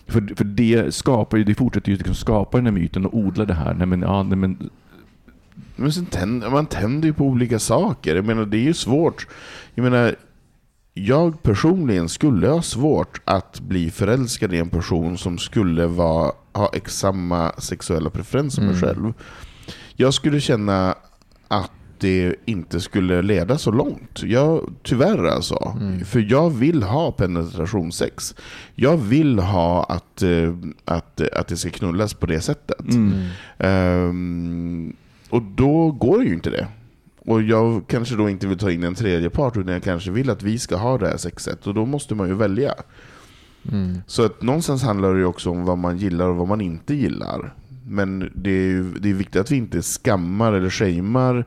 För, 0.06 0.34
för 0.36 0.44
det 0.44 0.94
skapar 0.94 1.36
ju, 1.36 1.44
det 1.44 1.54
fortsätter 1.54 1.90
ju 1.90 1.96
liksom 1.96 2.14
skapa 2.14 2.56
den 2.56 2.66
här 2.66 2.72
myten 2.72 3.06
och 3.06 3.14
odla 3.14 3.44
det 3.44 3.54
här. 3.54 3.74
Nej, 3.74 3.86
men, 3.86 4.02
ja, 4.02 4.22
nej, 4.22 4.38
men, 4.38 4.70
Men 5.76 5.92
sen 5.92 6.06
tänder, 6.06 6.50
man 6.50 6.66
tänder 6.66 7.08
ju 7.08 7.14
på 7.14 7.24
olika 7.24 7.58
saker. 7.58 8.16
Jag 8.16 8.24
menar, 8.24 8.44
det 8.44 8.56
är 8.56 8.62
ju 8.62 8.74
svårt. 8.74 9.26
Jag 9.74 9.82
menar, 9.82 10.14
jag 10.94 11.42
personligen 11.42 12.08
skulle 12.08 12.48
ha 12.48 12.62
svårt 12.62 13.20
att 13.24 13.60
bli 13.60 13.90
förälskad 13.90 14.54
i 14.54 14.58
en 14.58 14.68
person 14.70 15.18
som 15.18 15.38
skulle 15.38 15.86
vara, 15.86 16.32
ha 16.52 16.70
samma 16.86 17.52
sexuella 17.58 18.10
preferenser 18.10 18.54
som 18.54 18.64
mig 18.64 18.76
Mm. 18.76 18.88
själv. 18.88 19.12
Jag 19.96 20.14
skulle 20.14 20.40
känna 20.40 20.94
att 21.48 21.70
det 22.00 22.34
inte 22.44 22.80
skulle 22.80 23.22
leda 23.22 23.58
så 23.58 23.70
långt. 23.70 24.22
Jag, 24.22 24.74
tyvärr 24.82 25.24
alltså. 25.26 25.76
För 26.04 26.26
jag 26.30 26.50
vill 26.50 26.82
ha 26.82 27.12
penetrationssex. 27.12 28.34
Jag 28.74 28.96
vill 28.96 29.38
ha 29.38 29.84
att, 29.84 30.22
eh, 30.22 30.54
att, 30.84 31.20
att 31.20 31.48
det 31.48 31.56
ska 31.56 31.70
knullas 31.70 32.14
på 32.14 32.26
det 32.26 32.40
sättet. 32.40 32.86
Ehm, 33.58 34.96
och 35.30 35.42
då 35.42 35.90
går 35.90 36.24
ju 36.24 36.34
inte 36.34 36.50
det. 36.50 36.66
Och 37.18 37.42
jag 37.42 37.86
kanske 37.86 38.16
då 38.16 38.28
inte 38.28 38.46
vill 38.46 38.58
ta 38.58 38.70
in 38.70 38.84
en 38.84 38.94
tredje 38.94 39.30
part, 39.30 39.56
utan 39.56 39.72
jag 39.72 39.82
kanske 39.82 40.10
vill 40.10 40.30
att 40.30 40.42
vi 40.42 40.58
ska 40.58 40.76
ha 40.76 40.98
det 40.98 41.08
här 41.08 41.16
sexet. 41.16 41.66
Och 41.66 41.74
då 41.74 41.86
måste 41.86 42.14
man 42.14 42.28
ju 42.28 42.34
välja. 42.34 42.74
Mm. 43.72 43.98
Så 44.06 44.24
att 44.24 44.42
någonstans 44.42 44.82
handlar 44.82 45.14
det 45.14 45.18
ju 45.18 45.24
också 45.24 45.50
om 45.50 45.64
vad 45.64 45.78
man 45.78 45.98
gillar 45.98 46.28
och 46.28 46.36
vad 46.36 46.48
man 46.48 46.60
inte 46.60 46.94
gillar. 46.94 47.54
Men 47.88 48.30
det 48.34 48.50
är, 48.50 48.68
ju, 48.68 48.92
det 48.92 49.10
är 49.10 49.14
viktigt 49.14 49.40
att 49.40 49.50
vi 49.50 49.56
inte 49.56 49.82
skammar 49.82 50.52
eller 50.52 50.70
shamear 50.70 51.44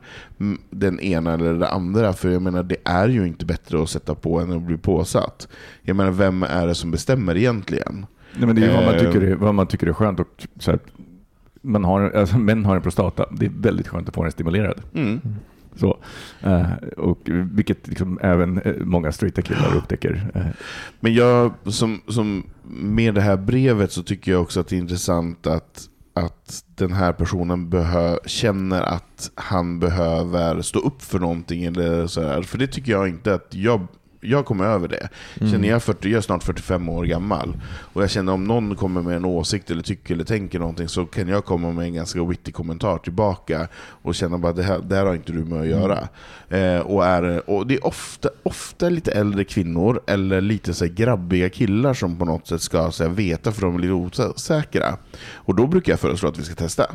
den 0.70 1.00
ena 1.00 1.34
eller 1.34 1.52
den 1.52 1.62
andra. 1.62 2.12
För 2.12 2.30
jag 2.30 2.42
menar, 2.42 2.62
det 2.62 2.76
är 2.84 3.08
ju 3.08 3.26
inte 3.26 3.46
bättre 3.46 3.82
att 3.82 3.90
sätta 3.90 4.14
på 4.14 4.40
än 4.40 4.52
att 4.52 4.62
bli 4.62 4.76
påsatt. 4.76 5.48
Jag 5.82 5.96
menar, 5.96 6.10
vem 6.10 6.42
är 6.42 6.66
det 6.66 6.74
som 6.74 6.90
bestämmer 6.90 7.36
egentligen? 7.36 8.06
Nej, 8.36 8.46
men 8.46 8.56
det 8.56 8.62
är 8.62 8.66
ju 8.66 8.74
vad 8.74 8.84
man 8.84 8.94
Eh, 8.94 9.00
tycker 9.00 9.20
är, 9.20 9.34
vad 9.34 9.54
man 9.54 9.66
tycker 9.66 9.86
är 9.86 9.92
skönt. 9.92 10.20
Och 10.20 10.46
så 10.58 10.70
här, 10.70 10.80
man 11.62 11.84
har, 11.84 12.10
alltså, 12.10 12.38
män 12.38 12.64
har 12.64 12.76
en 12.76 12.82
prostata. 12.82 13.26
Det 13.30 13.46
är 13.46 13.52
väldigt 13.56 13.88
skönt 13.88 14.08
att 14.08 14.14
få 14.14 14.22
den 14.22 14.32
stimulerad. 14.32 14.82
Mm. 14.94 15.20
Så, 15.76 15.98
eh, 16.40 16.72
och 16.96 17.18
vilket 17.28 17.88
liksom 17.88 18.18
även 18.22 18.58
eh, 18.58 18.74
många 18.80 19.12
straighta 19.12 19.42
killar 19.42 19.76
upptäcker. 19.76 20.30
Men 21.00 21.14
jag, 21.14 21.52
som, 21.64 22.00
som 22.08 22.46
med 22.72 23.14
det 23.14 23.20
här 23.20 23.36
brevet 23.36 23.92
så 23.92 24.02
tycker 24.02 24.32
jag 24.32 24.42
också 24.42 24.60
att 24.60 24.68
det 24.68 24.76
är 24.76 24.80
intressant 24.80 25.46
att, 25.46 25.88
att 26.20 26.64
den 26.74 26.92
här 26.92 27.12
personen 27.12 27.72
känner 28.26 28.82
att 28.82 29.30
han 29.34 29.78
behöver 29.78 30.62
stå 30.62 30.78
upp 30.78 31.02
för 31.02 31.18
någonting. 31.18 31.64
Eller 31.64 32.06
så 32.06 32.22
här. 32.22 32.42
För 32.42 32.58
det 32.58 32.66
tycker 32.66 32.92
jag 32.92 33.08
inte 33.08 33.34
att 33.34 33.54
jag 33.54 33.86
jag 34.20 34.44
kommer 34.44 34.64
över 34.64 34.88
det. 34.88 35.08
Mm. 35.40 35.52
Känner 35.52 35.68
jag, 35.68 35.82
40, 35.82 36.08
jag 36.08 36.18
är 36.18 36.22
snart 36.22 36.42
45 36.42 36.88
år 36.88 37.04
gammal 37.04 37.56
och 37.92 38.02
jag 38.02 38.10
känner 38.10 38.32
om 38.32 38.44
någon 38.44 38.76
kommer 38.76 39.02
med 39.02 39.16
en 39.16 39.24
åsikt 39.24 39.70
eller 39.70 39.82
tycker 39.82 40.14
eller 40.14 40.24
tänker 40.24 40.58
någonting 40.58 40.88
så 40.88 41.06
kan 41.06 41.28
jag 41.28 41.44
komma 41.44 41.72
med 41.72 41.84
en 41.84 41.94
ganska 41.94 42.24
witty 42.24 42.52
kommentar 42.52 42.98
tillbaka 42.98 43.68
och 44.02 44.14
känna 44.14 44.38
bara 44.38 44.52
det 44.52 44.62
här, 44.62 44.78
det 44.78 44.96
här 44.96 45.06
har 45.06 45.14
inte 45.14 45.32
du 45.32 45.44
med 45.44 45.60
att 45.60 45.66
göra. 45.66 46.08
Eh, 46.48 46.80
och, 46.80 47.06
är, 47.06 47.50
och 47.50 47.66
det 47.66 47.74
är 47.74 47.86
ofta, 47.86 48.28
ofta 48.42 48.88
lite 48.88 49.12
äldre 49.12 49.44
kvinnor 49.44 50.00
eller 50.06 50.40
lite 50.40 50.74
så 50.74 50.86
grabbiga 50.86 51.48
killar 51.48 51.94
som 51.94 52.18
på 52.18 52.24
något 52.24 52.46
sätt 52.46 52.62
ska 52.62 52.90
så 52.90 53.04
här, 53.04 53.10
veta 53.10 53.52
för 53.52 53.62
de 53.62 53.74
är 53.74 53.78
lite 53.78 53.92
osäkra. 54.24 54.96
Och 55.32 55.54
då 55.54 55.66
brukar 55.66 55.92
jag 55.92 56.00
föreslå 56.00 56.28
att 56.28 56.38
vi 56.38 56.42
ska 56.42 56.54
testa. 56.54 56.86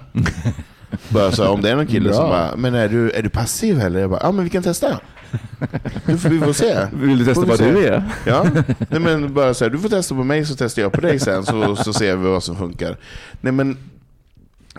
bara 1.10 1.32
så 1.32 1.44
här, 1.44 1.52
om 1.52 1.62
det 1.62 1.70
är 1.70 1.76
någon 1.76 1.88
kille 1.88 2.14
som 2.14 2.24
Bra. 2.24 2.30
bara, 2.30 2.56
men 2.56 2.76
är 2.76 2.90
du, 2.90 3.12
är 3.12 3.22
du 3.22 3.30
passiv 3.30 3.80
eller? 3.80 4.00
Jag 4.00 4.10
bara, 4.10 4.20
ja 4.24 4.32
men 4.32 4.44
vi 4.44 4.50
kan 4.50 4.64
testa. 4.64 5.00
Du 6.06 6.18
får, 6.18 6.30
vi 6.30 6.40
får 6.40 6.54
se. 6.54 6.88
Vill 6.94 7.18
du 7.20 7.26
testa 7.26 7.46
vad 7.46 7.58
se. 7.58 7.72
du 7.72 7.88
är? 7.88 8.04
Ja, 8.26 8.46
nej 8.90 9.00
men 9.00 9.34
bara 9.34 9.54
så 9.54 9.66
här, 9.66 9.72
du 9.72 9.80
får 9.80 9.90
testa 9.90 10.16
på 10.16 10.24
mig 10.24 10.46
så 10.46 10.56
testar 10.56 10.82
jag 10.82 10.92
på 10.92 11.02
dig 11.02 11.20
sen 11.20 11.46
så, 11.46 11.76
så 11.76 11.94
ser 11.94 12.16
vi 12.16 12.28
vad 12.28 12.44
som 12.44 12.56
funkar. 12.56 12.98
Nej 13.42 13.54
men, 13.54 13.78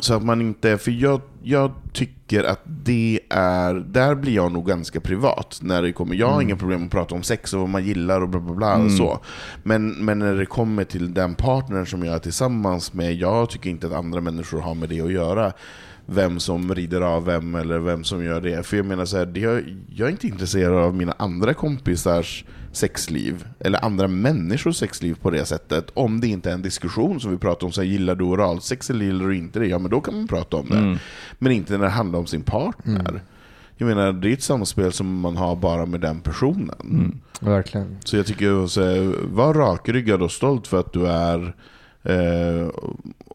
så 0.01 0.15
att 0.15 0.23
man 0.23 0.41
inte, 0.41 0.79
för 0.79 0.91
jag, 0.91 1.21
jag 1.43 1.73
tycker 1.93 2.45
att 2.45 2.61
det 2.65 3.21
är, 3.31 3.75
där 3.75 4.15
blir 4.15 4.35
jag 4.35 4.53
nog 4.53 4.67
ganska 4.67 5.01
privat. 5.01 5.59
När 5.63 5.83
det 5.83 5.93
kommer, 5.93 6.15
jag 6.15 6.29
har 6.29 6.43
inga 6.43 6.57
problem 6.57 6.85
att 6.85 6.91
prata 6.91 7.15
om 7.15 7.23
sex 7.23 7.55
och 7.55 7.61
vad 7.61 7.69
man 7.69 7.85
gillar 7.85 8.21
och 8.21 8.29
bla 8.29 8.41
bla 8.41 8.55
bla. 8.55 8.77
Och 8.77 8.93
så. 8.93 9.21
Men, 9.63 9.89
men 9.91 10.19
när 10.19 10.35
det 10.35 10.47
kommer 10.47 10.85
till 10.85 11.15
den 11.15 11.35
partnern 11.35 11.87
som 11.87 12.05
jag 12.05 12.15
är 12.15 12.19
tillsammans 12.19 12.93
med, 12.93 13.15
jag 13.15 13.51
tycker 13.51 13.71
inte 13.71 13.87
att 13.87 13.93
andra 13.93 14.21
människor 14.21 14.61
har 14.61 14.75
med 14.75 14.89
det 14.89 15.01
att 15.01 15.13
göra. 15.13 15.53
Vem 16.07 16.41
som 16.41 16.75
rider 16.75 17.01
av 17.01 17.25
vem 17.25 17.55
eller 17.55 17.79
vem 17.79 18.05
som 18.05 18.25
gör 18.25 18.41
det. 18.41 18.67
För 18.67 18.77
jag 18.77 18.87
menar 18.87 19.05
så 19.05 19.17
här, 19.17 19.33
jag, 19.35 19.77
jag 19.91 20.09
är 20.09 20.13
inte 20.13 20.27
intresserad 20.27 20.85
av 20.85 20.95
mina 20.95 21.15
andra 21.19 21.55
kompisars 21.55 22.45
sexliv, 22.73 23.47
eller 23.59 23.85
andra 23.85 24.09
människors 24.09 24.77
sexliv 24.77 25.15
på 25.15 25.31
det 25.31 25.45
sättet, 25.45 25.91
om 25.95 26.21
det 26.21 26.27
inte 26.27 26.51
är 26.51 26.55
en 26.55 26.63
diskussion 26.63 27.21
som 27.21 27.31
vi 27.31 27.39
pratar 27.39 27.67
om, 27.67 27.73
så 27.73 27.81
här, 27.81 27.89
gillar 27.89 28.15
du 28.15 28.25
oralsex 28.25 28.91
eller 28.91 29.05
gillar 29.05 29.27
du 29.27 29.37
inte 29.37 29.59
det? 29.59 29.67
Ja 29.67 29.79
men 29.79 29.91
då 29.91 30.01
kan 30.01 30.17
man 30.17 30.29
prata 30.29 30.57
om 30.57 30.67
det. 30.69 30.99
Men 31.39 31.53
inte 31.53 31.73
när 31.73 31.85
det 31.85 31.91
handlar 31.91 32.19
om 32.19 32.27
sin 32.27 32.43
partner. 32.43 33.23
Jag 33.77 33.87
menar, 33.87 34.13
det 34.13 34.29
är 34.29 34.33
ett 34.33 34.43
samspel 34.43 34.93
som 34.93 35.21
man 35.21 35.37
har 35.37 35.57
bara 35.57 35.87
med 35.87 36.01
den 36.01 36.21
personen. 36.21 37.21
Verkligen. 37.41 37.97
Så 38.05 38.17
jag 38.17 38.27
tycker, 38.27 38.67
så 38.67 38.83
här, 38.85 39.15
var 39.35 39.55
rakryggad 39.55 40.23
och 40.23 40.33
stolt 40.33 40.67
för 40.67 40.81
att 40.81 40.93
du 40.93 41.07
är 41.07 41.55
eh, 42.07 42.69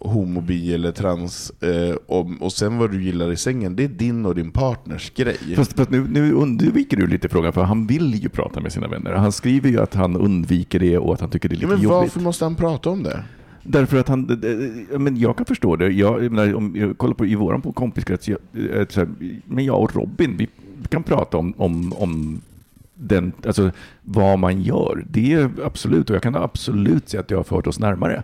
homo, 0.02 0.42
bi 0.42 0.74
eller 0.74 0.92
trans. 0.92 1.52
Eh, 1.62 1.96
och, 2.08 2.28
och 2.40 2.52
sen 2.54 2.78
vad 2.78 2.92
du 2.92 3.04
gillar 3.04 3.32
i 3.32 3.36
sängen, 3.38 3.76
det 3.76 3.84
är 3.84 3.88
din 3.88 4.26
och 4.26 4.36
din 4.36 4.52
partners 4.52 5.12
grej. 5.16 5.38
Fast, 5.56 5.74
fast 5.74 5.90
nu, 5.90 6.08
nu 6.10 6.34
undviker 6.34 6.98
du 6.98 7.08
lite 7.08 7.30
frågan, 7.30 7.54
för 7.54 7.62
han 7.64 7.88
vill 7.88 8.14
ju 8.24 8.30
prata 8.30 8.60
med 8.60 8.72
sina 8.72 8.88
vänner. 8.88 9.12
Han 9.14 9.32
skriver 9.32 9.70
ju 9.70 9.82
att 9.82 9.94
han 9.94 10.16
undviker 10.18 10.80
det 10.80 10.98
och 10.98 11.14
att 11.14 11.22
han 11.22 11.30
tycker 11.30 11.50
det 11.50 11.56
är 11.56 11.58
Ja, 11.58 11.62
lite 11.62 11.74
men 11.76 11.84
jobbigt. 11.84 11.98
varför 12.02 12.20
måste 12.20 12.46
han 12.46 12.56
prata 12.56 12.90
om 12.90 13.04
det? 13.04 13.24
Därför 13.64 13.98
att 13.98 14.08
han, 14.08 14.42
men 14.98 15.18
jag 15.18 15.38
kan 15.38 15.46
förstå 15.46 15.76
det. 15.76 15.90
Jag, 15.92 16.24
jag 16.24 16.32
menar, 16.32 16.54
om 16.56 16.76
jag 16.76 16.98
kollar 16.98 17.14
på 17.14 17.26
i 17.26 17.36
våran 17.36 17.62
på 17.62 17.72
kompiskrets, 17.72 18.28
jag, 18.28 18.38
eh, 18.54 19.08
men 19.46 19.66
jag 19.66 19.82
och 19.82 19.96
Robin, 19.96 20.38
vi 20.38 20.48
kan 20.90 21.04
prata 21.04 21.38
om, 21.38 21.54
om, 21.58 21.94
om 21.94 22.42
den, 23.04 23.34
alltså, 23.46 23.72
vad 24.02 24.40
man 24.40 24.62
gör. 24.62 25.06
Det 25.10 25.34
är 25.34 25.50
absolut, 25.66 26.10
och 26.10 26.16
jag 26.16 26.24
kan 26.24 26.36
absolut 26.36 27.10
säga 27.10 27.22
att 27.22 27.28
det 27.28 27.36
har 27.36 27.44
fört 27.44 27.68
oss 27.68 27.80
närmare 27.80 28.24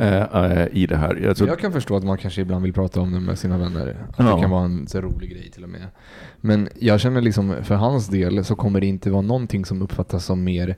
eh, 0.00 0.22
eh, 0.22 0.66
i 0.72 0.86
det 0.86 0.96
här. 0.96 1.26
Alltså, 1.28 1.46
Jag 1.46 1.58
kan 1.58 1.72
förstå 1.72 1.96
att 1.96 2.04
man 2.04 2.18
kanske 2.18 2.40
ibland 2.40 2.62
vill 2.62 2.72
prata 2.72 3.00
om 3.00 3.12
det 3.12 3.20
med 3.20 3.38
sina 3.38 3.58
vänner. 3.58 3.96
Att 4.16 4.26
Ja. 4.26 4.34
det 4.34 4.40
kan 4.40 4.50
vara 4.50 4.64
en 4.64 4.86
så 4.86 5.00
rolig 5.00 5.30
grej 5.30 5.50
till 5.50 5.62
och 5.64 5.70
med. 5.70 5.86
Men 6.40 6.68
jag 6.78 7.00
känner 7.00 7.20
liksom, 7.20 7.54
för 7.62 7.74
hans 7.74 8.08
del 8.08 8.44
så 8.44 8.56
kommer 8.56 8.80
det 8.80 8.86
inte 8.86 9.10
vara 9.10 9.22
någonting 9.22 9.64
som 9.64 9.82
uppfattas 9.82 10.24
som 10.24 10.44
mer 10.44 10.76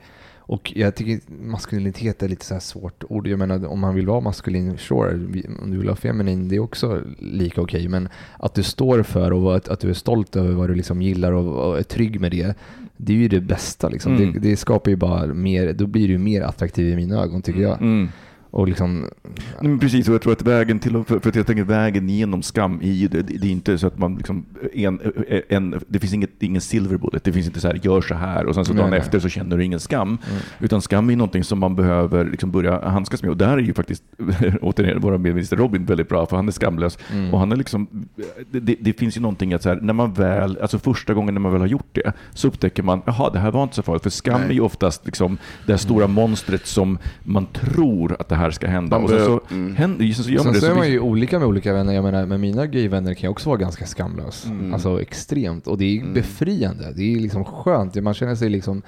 Och 0.51 0.73
jag 0.77 0.95
tycker 0.95 1.21
maskulinitet 1.45 2.23
är 2.23 2.29
lite 2.29 2.45
så 2.45 2.55
här 2.55 2.61
svårt 2.61 3.05
ord. 3.09 3.27
Jag 3.27 3.39
menar 3.39 3.67
om 3.67 3.81
man 3.81 3.95
vill 3.95 4.07
vara 4.07 4.21
maskulin, 4.21 4.79
sure. 4.79 5.15
Om 5.63 5.71
du 5.71 5.77
vill 5.79 5.87
vara 5.87 5.97
feminin, 5.97 6.49
det 6.49 6.57
är 6.57 6.61
också 6.61 7.03
lika 7.19 7.61
okej. 7.61 7.89
Men 7.89 8.09
att 8.39 8.55
du 8.55 8.63
står 8.63 9.03
för 9.03 9.33
och 9.33 9.57
att, 9.57 9.69
att 9.69 9.81
du 9.81 9.91
är 9.91 9.95
stolt 9.95 10.37
över 10.37 10.53
vad 10.53 10.69
du 10.71 10.75
liksom 10.75 11.03
gillar 11.03 11.33
och, 11.33 11.69
och 11.71 11.79
är 11.79 11.83
trygg 11.83 12.21
med 12.21 12.31
det. 12.31 12.55
Det 13.01 13.13
är 13.13 13.17
ju 13.17 13.29
det 13.29 13.41
bästa 13.41 13.89
liksom. 13.89 14.17
Mm. 14.17 14.33
Det, 14.33 14.39
det 14.39 14.57
skapar 14.57 14.91
ju 14.91 14.97
bara 14.97 15.27
mer, 15.27 15.73
då 15.73 15.87
blir 15.87 16.09
du 16.09 16.19
mer 16.19 16.43
attraktiv 16.43 16.89
i 16.89 16.97
mina 16.97 17.23
ögon 17.23 17.43
tycker 17.43 17.61
jag. 17.61 17.83
Mm. 17.83 18.09
Och 18.51 18.69
liksom, 18.69 19.07
Nej, 19.61 19.79
precis, 19.79 20.09
och 20.09 20.15
jag 20.15 20.23
tror 20.23 20.33
att 20.33 20.43
vägen 20.43 20.79
till, 20.79 21.05
för, 21.05 21.19
för 21.19 21.33
jag 21.37 21.47
tänker 21.47 21.65
vägen 21.65 22.09
genom 22.09 22.43
skam, 22.43 22.81
är 22.83 23.09
det, 23.09 23.23
det 23.23 23.47
är 23.47 23.51
inte 23.51 23.79
så 23.79 23.87
att 23.87 23.99
man 23.99 24.17
liksom, 24.17 24.45
en, 24.75 25.01
en, 25.49 25.81
det 25.89 25.99
finns 25.99 26.13
inget, 26.13 26.43
ingen 26.43 26.61
silver 26.61 26.97
bullet, 26.97 27.25
det 27.25 27.33
finns 27.33 27.47
inte 27.47 27.61
så 27.61 27.69
här, 27.69 27.81
gör 27.83 28.01
så 28.01 28.15
här 28.15 28.47
och 28.47 28.55
sen 28.55 28.65
så 28.65 28.73
Nej, 28.73 28.81
dagen 28.81 28.91
nej. 28.91 28.99
efter 28.99 29.21
så 29.21 29.29
känner 29.29 29.57
du 29.57 29.65
ingen 29.65 29.81
skam. 29.81 30.19
Utan 30.61 30.83
skam 30.83 31.11
är 31.11 31.17
någonting 31.17 31.45
som 31.45 31.59
man 31.59 31.77
behöver 31.77 32.25
liksom 32.25 32.51
börja 32.51 32.89
handskas 32.89 33.23
med 33.23 33.31
och 33.31 33.37
där 33.37 33.53
är 33.53 33.59
ju 33.59 33.75
faktiskt, 33.75 34.03
återigen, 34.61 35.01
vår 35.01 35.19
medminister 35.19 35.57
Robin 35.57 35.85
väldigt 35.85 36.09
bra, 36.09 36.27
för 36.27 36.37
han 36.37 36.49
är 36.49 36.53
skamlös. 36.53 36.99
Mm. 37.13 37.35
Och 37.35 37.41
han 37.41 37.53
är 37.53 37.57
liksom, 37.57 38.09
det, 38.51 38.77
det, 38.81 38.93
finns 38.93 39.17
ju 39.17 39.21
någonting 39.21 39.55
att 39.55 39.63
så 39.63 39.69
här, 39.69 39.79
när 39.83 39.93
man 39.93 40.13
väl, 40.13 40.59
alltså 40.63 40.79
första 40.79 41.15
gången 41.15 41.35
när 41.35 41.41
man 41.41 41.53
väl 41.53 41.61
har 41.61 41.69
gjort 41.69 41.89
det, 41.93 42.13
så 42.35 42.49
upptäcker 42.49 42.83
man, 42.83 43.03
jaha, 43.07 43.31
det 43.31 43.39
här 43.39 43.51
var 43.51 43.63
inte 43.63 43.75
så 43.75 43.83
farligt. 43.83 44.03
För 44.03 44.11
skam 44.11 44.43
är 44.43 44.53
ju 44.53 44.61
oftast 44.61 45.07
liksom 45.07 45.39
det 45.67 45.73
här 45.73 45.79
stora 45.79 46.07
monstret 46.07 46.67
som 46.67 46.99
man 47.25 47.47
tror 47.47 48.17
att 48.19 48.29
det 48.29 48.38
här 48.39 48.51
ska 48.51 48.67
hända. 48.67 48.99
Man 48.99 49.05
och 49.05 49.11
sen 49.11 49.25
så, 49.25 49.41
mm. 49.51 49.77
händer, 49.77 50.07
sen 50.07 50.25
så 50.25 50.31
gör 50.31 50.37
man 50.39 50.45
Sen 50.45 50.53
det. 50.53 50.61
så 50.61 50.67
så 50.67 50.73
är 50.73 50.77
man 50.77 50.91
ju 50.91 51.01
olika 51.01 51.39
med 51.39 51.49
olika 51.49 51.73
vänner. 51.73 51.95
Jag 51.95 52.05
menar, 52.05 52.27
med 52.27 52.41
mina 52.41 52.67
gayvänner 52.67 53.15
kan 53.15 53.27
jag 53.27 53.31
också 53.31 53.49
vara 53.49 53.59
ganska 53.61 53.87
skamlös. 53.87 54.47
Mm. 54.47 54.75
Alltså 54.75 55.03
extremt. 55.03 55.67
Och 55.67 55.79
det 55.79 55.99
är 55.99 56.05
befriande. 56.05 56.93
Det 56.97 57.15
är 57.15 57.21
liksom 57.21 57.45
skönt. 57.45 58.03
Man 58.03 58.15
känner 58.15 58.35
sig 58.35 58.49
liksom... 58.49 58.83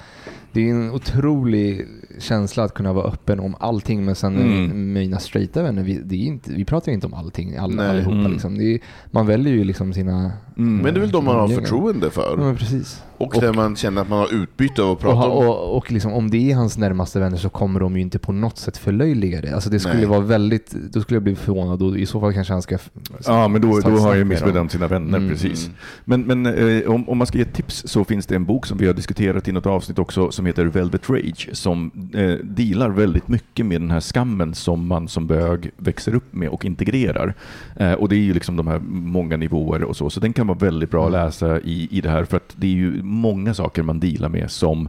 Det 0.53 0.69
är 0.69 0.75
en 0.75 0.91
otrolig 0.91 1.87
känsla 2.19 2.65
att 2.65 2.75
kunna 2.75 2.93
vara 2.93 3.07
öppen 3.09 3.41
om 3.41 3.55
allting. 3.61 4.05
Men 4.05 4.15
sen 4.15 4.37
Mm. 4.37 4.93
mina 4.93 5.19
straighta 5.19 5.63
vänner, 5.63 5.83
vi, 5.83 6.01
det 6.05 6.15
är 6.15 6.19
inte, 6.27 6.53
vi 6.53 6.65
pratar 6.65 6.89
ju 6.93 6.95
inte 6.95 7.07
om 7.07 7.15
allting 7.15 7.57
all, 7.57 7.75
Nej. 7.75 7.89
allihopa. 7.89 8.17
Mm. 8.17 8.33
Liksom. 8.33 8.59
Det 8.59 8.75
är, 8.75 8.81
man 9.11 9.27
väljer 9.27 9.53
ju 9.55 9.65
liksom 9.65 9.93
sina... 9.93 10.33
Mm. 10.59 10.77
Men 10.77 10.95
det 10.95 10.99
är 10.99 11.01
väl 11.01 11.11
de 11.11 11.25
man 11.25 11.37
har 11.37 11.49
förtroende 11.49 12.07
Ja, 12.07 12.11
för. 12.11 12.37
men 12.37 12.57
precis. 12.57 13.03
Och 13.19 13.35
där 13.41 13.53
man 13.53 13.77
känner 13.77 14.03
att 14.03 14.09
man 14.09 14.19
har 14.19 14.35
utbyte 14.43 14.83
av 14.83 14.89
att 14.91 14.97
Och, 14.97 15.01
prata 15.01 15.17
ha- 15.17 15.27
om. 15.29 15.47
och, 15.49 15.77
och 15.77 15.93
liksom, 15.93 16.13
om 16.13 16.31
det 16.31 16.51
är 16.51 16.55
hans 16.57 16.79
närmaste 16.79 17.21
vänner 17.21 17.37
så 17.37 17.49
kommer 17.49 17.81
de 17.81 17.97
ju 17.97 18.03
inte 18.03 18.19
på 18.19 18.33
något 18.33 18.59
sätt 18.59 18.77
förlöjliga 18.77 19.41
det. 19.41 19.55
Alltså 19.55 19.71
det 19.71 19.81
skulle 19.81 19.95
Nej. 19.97 20.07
vara 20.07 20.21
väldigt, 20.21 20.71
då 20.71 21.01
skulle 21.01 21.17
jag 21.17 21.23
bli 21.23 21.37
förvånad 21.37 21.83
och 21.83 21.99
i 21.99 22.07
så 22.07 22.21
fall 22.21 22.33
kanske 22.35 22.53
han 22.53 22.63
ska... 22.63 22.79
Ja, 23.27 23.49
men 23.49 23.61
då, 23.63 23.81
då 23.81 23.91
har 23.91 24.09
jag 24.09 24.19
dem. 24.19 24.29
missbedömt 24.29 24.73
sina 24.73 24.87
vänner, 24.89 25.19
Mm. 25.19 25.31
precis. 25.31 25.71
Men, 26.05 26.23
men 26.23 26.47
eh, 26.47 26.91
om, 26.91 27.09
om 27.09 27.19
man 27.19 27.27
ska 27.27 27.39
ge 27.39 27.43
ett 27.45 27.55
tips 27.55 27.83
så 27.87 28.05
finns 28.05 28.27
det 28.27 28.35
en 28.37 28.45
bok 28.45 28.67
som 28.67 28.79
vi 28.79 28.87
har 28.87 28.95
diskuterat 28.95 29.49
i 29.49 29.53
något 29.53 29.67
avsnitt 29.67 29.99
också 29.99 30.33
som 30.41 30.47
heter 30.47 30.65
Velvet 30.65 31.11
Rage 31.11 31.49
som 31.53 31.91
eh, 32.15 32.35
dealar 32.45 32.91
väldigt 32.91 33.29
mycket 33.29 33.67
med 33.67 33.81
den 33.81 33.91
här 33.91 34.01
skammen 34.01 34.55
som 34.55 34.87
man 34.87 35.09
som 35.09 35.27
bög 35.27 35.71
växer 35.77 36.15
upp 36.15 36.33
med 36.35 36.49
och 36.49 36.65
integrerar. 36.65 37.35
Eh, 37.77 37.93
och 37.93 38.09
det 38.09 38.17
är 38.17 38.21
ju 38.21 38.35
liksom 38.35 38.57
de 38.57 38.67
här 38.67 38.79
många 38.89 39.37
nivåer 39.37 39.83
och 39.83 39.97
så, 39.97 40.11
så 40.11 40.21
den 40.21 40.33
kan 40.33 40.47
vara 40.47 40.59
väldigt 40.59 40.91
bra 40.91 41.07
att 41.07 41.13
läsa 41.13 41.61
i, 41.61 41.89
i 41.91 42.01
det 42.01 42.09
här 42.11 42.25
för 42.25 42.37
att 42.37 42.55
det 42.57 42.67
är 42.67 42.71
ju 42.71 43.03
många 43.03 43.55
saker 43.55 43.83
man 43.83 44.01
dealar 44.01 44.29
med 44.29 44.51
som 44.51 44.89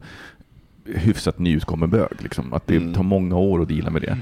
hyfsat 0.86 1.40
nyutkommen 1.40 1.90
bög. 1.90 2.08
Liksom. 2.20 2.54
Att 2.54 2.68
det 2.68 2.76
Mm. 2.76 2.94
tar 2.94 3.04
många 3.04 3.36
år 3.38 3.62
att 3.62 3.68
deala 3.68 3.90
med 3.90 4.02
det. 4.02 4.18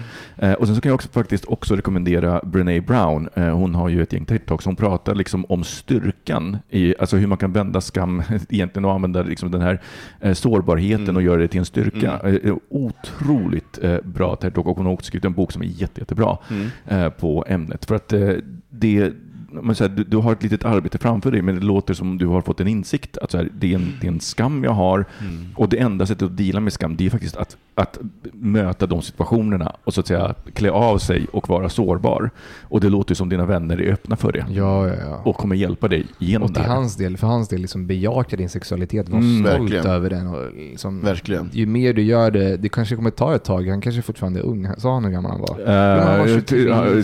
Eh, 0.47 0.53
och 0.53 0.65
sen 0.67 0.75
så 0.75 0.81
kan 0.81 0.89
jag 0.89 0.95
också 0.95 1.09
faktiskt 1.09 1.45
också 1.45 1.75
rekommendera 1.75 2.41
Brené 2.43 2.81
Brown. 2.81 3.29
Eh, 3.35 3.49
hon 3.57 3.75
har 3.75 3.89
ju 3.89 4.01
ett 4.03 4.13
gäng 4.13 4.25
TED-talks. 4.25 4.65
Hon 4.65 4.75
pratar 4.75 5.15
liksom 5.15 5.45
om 5.45 5.63
styrkan, 5.63 6.57
i, 6.69 6.95
alltså 6.99 7.17
hur 7.17 7.27
man 7.27 7.37
kan 7.37 7.51
vända 7.53 7.81
skam 7.81 8.23
egentligen 8.49 8.85
och 8.85 8.93
använda 8.93 9.21
liksom 9.23 9.51
den 9.51 9.61
här 9.61 9.81
eh, 10.21 10.33
sårbarheten 10.33 11.03
Mm. 11.03 11.15
och 11.15 11.21
göra 11.21 11.41
det 11.41 11.47
till 11.47 11.59
en 11.59 11.65
styrka. 11.65 12.19
Eh, 12.43 12.55
otroligt 12.69 13.79
eh, 13.83 13.97
bra 14.03 14.35
TED-talk 14.35 14.65
och 14.67 14.77
hon 14.77 14.85
har 14.85 14.93
också 14.93 15.05
skrivit 15.07 15.25
en 15.25 15.33
bok 15.33 15.51
som 15.51 15.61
är 15.61 15.65
jätte, 15.65 16.01
jättebra 16.01 16.37
Mm. 16.51 16.67
eh, 16.87 17.09
på 17.09 17.45
ämnet. 17.47 17.85
För 17.85 17.95
att 17.95 18.13
eh, 18.13 18.29
det 18.69 19.11
man 19.51 19.75
säger, 19.75 19.95
du, 19.95 20.03
du 20.03 20.17
har 20.17 20.33
ett 20.33 20.43
litet 20.43 20.65
arbete 20.65 20.97
framför 20.97 21.31
dig, 21.31 21.41
men 21.41 21.55
det 21.55 21.65
låter 21.65 21.93
som 21.93 22.17
du 22.17 22.27
har 22.27 22.41
fått 22.41 22.59
en 22.59 22.67
insikt. 22.67 23.17
Att 23.17 23.31
så 23.31 23.37
här, 23.37 23.49
det, 23.59 23.71
är 23.71 23.75
en, 23.75 23.93
det 24.01 24.07
är 24.07 24.11
en 24.11 24.19
skam 24.19 24.63
jag 24.63 24.71
har 24.71 25.05
Mm. 25.21 25.45
och 25.55 25.69
det 25.69 25.77
enda 25.77 26.05
sättet 26.05 26.23
att 26.23 26.37
deala 26.37 26.59
med 26.59 26.73
skam, 26.73 26.95
det 26.95 27.05
är 27.05 27.09
faktiskt 27.09 27.35
att, 27.35 27.57
att 27.81 27.97
möta 28.33 28.85
de 28.85 29.01
situationerna 29.01 29.75
och 29.83 29.93
så 29.93 29.99
att 30.01 30.07
säga 30.07 30.35
klä 30.53 30.71
av 30.71 30.97
sig 30.97 31.27
och 31.31 31.49
vara 31.49 31.69
sårbar. 31.69 32.29
Och 32.61 32.81
det 32.81 32.89
låter 32.89 33.15
som 33.15 33.29
dina 33.29 33.45
vänner 33.45 33.81
är 33.81 33.91
öppna 33.93 34.15
för 34.15 34.31
det 34.31 34.45
Ja, 34.49 34.87
ja, 34.87 34.93
ja. 35.07 35.21
och 35.25 35.35
kommer 35.37 35.55
hjälpa 35.55 35.87
dig 35.87 36.05
igenom 36.19 36.43
Och 36.45 36.49
det 36.49 36.55
till 36.59 36.63
här. 36.69 36.75
hans 36.75 36.95
del, 36.95 37.17
för 37.17 37.27
hans 37.27 37.47
del, 37.49 37.61
liksom 37.61 37.87
bejaka 37.87 38.35
din 38.35 38.49
sexualitet, 38.49 39.09
var 39.09 39.19
Mm, 39.19 39.45
stolt 39.45 39.61
verkligen. 39.61 39.85
över 39.87 40.09
den. 40.09 40.27
Och 40.27 40.53
liksom, 40.55 41.01
Verkligen. 41.01 41.49
Ju 41.53 41.65
mer 41.65 41.93
du 41.93 42.01
gör 42.01 42.31
det, 42.31 42.57
det 42.57 42.69
kanske 42.69 42.95
kommer 42.95 43.09
ta 43.11 43.35
ett 43.35 43.43
tag, 43.43 43.67
han 43.67 43.81
kanske 43.81 44.01
fortfarande 44.01 44.39
är 44.39 44.43
ung. 44.43 44.67
Sa 44.77 44.93
han 44.93 45.03
hur 45.05 45.11
gammal 45.11 45.31
han 45.31 45.41
var? 45.41 45.57
Men 45.65 46.07
han 46.07 46.19
var 46.19 46.27
Uh, 46.27 46.33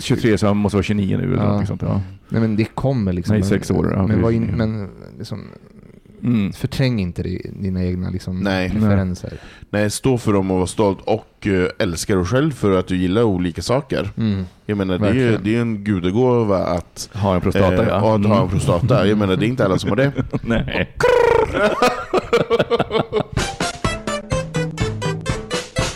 23, 0.00 0.38
så 0.38 0.46
han 0.46 0.56
måste 0.56 0.76
vara 0.76 0.82
29 0.82 1.16
nu 1.16 1.24
eller 1.24 1.44
Ja. 1.44 1.66
sånt. 1.66 1.82
Ja. 1.82 2.00
Nej 2.28 2.40
men 2.40 2.56
det 2.56 2.64
kommer 2.64 3.12
liksom. 3.12 3.32
Nej, 3.32 3.40
Men- 3.40 3.48
sex 3.48 3.70
år, 3.70 3.92
ja, 3.96 4.06
men, 4.06 4.22
var 4.22 4.30
in, 4.30 4.44
men 4.56 4.88
liksom, 5.18 5.40
Mm. 6.22 6.52
förträng 6.52 7.00
inte 7.00 7.22
dina 7.52 7.84
egna 7.84 8.10
liksom, 8.10 8.40
Nej. 8.40 8.70
preferenser. 8.70 9.32
Nej, 9.70 9.90
stå 9.90 10.18
för 10.18 10.32
dem 10.32 10.50
och 10.50 10.56
vara 10.56 10.66
stolt 10.66 10.98
och 11.04 11.46
eh, 11.46 11.68
älska 11.78 12.16
dig 12.16 12.24
själv 12.24 12.52
för 12.52 12.78
att 12.78 12.86
du 12.88 12.96
gillar 12.96 13.22
olika 13.22 13.62
saker. 13.62 14.10
Mm. 14.16 14.44
Jag 14.66 14.78
menar, 14.78 14.98
det 14.98 15.08
är, 15.08 15.12
ju- 15.14 15.38
det 15.42 15.56
är 15.56 15.60
en 15.60 15.84
gudagåva 15.84 16.58
att, 16.58 17.08
Ha 17.14 17.34
en 17.34 17.40
prostata, 17.40 17.82
eh, 17.82 17.88
ja. 17.88 17.94
att 17.94 18.02
ha 18.02 18.14
en 18.14 18.24
Mm. 18.24 18.48
prostata. 18.48 19.06
Jag 19.06 19.18
menar, 19.18 19.36
det 19.36 19.46
är 19.46 19.48
inte 19.48 19.64
alla 19.64 19.78
som 19.78 19.90
har 19.90 19.96
det. 19.96 20.12
Nej. 20.42 20.94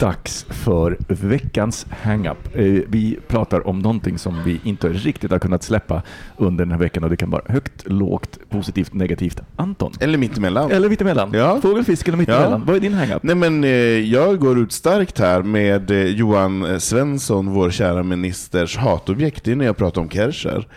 Dags 0.01 0.47
för 0.49 0.97
veckans 1.09 1.87
hang-up. 2.03 2.39
Eh, 2.55 2.65
Vi 2.89 3.19
pratar 3.29 3.67
om 3.67 3.79
någonting 3.79 4.19
som 4.19 4.45
vi 4.45 4.61
inte 4.65 4.89
riktigt 4.89 5.31
har 5.31 5.39
kunnat 5.39 5.63
släppa 5.63 6.03
under 6.37 6.65
den 6.65 6.73
här 6.73 6.79
veckan 6.79 7.05
och 7.05 7.11
det 7.11 7.17
kan 7.17 7.31
vara 7.31 7.43
högt, 7.47 7.83
lågt, 7.87 8.39
positivt, 8.51 8.95
negativt. 8.95 9.41
Anton? 9.57 9.93
Eller 10.01 10.19
mittemellan. 10.19 10.71
Eller 10.71 10.89
mittemellan? 10.89 11.31
Ja. 11.35 11.59
Fågel, 11.63 11.85
fisk 11.85 12.09
eller 12.09 12.19
mittemellan? 12.19 12.51
Ja. 12.61 12.63
Vad 12.67 12.77
är 12.77 12.81
din 12.81 12.95
hang-up? 12.95 13.23
Nej 13.23 13.35
men 13.35 13.65
eh, 13.65 13.71
jag 13.99 14.39
går 14.39 14.59
ut 14.59 14.73
starkt 14.73 15.19
här 15.19 15.43
med 15.43 15.91
eh, 15.91 16.05
Johan 16.05 16.81
Svensson, 16.81 17.47
vår 17.51 17.71
kära 17.71 18.03
ministers 18.03 18.77
hatobjekt. 18.77 19.45
Det 19.45 19.53
är 19.53 19.57
när 19.57 19.65
jag 19.65 19.77
pratar 19.77 20.01
om 20.01 20.09
Kerscher. 20.11 20.69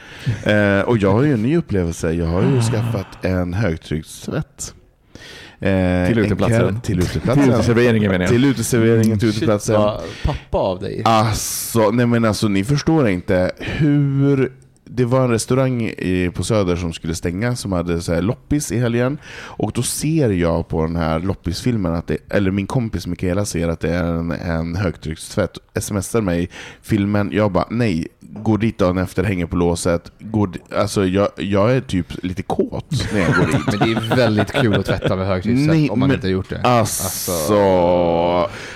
Eh, 0.44 0.82
och 0.88 0.98
jag 0.98 1.12
har 1.12 1.24
ju 1.24 1.34
en 1.34 1.44
ny 1.44 1.58
upplevelse. 1.58 2.12
Jag 2.12 2.26
har 2.28 2.42
ju 2.42 2.62
skaffat 2.62 3.26
en 3.26 3.54
högtryckstvätt. 3.54 4.74
Eh, 5.64 6.08
Till 6.08 6.18
en 6.18 6.26
uteplatsen. 6.26 6.82
Till 6.82 7.00
uteplatsen. 7.00 7.44
Till 7.44 7.54
uteserveringen 7.54 8.12
menar 8.12 8.24
jag. 8.26 8.30
Till 8.32 8.46
uteserveringen, 8.46 9.20
till 9.20 9.30
uteplatsen. 9.30 9.76
vad 9.76 10.02
pappa 10.24 10.58
av 10.58 10.80
dig. 10.80 11.02
Alltså, 11.06 11.92
nej 11.92 12.06
men 12.06 12.26
alltså 12.26 12.48
ni 12.48 12.64
förstår 12.64 13.08
inte 13.10 13.52
hur 13.60 14.52
det 14.86 15.06
var 15.06 15.24
en 15.24 15.30
restaurang 15.30 15.82
i, 15.82 16.32
på 16.36 16.44
Söder 16.44 16.76
som 16.76 16.94
skulle 16.94 17.16
stänga 17.16 17.56
som 17.56 17.72
hade 17.72 18.02
så 18.02 18.14
här 18.14 18.22
loppis 18.22 18.72
i 18.72 18.80
helgen. 18.80 19.18
Och 19.36 19.72
då 19.72 19.82
ser 19.84 20.30
jag 20.30 20.68
på 20.68 20.82
den 20.82 20.96
här 20.96 21.20
loppisfilmen, 21.20 21.94
att 21.94 22.08
det, 22.08 22.18
eller 22.30 22.52
min 22.52 22.68
kompis 22.68 23.08
Mikaela 23.08 23.46
ser 23.46 23.68
att 23.68 23.80
det 23.80 23.90
är 23.90 24.04
en, 24.04 24.32
en 24.32 24.76
högtryckstvätt. 24.76 25.58
Smsar 25.80 26.22
mig 26.22 26.50
filmen. 26.82 27.30
Jag 27.34 27.52
bara 27.52 27.68
nej, 27.70 28.08
går 28.20 28.58
dit 28.58 28.78
dagen 28.78 28.98
efter, 28.98 29.24
hänger 29.24 29.46
på 29.46 29.56
låset. 29.56 30.12
Går, 30.20 30.50
alltså 30.76 31.06
jag, 31.06 31.30
jag 31.38 31.72
är 31.72 31.82
typ 31.82 32.24
lite 32.24 32.44
kåt 32.44 32.86
när 33.14 33.20
jag 33.20 33.36
går 33.36 33.46
dit. 33.46 33.80
Men 33.80 33.80
det 33.80 34.14
är 34.14 34.16
väldigt 34.16 34.52
kul 34.52 34.74
att 34.74 34.86
tvätta 34.86 35.16
med 35.16 35.28
högtryckssätt 35.28 35.68
Nej, 35.68 35.90
om 35.90 36.00
man 36.00 36.10
men- 36.10 36.16
inte 36.16 36.28
har 36.28 36.32
gjort 36.32 36.50
det. 36.50 36.62
Alltså, 36.64 37.32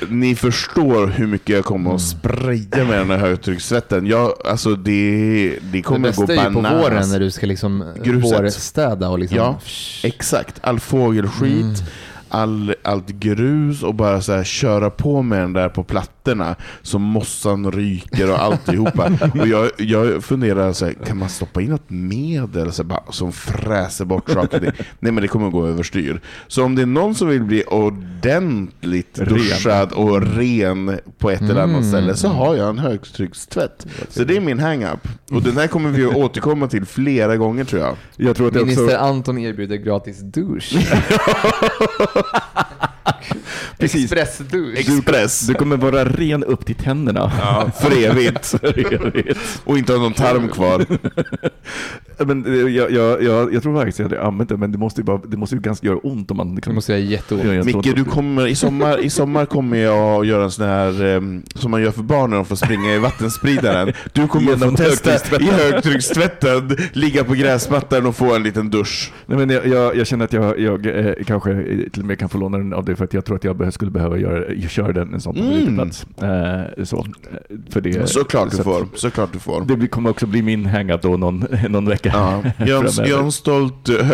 ni 0.10 0.36
förstår 0.36 1.08
hur 1.08 1.28
mycket 1.28 1.56
jag 1.56 1.66
kommer 1.66 1.96
att 1.96 2.02
spraya 2.02 2.86
med 2.86 3.00
den 3.00 3.10
här 3.10 3.18
högtryckstvätten. 3.18 4.06
Jag, 4.08 4.34
alltså 4.46 4.76
det, 4.76 5.60
det 5.72 5.82
Det 6.02 6.10
bästa 6.10 6.34
är 6.34 6.48
ju 6.48 6.54
på 6.54 6.62
bananas. 6.62 6.84
våren 6.84 7.10
när 7.10 7.20
du 7.20 7.32
ska 7.32 7.46
liksom 7.46 7.94
Gruset. 8.04 8.44
vårstäda 8.44 9.10
och 9.10 9.20
liksom... 9.20 9.38
Ja, 9.38 9.60
exakt. 10.04 10.56
All 10.62 10.80
fågelskit, 10.80 11.84
all, 12.30 12.76
allt 12.84 13.08
grus 13.10 13.84
och 13.84 13.96
bara 13.96 14.22
så 14.22 14.34
här 14.34 14.44
köra 14.44 14.90
på 14.90 15.22
med 15.22 15.40
den 15.40 15.54
där 15.54 15.70
på 15.70 15.84
plattorna 15.84 16.56
så 16.82 17.00
mossan 17.00 17.72
ryker 17.72 18.32
och 18.32 18.42
alltihopa. 18.42 19.12
och 19.40 19.48
jag, 19.48 19.72
jag 19.78 20.24
funderar, 20.24 20.74
så 20.74 20.86
här, 20.86 20.94
kan 21.06 21.18
man 21.18 21.30
stoppa 21.30 21.62
in 21.62 21.70
något 21.70 21.90
medel 21.90 22.72
så 22.72 22.84
här, 22.84 22.88
bara, 22.90 23.04
som 23.12 23.32
fräser 23.32 24.06
bort 24.06 24.30
saker? 24.30 24.62
Nej 25.00 25.12
men 25.12 25.16
det 25.22 25.28
kommer 25.28 25.50
gå 25.50 25.68
överstyr. 25.68 26.22
Så 26.48 26.64
om 26.64 26.76
det 26.76 26.82
är 26.82 26.86
någon 26.86 27.16
som 27.16 27.28
vill 27.28 27.44
bli 27.44 27.64
ordentligt 27.64 29.16
duschad 29.16 29.92
och 29.92 30.22
ren 30.38 31.00
på 31.18 31.32
ett 31.32 31.42
eller 31.42 31.62
annat 31.62 31.78
Mm. 31.78 31.90
ställe 31.90 32.16
så 32.16 32.28
har 32.28 32.56
jag 32.56 32.70
en 32.70 32.80
högtryckstvätt. 32.80 33.88
Så 34.10 34.24
det 34.24 34.38
är 34.38 34.42
min 34.42 34.60
hang-up. 34.60 35.08
Och 35.32 35.42
den 35.42 35.58
här 35.58 35.68
kommer 35.68 35.90
vi 35.90 36.06
att 36.06 36.16
återkomma 36.16 36.68
till 36.68 36.86
flera 36.86 37.38
gånger 37.38 37.64
tror 37.64 37.82
jag. 37.82 37.96
Jag 38.16 38.36
tror 38.36 38.48
att 38.48 38.54
det 38.54 38.60
Minister 38.60 38.84
också... 38.86 38.98
Anton 38.98 39.38
erbjuder 39.38 39.76
gratis 39.76 40.20
douche. 40.20 40.78
ha 42.18 42.40
ha 42.56 42.67
Precis. 43.78 44.12
Expressdusch. 44.12 44.78
Express. 44.80 45.40
Du 45.48 45.54
kommer 45.54 45.78
vara 45.78 46.06
ren 46.06 46.44
upp 46.44 46.66
till 46.66 46.76
tänderna. 46.76 47.32
Ja, 47.40 47.72
för 47.82 48.04
evigt. 48.06 48.46
För 48.62 48.94
evigt. 48.94 49.40
Och 49.64 49.78
inte 49.78 49.94
ha 49.94 50.00
någon 50.00 50.14
tarm 50.14 50.50
kvar. 50.50 50.86
Men 52.26 52.46
eh, 52.46 52.76
jag, 52.76 52.92
jag, 52.92 53.24
jag, 53.24 53.54
jag 53.54 53.64
tror 53.64 53.76
faktiskt 53.76 54.00
att 54.00 54.12
jag 54.12 54.18
hade 54.18 54.28
använt 54.28 54.50
det, 54.50 54.58
men 54.58 54.72
det 54.72 54.78
måste 54.78 55.02
ju, 55.02 55.06
bara, 55.06 55.18
det 55.18 55.38
måste 55.38 55.56
ju 55.56 55.62
ganska 55.62 55.88
göra 55.88 55.98
ont 55.98 56.32
om 56.32 56.38
man... 56.38 56.56
Det 56.56 56.74
måste 56.74 56.92
göra 56.92 57.02
jätteont. 57.02 57.44
Ja, 57.44 57.64
Micke, 57.64 57.96
du 57.96 58.04
kommer, 58.04 58.48
i, 58.48 58.56
sommar, 58.56 58.98
i 59.00 59.10
sommar 59.10 59.46
kommer 59.46 59.78
jag 59.78 60.22
att 60.22 60.28
göra 60.28 60.44
en 60.44 60.52
sån 60.52 60.66
här 60.66 61.06
em, 61.06 61.44
som 61.56 61.72
man 61.72 61.82
gör 61.82 61.92
för 61.92 62.04
barn 62.04 62.30
när 62.30 62.38
de 62.38 62.46
får 62.46 62.56
springa 62.56 62.96
i 62.96 63.00
vattenspridaren. 63.00 63.94
Du 64.14 64.28
kommer 64.28 64.54
att 64.54 64.60
få 64.60 64.66
Genom 64.66 64.76
testa 64.76 65.10
högtryckstvätten. 65.10 65.48
i 65.48 65.52
högtryckstvätten, 65.52 66.78
ligga 66.94 67.24
på 67.24 67.34
gräsmattan 67.34 68.06
och 68.06 68.16
få 68.16 68.36
en 68.36 68.44
liten 68.44 68.70
dusch. 68.70 69.12
Nej, 69.26 69.38
men 69.38 69.50
jag, 69.50 69.68
jag, 69.68 69.96
jag 69.96 70.08
känner 70.08 70.26
att 70.26 70.34
jag, 70.34 70.60
jag 70.60 70.86
eh, 70.86 71.14
kanske 71.26 71.64
till 71.94 72.02
och 72.02 72.08
med 72.08 72.20
kan 72.20 72.30
få 72.30 72.38
låna 72.38 72.58
den 72.58 72.74
av 72.74 72.86
dig 72.86 72.96
för 72.96 73.06
att 73.06 73.14
jag 73.14 73.26
tror 73.26 73.36
att 73.36 73.44
jag 73.44 73.58
be- 73.68 73.72
skulle 73.72 73.92
behöva 73.92 74.18
göra, 74.18 74.68
köra 74.70 74.94
den 74.94 75.14
en 75.14 75.22
sån 75.22 75.36
på 75.36 75.42
Mm. 75.42 75.76
plats. 75.76 76.06
Eh, 76.22 76.84
så, 76.84 76.98
eh, 76.98 77.58
för 77.70 77.82
det, 77.82 78.10
Såklart 78.10 78.50
du 78.52 78.56
så 78.56 78.62
att 78.62 78.66
får. 78.68 78.88
Såklart 78.98 79.34
du 79.34 79.40
får. 79.40 79.78
Det 79.78 79.88
kommer 79.88 80.10
också 80.10 80.26
bli 80.28 80.42
min 80.42 80.66
hang-up 80.66 81.02
då 81.02 81.18
någon, 81.18 81.46
någon 81.70 81.86
vecka 81.90 82.12
Ja. 82.14 82.44
Jag, 82.66 82.86
är 82.86 83.02
en- 83.02 83.10
jag 83.10 83.34
stolt 83.34 83.90
eh, 83.90 84.06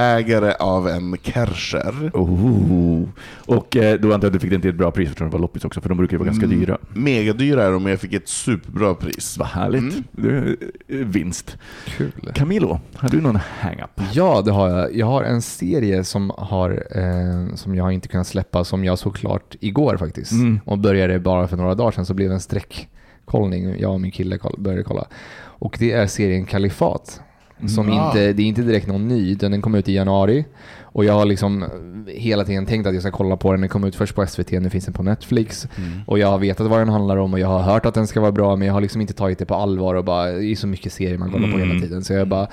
högtryckstvättägare 0.00 0.52
av 0.60 0.88
en 0.88 1.16
Kärcher. 1.22 2.10
Oh. 2.14 3.02
Och 3.46 3.76
eh, 3.76 4.00
då 4.00 4.14
antar 4.14 4.26
jag 4.26 4.26
att 4.26 4.32
du 4.32 4.38
fick 4.38 4.50
den 4.50 4.60
till 4.60 4.70
ett 4.70 4.76
bra 4.76 4.90
pris 4.90 5.08
eftersom 5.08 5.26
det 5.28 5.32
var 5.32 5.40
loppis 5.40 5.64
också, 5.64 5.80
för 5.80 5.88
de 5.88 5.98
brukar 5.98 6.12
ju 6.14 6.18
vara 6.18 6.26
ganska 6.26 6.46
Mm. 6.46 6.60
dyra. 6.60 6.78
Megadyra 6.94 7.64
är 7.64 7.70
de, 7.72 7.82
men 7.82 7.90
jag 7.90 8.00
fick 8.00 8.12
ett 8.12 8.28
superbra 8.28 8.94
pris. 8.94 9.36
Vad 9.38 9.48
härligt. 9.48 10.02
Mm. 10.18 10.36
Är 10.36 10.56
eh, 10.88 10.96
vinst. 11.06 11.56
Kul. 11.86 12.12
Camilo, 12.34 12.80
har 12.94 13.08
du 13.08 13.20
någon 13.20 13.36
hang-up? 13.60 14.00
Ja, 14.12 14.42
det 14.44 14.50
har 14.52 14.68
jag. 14.68 14.96
Jag 14.96 15.06
har 15.06 15.22
en 15.22 15.42
serie 15.42 16.04
som, 16.04 16.32
har, 16.38 16.70
eh, 16.90 17.54
som 17.54 17.74
jag 17.74 17.92
inte 17.92 18.08
kunnat 18.08 18.26
släppa, 18.26 18.64
som 18.64 18.84
jag 18.84 18.98
såg 18.98 19.14
klart 19.16 19.54
igår 19.60 19.96
faktiskt. 19.96 20.32
Mm. 20.32 20.60
Och 20.64 20.78
började 20.78 21.18
bara 21.18 21.48
för 21.48 21.56
några 21.56 21.74
dagar 21.74 21.90
sedan, 21.90 22.06
så 22.06 22.14
blev 22.14 22.28
det 22.28 22.34
en 22.34 22.40
sträckkollning. 22.40 23.80
Jag 23.80 23.92
och 23.92 24.00
min 24.00 24.10
kille 24.10 24.38
började 24.58 24.82
kolla. 24.82 25.06
Och 25.42 25.76
det 25.78 25.92
är 25.92 26.06
serien 26.06 26.44
Kalifat. 26.46 27.20
Som 27.68 27.88
Mm. 27.88 28.04
inte, 28.06 28.32
det 28.32 28.42
är 28.42 28.46
inte 28.46 28.62
direkt 28.62 28.86
någon 28.86 29.08
ny, 29.08 29.32
utan 29.32 29.50
den 29.50 29.62
kom 29.62 29.74
ut 29.74 29.88
i 29.88 29.92
januari. 29.94 30.44
Och 30.92 31.04
jag 31.04 31.12
har 31.14 31.24
liksom 31.24 31.64
hela 32.06 32.44
tiden 32.44 32.66
tänkt 32.66 32.86
att 32.86 32.94
jag 32.94 33.02
ska 33.02 33.10
kolla 33.12 33.36
på 33.36 33.52
den. 33.52 33.60
Den 33.60 33.68
kom 33.70 33.84
ut 33.84 33.96
först 33.96 34.14
på 34.14 34.26
SVT, 34.26 34.52
nu 34.60 34.70
finns 34.70 34.84
den 34.84 34.94
på 34.94 35.02
Netflix. 35.02 35.68
Mm. 35.78 36.00
Och 36.06 36.18
jag 36.18 36.28
har 36.28 36.38
vetat 36.38 36.66
vad 36.66 36.78
den 36.78 36.88
handlar 36.88 37.16
om 37.16 37.32
och 37.32 37.38
jag 37.40 37.48
har 37.48 37.60
hört 37.60 37.86
att 37.86 37.94
den 37.94 38.06
ska 38.06 38.20
vara 38.20 38.32
bra, 38.32 38.56
men 38.56 38.66
jag 38.66 38.74
har 38.74 38.80
liksom 38.80 39.00
inte 39.00 39.12
tagit 39.12 39.38
det 39.38 39.46
på 39.46 39.54
allvar 39.54 39.94
och 39.94 40.04
bara, 40.04 40.26
det 40.32 40.44
är 40.46 40.56
så 40.56 40.66
mycket 40.66 40.92
serier 40.92 41.18
man 41.18 41.30
kollar 41.30 41.48
på 41.48 41.54
Mm. 41.56 41.68
hela 41.68 41.80
tiden. 41.80 42.04
Så 42.04 42.12
jag 42.12 42.28
bara 42.28 42.46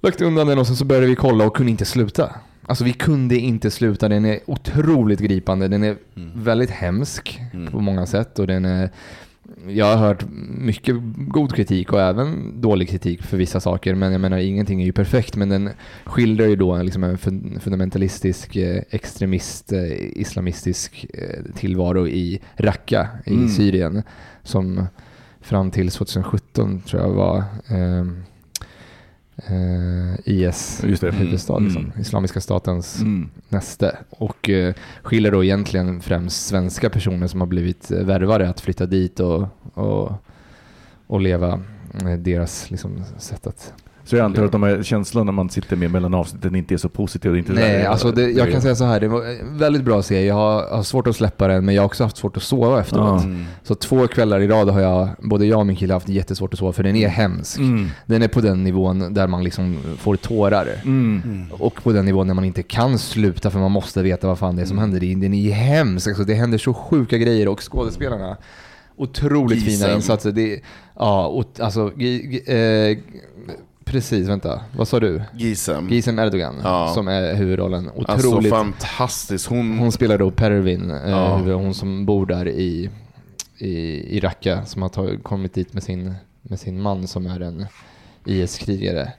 lagt 0.00 0.20
undan 0.20 0.46
den 0.46 0.58
och 0.58 0.66
sen 0.66 0.76
så 0.76 0.84
började 0.84 1.06
vi 1.06 1.16
kolla 1.16 1.44
och 1.46 1.56
kunde 1.56 1.70
inte 1.70 1.84
sluta. 1.84 2.30
Alltså 2.68 2.84
vi 2.84 2.92
kunde 2.92 3.36
inte 3.38 3.70
sluta. 3.70 4.08
Den 4.08 4.24
är 4.24 4.38
otroligt 4.46 5.20
gripande. 5.20 5.68
Den 5.68 5.84
är 5.84 5.96
väldigt 6.34 6.70
hemsk 6.70 7.40
på 7.70 7.80
många 7.80 8.06
sätt 8.06 8.38
och 8.38 8.46
den 8.46 8.64
är 8.64 8.90
jag 9.68 9.86
har 9.86 9.96
hört 9.96 10.24
mycket 10.58 10.96
god 11.16 11.54
kritik 11.54 11.92
och 11.92 12.00
även 12.00 12.60
dålig 12.60 12.88
kritik 12.88 13.22
för 13.22 13.36
vissa 13.36 13.60
saker, 13.60 13.94
men 13.94 14.12
jag 14.12 14.20
menar 14.20 14.38
ingenting 14.38 14.80
är 14.82 14.86
ju 14.86 14.92
perfekt, 14.92 15.36
men 15.36 15.48
den 15.48 15.70
skildrar 16.04 16.46
ju 16.46 16.56
då 16.56 16.72
en, 16.72 16.84
liksom 16.84 17.04
en 17.04 17.16
fun- 17.18 17.58
fundamentalistisk, 17.60 18.56
eh, 18.56 18.82
extremist, 18.90 19.72
eh, 19.72 19.92
islamistisk 20.20 21.06
eh, 21.14 21.44
tillvaro 21.54 22.08
i 22.08 22.40
Raqqa 22.56 23.08
i 23.26 23.34
Mm. 23.34 23.48
Syrien, 23.48 24.02
som 24.42 24.86
fram 25.40 25.70
till 25.70 25.90
2017 25.90 26.80
tror 26.80 27.02
jag 27.02 27.10
var 27.10 27.38
eh, 27.68 28.04
IS 30.24 30.80
Just 30.84 31.00
det. 31.02 31.10
huvudstad, 31.12 31.52
Mm. 31.56 31.64
liksom, 31.64 31.92
Islamiska 32.00 32.40
statens 32.40 33.00
Mm. 33.00 33.30
näste. 33.48 33.96
Och 34.10 34.50
eh, 34.50 34.74
skiljer 35.02 35.32
då 35.32 35.44
egentligen 35.44 36.00
främst 36.00 36.46
svenska 36.46 36.90
personer 36.90 37.26
som 37.26 37.40
har 37.40 37.46
blivit 37.46 37.90
eh, 37.90 37.98
värvade 38.04 38.48
att 38.48 38.60
flytta 38.60 38.86
dit 38.86 39.20
och, 39.20 39.48
och, 39.74 40.12
och 41.06 41.20
leva 41.20 41.60
eh, 42.04 42.12
deras 42.18 42.70
liksom, 42.70 43.04
sätt 43.18 43.46
att... 43.46 43.72
Så 44.06 44.16
jag 44.16 44.24
antar 44.24 44.44
att 44.44 44.52
de 44.52 44.62
här 44.62 44.82
känslorna 44.82 45.24
när 45.24 45.32
man 45.32 45.48
sitter 45.50 45.76
med 45.76 45.90
mellan 45.90 46.14
avsnitten 46.14 46.54
inte 46.54 46.74
är 46.74 46.78
så 46.78 46.88
positiva? 46.88 47.32
det 47.32 47.36
är 47.36 47.38
Inte 47.38 47.52
Nej, 47.52 47.72
där- 47.78 47.86
alltså 47.88 48.10
det, 48.12 48.30
jag 48.30 48.52
kan 48.52 48.62
säga 48.62 48.74
så 48.74 48.84
här, 48.84 49.00
det 49.00 49.08
var 49.08 49.24
en 49.24 49.58
väldigt 49.58 49.82
bra 49.82 50.02
serie. 50.02 50.26
Jag 50.26 50.34
har, 50.34 50.76
har 50.76 50.82
svårt 50.82 51.06
att 51.06 51.16
släppa 51.16 51.48
den, 51.48 51.64
men 51.64 51.74
jag 51.74 51.82
har 51.82 51.86
också 51.86 52.04
haft 52.04 52.16
svårt 52.16 52.36
att 52.36 52.42
sova 52.42 52.80
efteråt. 52.80 53.22
Ja. 53.24 53.30
Så 53.62 53.74
två 53.74 54.06
kvällar 54.06 54.40
i 54.40 54.48
rad 54.48 54.68
har 54.68 54.80
jag, 54.80 55.08
både 55.18 55.46
jag 55.46 55.58
och 55.58 55.66
min 55.66 55.76
kille 55.76 55.92
haft 55.94 56.08
jättesvårt 56.08 56.52
att 56.52 56.58
sova, 56.58 56.72
för 56.72 56.82
den 56.82 56.96
är 56.96 57.08
hemsk. 57.08 57.58
Mm. 57.58 57.88
Den 58.06 58.22
är 58.22 58.28
på 58.28 58.40
den 58.40 58.64
nivån 58.64 59.14
där 59.14 59.26
man 59.26 59.44
liksom 59.44 59.76
får 59.98 60.16
tårar. 60.16 60.68
Mm. 60.84 61.44
Och 61.50 61.74
på 61.82 61.92
den 61.92 62.04
nivån 62.04 62.26
när 62.26 62.34
man 62.34 62.44
inte 62.44 62.62
kan 62.62 62.98
sluta 62.98 63.50
för 63.50 63.58
man 63.58 63.72
måste 63.72 64.02
veta 64.02 64.26
vad 64.26 64.38
fan 64.38 64.56
det 64.56 64.62
är 64.62 64.66
som 64.66 64.78
händer. 64.78 65.00
Det 65.00 65.12
är- 65.12 65.16
Den 65.16 65.34
är 65.34 65.52
hemsk. 65.52 66.08
Alltså, 66.08 66.24
det 66.24 66.34
händer 66.34 66.58
så 66.58 66.74
sjuka 66.74 67.18
grejer 67.18 67.48
och 67.48 67.72
skådespelarna, 67.72 68.36
otroligt 68.96 69.58
fina 69.64 69.70
Gisem. 69.70 69.96
insatser. 69.96 70.32
Det, 70.32 70.60
ja, 70.98 71.26
och, 71.26 71.60
alltså, 71.60 71.92
gi, 71.96 72.06
gi, 72.46 72.90
eh, 72.90 72.98
precis, 73.86 74.28
vänta. 74.28 74.60
Vad 74.76 74.88
sa 74.88 75.00
du? 75.00 75.22
Gisem. 75.34 75.88
Gisem 75.88 76.18
Erdogan, 76.18 76.54
Ja. 76.64 76.90
som 76.94 77.08
är 77.08 77.34
huvudrollen. 77.34 77.90
Otroligt. 77.94 78.08
Alltså 78.08 78.50
fantastiskt. 78.50 79.46
Hon, 79.46 79.78
hon 79.78 79.92
spelar 79.92 80.18
då 80.18 80.30
Pervin, 80.30 80.90
eh, 80.90 81.10
Ja. 81.10 81.36
hon 81.36 81.74
som 81.74 82.06
bor 82.06 82.26
där 82.26 82.48
i, 82.48 82.90
i, 83.58 83.70
i 84.16 84.20
Raqqa, 84.20 84.64
som 84.64 84.82
har 84.82 84.88
tagit, 84.88 85.24
kommit 85.24 85.54
dit 85.54 85.72
med 85.72 85.82
sin, 85.82 86.14
med 86.42 86.60
sin 86.60 86.80
man 86.82 87.06
som 87.06 87.26
är 87.26 87.40
en 87.40 87.66
IS-krigare. 88.24 89.12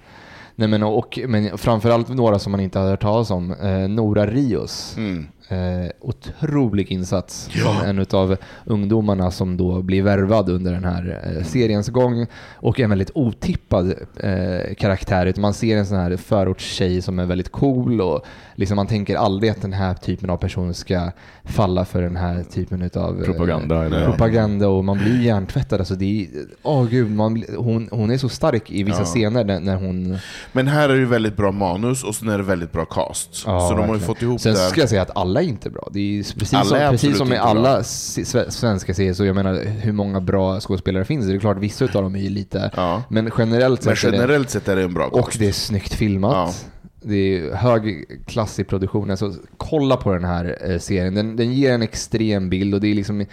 Nej, 0.56 0.68
men, 0.68 0.84
och, 0.84 1.20
men 1.28 1.58
framförallt 1.58 2.10
några 2.10 2.40
som 2.40 2.52
man 2.52 2.60
inte 2.62 2.80
har 2.80 2.90
hört 2.90 3.02
talas 3.02 3.32
om. 3.32 3.52
Eh, 3.52 3.88
Nora 3.90 4.26
Rios. 4.28 4.94
mm. 4.98 5.28
Eh, 5.50 5.90
otrolig 6.02 6.92
insats 6.92 7.50
som 7.64 7.78
en 7.86 8.06
av 8.12 8.38
ungdomarna 8.66 9.32
som 9.32 9.58
då 9.58 9.82
blir 9.82 10.02
värvad 10.04 10.50
under 10.50 10.72
den 10.72 10.84
här 10.84 11.36
eh, 11.38 11.44
seriens 11.46 11.88
gång 11.90 12.26
och 12.56 12.80
en 12.80 12.90
väldigt 12.90 13.12
otippad 13.14 13.94
eh, 14.20 14.76
karaktär. 14.78 15.34
Man 15.38 15.54
ser 15.54 15.78
en 15.78 15.86
sån 15.86 15.98
här 15.98 16.18
förortstjej 16.18 17.02
som 17.02 17.20
är 17.20 17.26
väldigt 17.26 17.52
cool 17.52 18.02
och 18.02 18.26
liksom 18.56 18.76
man 18.76 18.88
tänker 18.88 19.16
aldrig 19.16 19.52
att 19.52 19.62
den 19.62 19.74
här 19.74 19.94
typen 19.94 20.30
av 20.30 20.38
person 20.38 20.74
ska 20.74 21.12
falla 21.44 21.86
för 21.86 22.02
den 22.02 22.16
här 22.16 22.44
typen 22.44 22.82
av 22.96 23.24
Propaganda, 23.24 23.86
eller- 23.86 24.06
propaganda 24.06 24.68
och 24.68 24.86
man 24.86 24.98
blir 24.98 25.22
hjärntvättad. 25.22 25.80
Alltså 25.80 25.96
det 25.96 26.22
är, 26.24 26.28
åh 26.64 26.86
gud, 26.86 27.12
man, 27.12 27.44
hon, 27.58 27.90
hon 27.92 28.12
är 28.12 28.18
så 28.18 28.30
stark 28.30 28.72
i 28.72 28.84
vissa 28.84 29.00
Ja. 29.00 29.06
scener 29.06 29.44
när, 29.44 29.60
när 29.60 29.76
hon... 29.76 30.18
Men 30.52 30.68
här 30.68 30.90
är 30.90 30.94
det 30.94 31.00
ju 31.00 31.06
väldigt 31.06 31.38
bra 31.38 31.52
manus 31.52 32.04
och 32.04 32.16
sen 32.16 32.30
är 32.30 32.38
det 32.38 32.44
väldigt 32.44 32.72
bra 32.72 32.86
cast. 32.86 33.44
Ja, 33.46 33.68
så 33.70 33.76
de 33.78 33.88
har 33.88 33.96
ju 33.96 34.02
fått 34.02 34.22
ihop 34.22 34.42
Sen 34.42 34.54
det. 34.54 34.60
ska 34.60 34.80
jag 34.80 34.90
säga 34.90 35.02
att 35.02 35.18
alla 35.18 35.37
är 35.42 35.48
inte 35.48 35.70
bra. 35.70 35.90
Det 35.92 36.00
är 36.00 36.24
precis, 36.40 36.54
Alla 36.54 36.66
som, 36.66 36.78
är 36.78 36.92
precis 36.92 37.18
som 37.18 37.30
med 37.30 37.40
alla 37.42 37.84
svenska 37.84 38.94
serier, 38.94 39.14
så 39.14 39.26
jag 39.26 39.36
menar 39.36 39.64
hur 39.66 39.92
många 39.92 40.22
bra 40.22 40.60
skådespelare 40.60 41.06
finns 41.06 41.26
det? 41.26 41.32
Det 41.32 41.38
är 41.38 41.40
klart 41.40 41.58
vissa 41.58 41.86
utav 41.86 42.04
dem 42.04 42.16
är 42.16 42.20
ju 42.20 42.30
lite, 42.30 42.72
Ja. 42.76 43.04
men 43.10 43.32
generellt 43.38 43.86
Men 43.86 43.96
sett 43.96 44.06
är 44.08 44.12
det, 44.12 44.18
generellt 44.18 44.50
sett 44.50 44.68
är 44.68 44.76
det 44.76 44.84
en 44.84 44.94
bra 44.94 45.06
och 45.08 45.26
cast. 45.26 45.40
det 45.40 45.48
är 45.48 45.52
snyggt 45.52 45.94
filmat. 45.94 46.66
Det 47.02 47.16
är 47.38 47.54
hög 47.54 48.06
klass 48.26 48.60
i 48.60 48.64
produktionen. 48.64 49.18
Så 49.18 49.34
kolla 49.58 49.98
på 49.98 50.14
den 50.14 50.24
här 50.26 50.58
eh, 50.72 50.80
serien. 50.80 51.14
Den, 51.16 51.36
den 51.36 51.54
ger 51.54 51.74
en 51.74 51.82
extrem 51.82 52.50
bild 52.50 52.74
och 52.74 52.82
det 52.82 52.88
är 52.88 52.96
liksom 52.96 53.22
eh, 53.22 53.28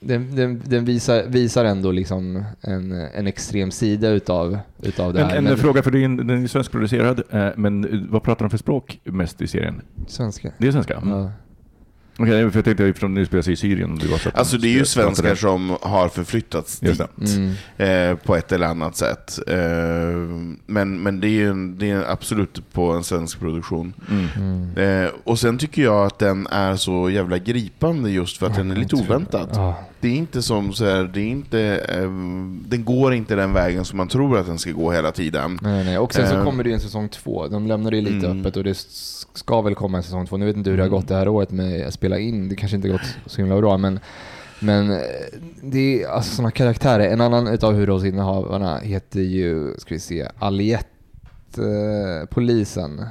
den, 0.00 0.36
den, 0.36 0.62
den 0.66 0.84
visar, 0.84 1.22
visar 1.28 1.64
ändå 1.64 1.92
liksom 1.92 2.44
en, 2.60 2.92
en 2.92 3.26
extrem 3.26 3.70
sida 3.70 4.08
utav, 4.08 4.58
utav 4.82 5.12
det 5.12 5.20
En, 5.20 5.26
här. 5.28 5.36
en 5.36 5.44
Men- 5.44 5.56
fråga, 5.56 5.82
för 5.82 5.96
en- 5.96 6.16
den 6.16 6.42
är 6.42 6.46
svenskproducerad, 6.46 7.22
eh, 7.30 7.48
men 7.56 8.06
vad 8.10 8.22
pratar 8.22 8.44
de 8.44 8.50
för 8.50 8.58
språk 8.58 9.00
mest 9.04 9.42
i 9.42 9.46
serien? 9.46 9.80
Svenska. 10.08 10.52
Det 10.58 10.66
är 10.68 10.72
svenska? 10.72 10.96
Mm. 10.96 11.08
Ja. 11.08 11.30
Okej, 12.22 12.50
för 12.50 12.58
jag 12.58 12.64
tänkte 12.64 12.86
eftersom 12.86 13.14
nu 13.14 13.26
spelar 13.26 13.42
sig 13.42 13.52
i 13.52 13.56
Syrien. 13.56 13.96
Du 14.02 14.10
har 14.10 14.18
sett 14.18 14.34
Alltså 14.36 14.56
det 14.58 14.68
är 14.68 14.72
ju 14.72 14.84
svenskar 14.84 15.30
det. 15.30 15.36
som 15.36 15.76
har 15.82 16.08
förflyttats 16.08 16.78
dit. 16.80 16.98
det. 17.16 17.34
Mm. 17.76 18.10
Eh, 18.12 18.16
på 18.16 18.36
ett 18.36 18.52
eller 18.52 18.66
annat 18.66 18.96
sätt. 18.96 19.38
Eh, 19.46 19.56
men, 20.66 21.02
men 21.02 21.20
det 21.20 21.26
är 21.26 21.30
ju 21.30 21.48
en, 21.50 21.78
det 21.78 21.90
är 21.90 22.10
absolut 22.12 22.72
på 22.72 22.90
en 22.92 23.04
svensk 23.04 23.40
produktion. 23.40 23.92
Mm. 24.10 25.04
Eh, 25.04 25.10
och 25.24 25.38
sen 25.38 25.58
tycker 25.58 25.82
jag 25.82 26.06
att 26.06 26.18
den 26.18 26.46
är 26.46 26.76
så 26.76 27.10
jävla 27.10 27.38
gripande 27.38 28.10
just 28.10 28.36
för 28.38 28.46
att 28.46 28.54
den 28.54 28.70
är 28.70 28.76
lite 28.76 28.96
oväntad. 28.96 29.48
Ja. 29.54 29.74
Det 30.00 30.08
är 30.08 30.14
inte 30.16 30.42
som 30.42 30.72
så 30.72 30.84
här, 30.84 31.04
det 31.14 31.20
är 31.20 31.26
inte, 31.28 31.60
eh, 31.88 32.10
den 32.68 32.84
går 32.84 33.14
inte 33.14 33.34
den 33.34 33.52
vägen 33.52 33.84
som 33.84 33.96
man 33.96 34.08
tror 34.08 34.38
att 34.38 34.46
den 34.46 34.58
ska 34.58 34.70
gå 34.70 34.92
hela 34.92 35.12
tiden. 35.12 35.58
Nej, 35.62 35.84
nej. 35.84 35.98
Och 35.98 36.14
sen 36.14 36.28
så 36.28 36.34
Eh. 36.34 36.44
kommer 36.44 36.62
det 36.64 36.68
ju 36.70 36.74
en 36.74 36.80
säsong 36.80 37.08
två. 37.08 37.48
De 37.48 37.66
lämnar 37.66 37.90
det 37.90 38.00
lite 38.00 38.26
Mm. 38.26 38.40
öppet 38.40 38.56
och 38.56 38.64
det 38.64 38.74
ska 39.34 39.60
väl 39.60 39.74
komma 39.74 39.96
en 39.96 40.02
säsong 40.02 40.26
två. 40.26 40.36
Nu 40.36 40.46
vet 40.46 40.56
inte 40.56 40.70
hur 40.70 40.76
det 40.76 40.82
har 40.82 40.90
gått 40.90 41.08
det 41.08 41.14
här 41.14 41.28
året 41.28 41.50
med 41.50 41.86
att 41.86 41.94
spela 41.94 42.18
in. 42.18 42.48
Det 42.48 42.56
kanske 42.56 42.76
inte 42.76 42.88
gått 42.88 43.16
så 43.26 43.40
himla 43.40 43.56
bra, 43.56 43.78
men, 43.78 44.00
men 44.60 44.90
eh, 44.90 44.98
det 45.62 46.02
är 46.02 46.08
alltså 46.08 46.34
sådana 46.34 46.50
karaktärer. 46.50 47.08
En 47.08 47.20
annan 47.20 47.48
utav 47.48 47.72
huvudrollsinnehavarna 47.72 48.78
heter 48.78 49.20
ju, 49.20 49.74
ska 49.78 49.94
vi 49.94 50.00
se, 50.00 50.28
Aliette, 50.38 50.88
eh, 51.58 52.26
polisen. 52.28 53.06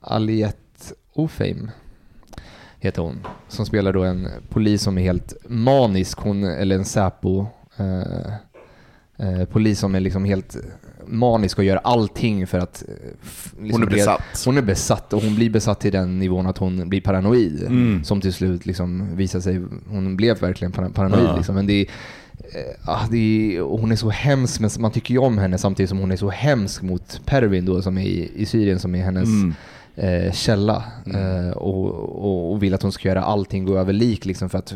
Aliette 0.00 0.94
Ofame 1.12 1.70
heter 2.78 3.02
hon. 3.02 3.26
Som 3.48 3.66
spelar 3.66 3.92
då 3.92 4.02
en 4.02 4.28
polis 4.48 4.82
som 4.82 4.98
är 4.98 5.02
helt 5.02 5.34
manisk, 5.48 6.18
hon, 6.18 6.44
eller 6.44 6.76
en 6.76 6.84
Säpo. 6.84 7.46
Eh, 7.76 8.32
eh, 9.16 9.44
polis 9.44 9.78
som 9.78 9.94
är 9.94 10.00
liksom 10.00 10.24
helt 10.24 10.56
manisk 11.12 11.58
och 11.58 11.64
gör 11.64 11.76
allting 11.84 12.46
för 12.46 12.58
att... 12.58 12.82
liksom 13.62 13.82
är 13.82 13.86
red- 13.86 13.94
besatt. 13.94 14.42
Hon 14.44 14.58
är 14.58 14.62
besatt 14.62 15.12
och 15.12 15.22
hon 15.22 15.34
blir 15.34 15.50
besatt 15.50 15.80
till 15.80 15.92
den 15.92 16.18
nivån 16.18 16.46
att 16.46 16.58
hon 16.58 16.88
blir 16.88 17.00
paranoid. 17.00 17.62
Mm. 17.66 18.04
Som 18.04 18.20
till 18.20 18.32
slut 18.32 18.66
liksom 18.66 19.16
visar 19.16 19.40
sig, 19.40 19.62
hon 19.88 20.16
blev 20.16 20.40
verkligen 20.40 20.72
para- 20.72 20.90
paranoid. 20.90 21.24
Ja. 21.24 21.36
Liksom. 21.36 21.54
Men 21.54 21.66
det 21.66 21.72
är, 21.80 21.86
eh, 22.38 22.88
ah, 22.88 23.06
är, 23.14 23.60
hon 23.60 23.92
är 23.92 23.96
så 23.96 24.10
hemsk, 24.10 24.60
men 24.60 24.70
man 24.78 24.90
tycker 24.90 25.14
ju 25.14 25.18
om 25.18 25.38
henne 25.38 25.58
samtidigt 25.58 25.88
som 25.88 25.98
hon 25.98 26.12
är 26.12 26.16
så 26.16 26.30
hemsk 26.30 26.82
mot 26.82 27.20
Pervin 27.24 27.64
då, 27.64 27.82
som 27.82 27.98
är 27.98 28.02
i, 28.06 28.30
i 28.36 28.46
Syrien, 28.46 28.78
som 28.78 28.94
är 28.94 29.02
hennes 29.04 29.28
Mm. 29.28 29.54
eh, 30.26 30.32
källa. 30.32 30.84
Eh, 31.14 31.56
och, 31.56 31.86
och, 32.24 32.52
och 32.52 32.62
vill 32.62 32.74
att 32.74 32.82
hon 32.82 32.92
ska 32.92 33.08
göra 33.08 33.22
allting 33.22 33.64
gå 33.64 33.78
över 33.78 33.92
lik 33.92 34.24
liksom, 34.24 34.48
för 34.50 34.58
att 34.58 34.74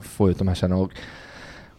få 0.00 0.30
ut 0.30 0.38
de 0.38 0.48
här 0.48 0.54
källorna. 0.54 0.80
Och, 0.82 0.92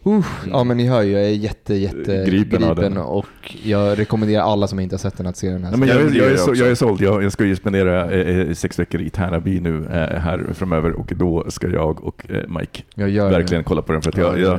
uh, 0.06 0.26
Ja 0.50 0.64
men 0.64 0.76
ni 0.76 0.86
hör 0.86 1.02
ju, 1.02 1.12
jag 1.12 1.22
är 1.22 1.28
jätte, 1.28 1.74
jätte 1.74 2.24
Gripen 2.26 2.64
av 2.64 2.74
gripen 2.76 2.94
den. 2.94 3.02
och 3.02 3.26
jag 3.62 3.98
rekommenderar 3.98 4.42
alla 4.42 4.66
som 4.66 4.80
inte 4.80 4.94
har 4.94 4.98
sett 4.98 5.16
den 5.16 5.26
att 5.26 5.36
se 5.36 5.50
den 5.50 5.64
här. 5.64 5.70
Nej, 5.70 5.80
men 5.80 5.88
jag, 5.88 6.00
Jag 6.00 6.14
jag, 6.16 6.32
är, 6.32 6.36
så, 6.36 6.54
jag 6.54 6.68
är 6.68 6.74
såld. 6.74 7.00
Jag, 7.00 7.22
jag 7.22 7.32
ska 7.32 7.44
ju 7.44 7.56
spendera 7.56 8.10
eh, 8.10 8.38
eh, 8.40 8.52
sex 8.54 8.78
veckor 8.78 9.00
i 9.00 9.10
Tärnaby 9.10 9.60
nu 9.60 9.76
eh, 9.84 10.18
här 10.20 10.46
framöver 10.54 10.92
och 10.92 11.12
då 11.16 11.44
ska 11.48 11.68
jag 11.68 12.04
och 12.04 12.30
eh, 12.30 12.48
Mike 12.58 12.82
jag 12.94 13.10
gör 13.10 13.30
verkligen 13.30 13.64
kolla 13.64 13.82
på 13.82 13.92
den. 13.92 14.02
För 14.02 14.10
att 14.10 14.16
jag, 14.16 14.34
Ja, 14.38 14.38
jag, 14.38 14.58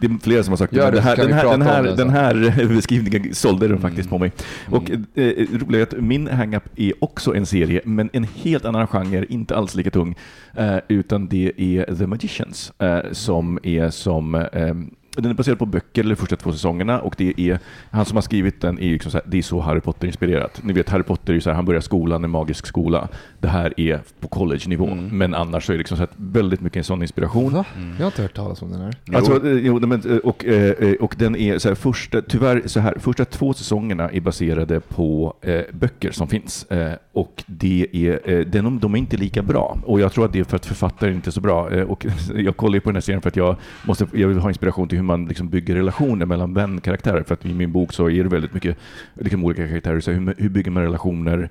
det 0.00 0.06
är 0.06 0.18
flera 0.22 0.42
som 0.42 0.52
har 0.52 0.56
sagt 0.56 0.72
Gör 0.72 0.86
att 0.88 0.92
det, 0.92 0.96
den 0.96 1.04
här, 1.04 1.16
den 1.16 1.26
vi 1.26 1.32
här, 1.32 1.82
den 1.84 2.10
här, 2.10 2.34
det 2.34 2.40
den 2.40 2.50
här 2.50 2.66
beskrivningen 2.74 3.34
sålde 3.34 3.66
Mm. 3.66 3.78
den 3.80 3.90
faktiskt 3.90 4.10
på 4.10 4.18
mig. 4.18 4.32
Och 4.70 4.90
eh, 4.90 5.24
roligt 5.52 5.94
att 5.94 6.00
min 6.02 6.26
hang-up 6.28 6.62
är 6.76 6.92
också 7.00 7.34
en 7.34 7.46
serie, 7.46 7.80
men 7.84 8.10
en 8.12 8.24
helt 8.34 8.64
annan 8.64 8.86
genre, 8.86 9.24
inte 9.28 9.56
alls 9.56 9.74
lika 9.74 9.90
tung, 9.90 10.16
eh, 10.56 10.76
utan 10.88 11.28
det 11.28 11.52
är 11.56 11.94
The 11.94 12.06
Magicians, 12.06 12.72
eh, 12.78 12.98
som 13.12 13.58
är 13.62 13.90
som 13.90 14.34
eh, 14.34 14.74
den 15.16 15.30
är 15.30 15.34
baserad 15.34 15.58
på 15.58 15.66
böcker, 15.66 16.02
eller 16.02 16.14
de 16.14 16.20
första 16.20 16.36
två 16.36 16.52
säsongerna, 16.52 17.00
och 17.00 17.14
det 17.18 17.40
är, 17.40 17.58
han 17.90 18.04
som 18.04 18.16
har 18.16 18.22
skrivit 18.22 18.60
den 18.60 18.78
är 18.78 18.90
liksom 18.90 19.10
så 19.10 19.18
här, 19.18 19.24
det 19.26 19.38
är 19.38 19.42
så 19.42 19.60
Harry 19.60 19.80
Potter-inspirerat. 19.80 20.60
Ni 20.62 20.72
vet, 20.72 20.88
Harry 20.88 21.02
Potter 21.02 21.34
är 21.34 21.40
så 21.40 21.50
här, 21.50 21.56
han 21.56 21.64
börjar 21.64 21.80
skolan, 21.80 22.24
en 22.24 22.30
magisk 22.30 22.66
skola. 22.66 23.08
Det 23.40 23.48
här 23.48 23.80
är 23.80 24.00
på 24.20 24.28
college-nivå, 24.28 24.94
men 24.94 25.34
annars 25.34 25.66
så 25.66 25.72
är 25.72 25.74
det 25.74 25.78
liksom 25.78 25.96
så 25.96 26.02
här, 26.02 26.10
väldigt 26.16 26.60
mycket 26.60 26.76
en 26.76 26.84
sån 26.84 27.02
inspiration. 27.02 27.52
Va? 27.52 27.64
Jag 27.96 28.04
har 28.04 28.06
inte 28.06 28.22
hört 28.22 28.34
talas 28.34 28.62
om 28.62 28.70
den 28.70 28.80
här. 28.80 28.94
Alltså, 29.14 29.46
eh, 29.46 29.52
jo, 29.52 29.86
men, 29.86 30.10
eh, 30.10 30.16
och, 30.16 30.44
eh, 30.44 30.70
eh, 30.70 30.94
och 30.94 31.14
den 31.18 31.36
är 31.36 31.58
så 31.58 31.68
här, 31.68 31.74
första, 31.74 32.22
tyvärr 32.22 32.62
så 32.66 32.80
här, 32.80 32.94
första 32.98 33.24
två 33.24 33.52
säsongerna 33.54 34.10
är 34.10 34.20
baserade 34.20 34.80
på 34.80 35.34
eh, 35.42 35.60
böcker 35.72 36.10
som 36.10 36.28
finns. 36.28 36.64
Eh, 36.64 36.92
och 37.12 37.44
det 37.46 37.86
är, 37.92 38.30
eh, 38.30 38.40
de, 38.40 38.80
de 38.80 38.94
är 38.94 38.98
inte 38.98 39.16
lika 39.16 39.42
bra. 39.42 39.78
Och 39.84 40.00
jag 40.00 40.12
tror 40.12 40.24
att 40.24 40.32
det 40.32 40.40
är 40.40 40.44
för 40.44 40.56
att 40.56 40.66
författare 40.66 41.10
är 41.10 41.14
inte 41.14 41.30
är 41.30 41.32
så 41.32 41.40
bra. 41.40 41.70
Eh, 41.70 41.82
och 41.82 42.06
jag 42.34 42.56
kollar 42.56 42.74
ju 42.74 42.80
på 42.80 42.88
den 42.88 42.96
här 42.96 43.00
serien 43.00 43.22
för 43.22 43.28
att 43.28 43.36
jag, 43.36 43.56
måste, 43.86 44.06
jag 44.12 44.28
vill 44.28 44.38
ha 44.38 44.48
inspiration 44.48 44.88
till 44.88 44.98
hur 44.98 45.04
man 45.06 45.26
liksom 45.26 45.48
bygger 45.48 45.74
relationer 45.74 46.26
mellan 46.26 46.54
vänkaraktärer. 46.54 47.22
För 47.22 47.34
att 47.34 47.46
i 47.46 47.54
min 47.54 47.72
bok 47.72 47.92
så 47.92 48.10
är 48.10 48.22
det 48.22 48.28
väldigt 48.28 48.54
mycket 48.54 48.76
liksom, 49.14 49.44
olika 49.44 49.68
karaktärer. 49.68 50.00
Så 50.00 50.10
hur, 50.10 50.34
hur 50.38 50.48
bygger 50.48 50.70
man 50.70 50.82
relationer 50.82 51.48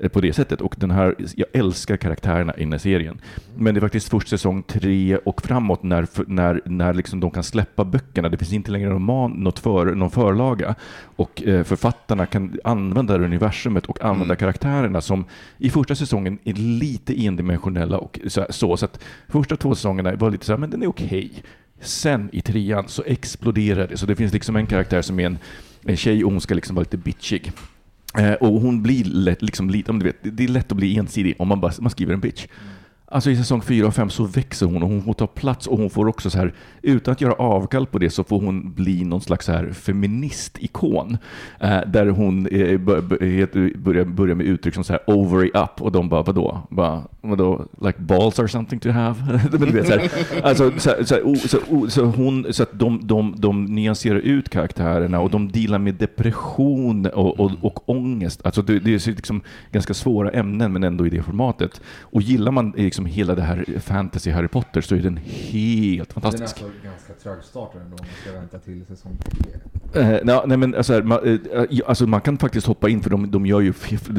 eh, 0.00 0.08
på 0.08 0.20
det 0.20 0.32
sättet? 0.32 0.60
Och 0.60 0.74
den 0.78 0.90
här, 0.90 1.14
jag 1.36 1.48
älskar 1.52 1.96
karaktärerna 1.96 2.54
i 2.56 2.60
den 2.60 2.72
här 2.72 2.78
serien. 2.78 3.20
Men 3.56 3.74
det 3.74 3.78
är 3.78 3.80
faktiskt 3.80 4.08
först 4.08 4.28
säsong 4.28 4.62
tre 4.62 5.16
och 5.16 5.42
framåt 5.42 5.82
när, 5.82 6.06
när, 6.26 6.60
när 6.64 6.94
liksom 6.94 7.20
de 7.20 7.30
kan 7.30 7.44
släppa 7.44 7.84
böckerna. 7.84 8.28
Det 8.28 8.36
finns 8.36 8.52
inte 8.52 8.70
längre 8.70 8.88
någon, 8.88 9.02
man, 9.02 9.30
något 9.30 9.58
för, 9.58 9.94
någon 9.94 10.10
förlaga. 10.10 10.74
Och 11.16 11.42
eh, 11.42 11.64
författarna 11.64 12.26
kan 12.26 12.58
använda 12.64 13.18
det 13.18 13.24
universumet 13.24 13.86
och 13.86 14.04
använda 14.04 14.36
karaktärerna 14.36 15.00
som 15.00 15.24
i 15.58 15.70
första 15.70 15.94
säsongen 15.94 16.38
är 16.44 16.54
lite 16.54 17.26
endimensionella 17.26 17.98
och 17.98 18.20
så, 18.26 18.46
så, 18.50 18.76
så 18.76 18.84
att 18.84 19.00
första 19.28 19.56
två 19.56 19.74
säsongerna 19.74 20.16
var 20.16 20.30
lite 20.30 20.46
så 20.46 20.52
här, 20.52 20.58
men 20.58 20.70
den 20.70 20.82
är 20.82 20.86
okej. 20.88 21.32
Sen 21.80 22.28
i 22.32 22.40
trean 22.40 22.88
så 22.88 23.02
exploderar 23.06 23.86
det. 23.88 23.96
Så 23.96 24.06
det 24.06 24.16
finns 24.16 24.32
liksom 24.32 24.56
en 24.56 24.66
karaktär 24.66 25.02
som 25.02 25.20
är 25.20 25.26
en, 25.26 25.38
en 25.84 25.96
tjej 25.96 26.24
och 26.24 26.30
hon 26.32 26.40
ska 26.40 26.54
liksom 26.54 26.76
vara 26.76 26.82
lite 26.82 26.96
bitchig. 26.96 27.52
Eh, 28.18 28.32
och 28.32 28.60
hon 28.60 28.82
blir 28.82 29.04
lätt, 29.04 29.42
liksom 29.42 29.70
lite, 29.70 29.90
om 29.90 29.98
du 29.98 30.04
vet, 30.06 30.16
det- 30.22 30.30
det 30.30 30.44
är 30.44 30.48
lätt 30.48 30.72
att 30.72 30.76
bli 30.78 30.96
ensidig 30.98 31.34
om 31.38 31.48
man 31.48 31.60
bara 31.60 31.72
man 31.80 31.90
skriver 31.90 32.14
en 32.14 32.20
bitch. 32.20 32.46
Mm. 32.46 32.74
Alltså 33.10 33.30
i 33.30 33.36
säsong 33.36 33.62
4 33.62 33.86
och 33.86 33.94
5 33.94 34.10
så 34.10 34.24
växer 34.24 34.66
hon 34.66 34.82
och 34.82 34.88
hon 34.88 35.02
får 35.02 35.12
ta 35.12 35.26
plats 35.26 35.66
och 35.66 35.78
hon 35.78 35.90
får 35.90 36.08
också 36.08 36.30
så 36.30 36.38
här, 36.38 36.54
utan 36.82 37.12
att 37.12 37.20
göra 37.20 37.32
avkall 37.32 37.86
på 37.86 37.98
det 37.98 38.10
så 38.10 38.24
får 38.24 38.40
hon 38.40 38.72
bli 38.74 39.04
någon 39.04 39.20
slags 39.20 39.46
så 39.46 39.52
här 39.52 39.70
feministikon. 39.72 41.16
Eh, 41.60 41.80
där 41.86 42.06
hon 42.06 42.46
eh, 42.46 42.78
börjar, 42.78 44.04
börjar 44.04 44.34
med 44.34 44.46
uttryck 44.46 44.74
som 44.74 44.84
så 44.84 44.92
här 44.92 45.00
ovary 45.10 45.48
up 45.54 45.82
och 45.82 45.92
de 45.92 46.08
bara 46.08 46.22
vadå? 46.22 46.62
Bara, 46.70 47.02
vadå? 47.20 47.64
Like 47.80 47.98
balls 48.00 48.38
are 48.38 48.48
something 48.48 48.80
to 48.80 48.90
have? 48.90 49.40
Men 49.52 49.60
du 49.60 49.70
vet, 49.72 49.86
så 49.86 49.92
här, 49.92 50.10
alltså, 50.42 50.72
så, 50.76 50.90
här, 50.90 51.04
så, 51.04 51.14
här, 51.14 51.22
o- 51.26 51.36
så, 51.36 51.58
o- 51.70 51.90
så, 51.90 52.04
hon, 52.04 52.46
så 52.50 52.62
att 52.62 52.78
de, 52.78 53.00
de, 53.02 53.34
de 53.38 53.64
nyanserar 53.64 54.18
ut 54.18 54.48
karaktärerna 54.48 55.20
och 55.20 55.30
de 55.30 55.52
dealar 55.52 55.78
med 55.78 55.94
depression 55.94 57.06
och, 57.06 57.40
och, 57.40 57.50
och 57.60 57.88
ångest. 57.88 58.40
Alltså 58.44 58.62
det, 58.62 58.78
det 58.80 58.94
är 58.94 59.10
liksom 59.10 59.40
ganska 59.72 59.94
svåra 59.94 60.30
ämnen 60.30 60.72
men 60.72 60.84
ändå 60.84 61.06
i 61.06 61.10
det 61.10 61.22
formatet. 61.22 61.80
Och 62.00 62.22
gillar 62.22 62.52
man 62.52 62.72
liksom 62.76 62.97
hela 63.06 63.34
det 63.34 63.42
här 63.42 63.64
fantasy 63.80 64.30
Harry 64.30 64.48
Potter 64.48 64.80
så 64.80 64.94
är 64.94 64.98
den 64.98 65.16
helt 65.16 66.12
fantastisk. 66.12 66.56
ganska 66.84 67.12
trögstartad 67.22 67.82
ändå 67.82 67.96
om 67.96 68.06
man 68.06 68.08
ska 68.22 68.32
vänta 68.40 68.58
till 68.58 68.84
säsong 68.86 69.18
Eh, 69.94 70.10
ja, 70.26 70.44
nej, 70.46 70.56
men 70.56 70.74
alltså, 70.74 70.92
här, 70.92 71.02
man, 71.02 71.40
eh, 71.52 71.80
alltså, 71.86 72.06
man 72.06 72.20
kan 72.20 72.38
faktiskt 72.38 72.66
hoppa 72.66 72.88
in 72.88 73.02
för 73.02 73.10
de, 73.10 73.30
de 73.30 73.46
gör 73.46 73.60
ju 73.60 73.72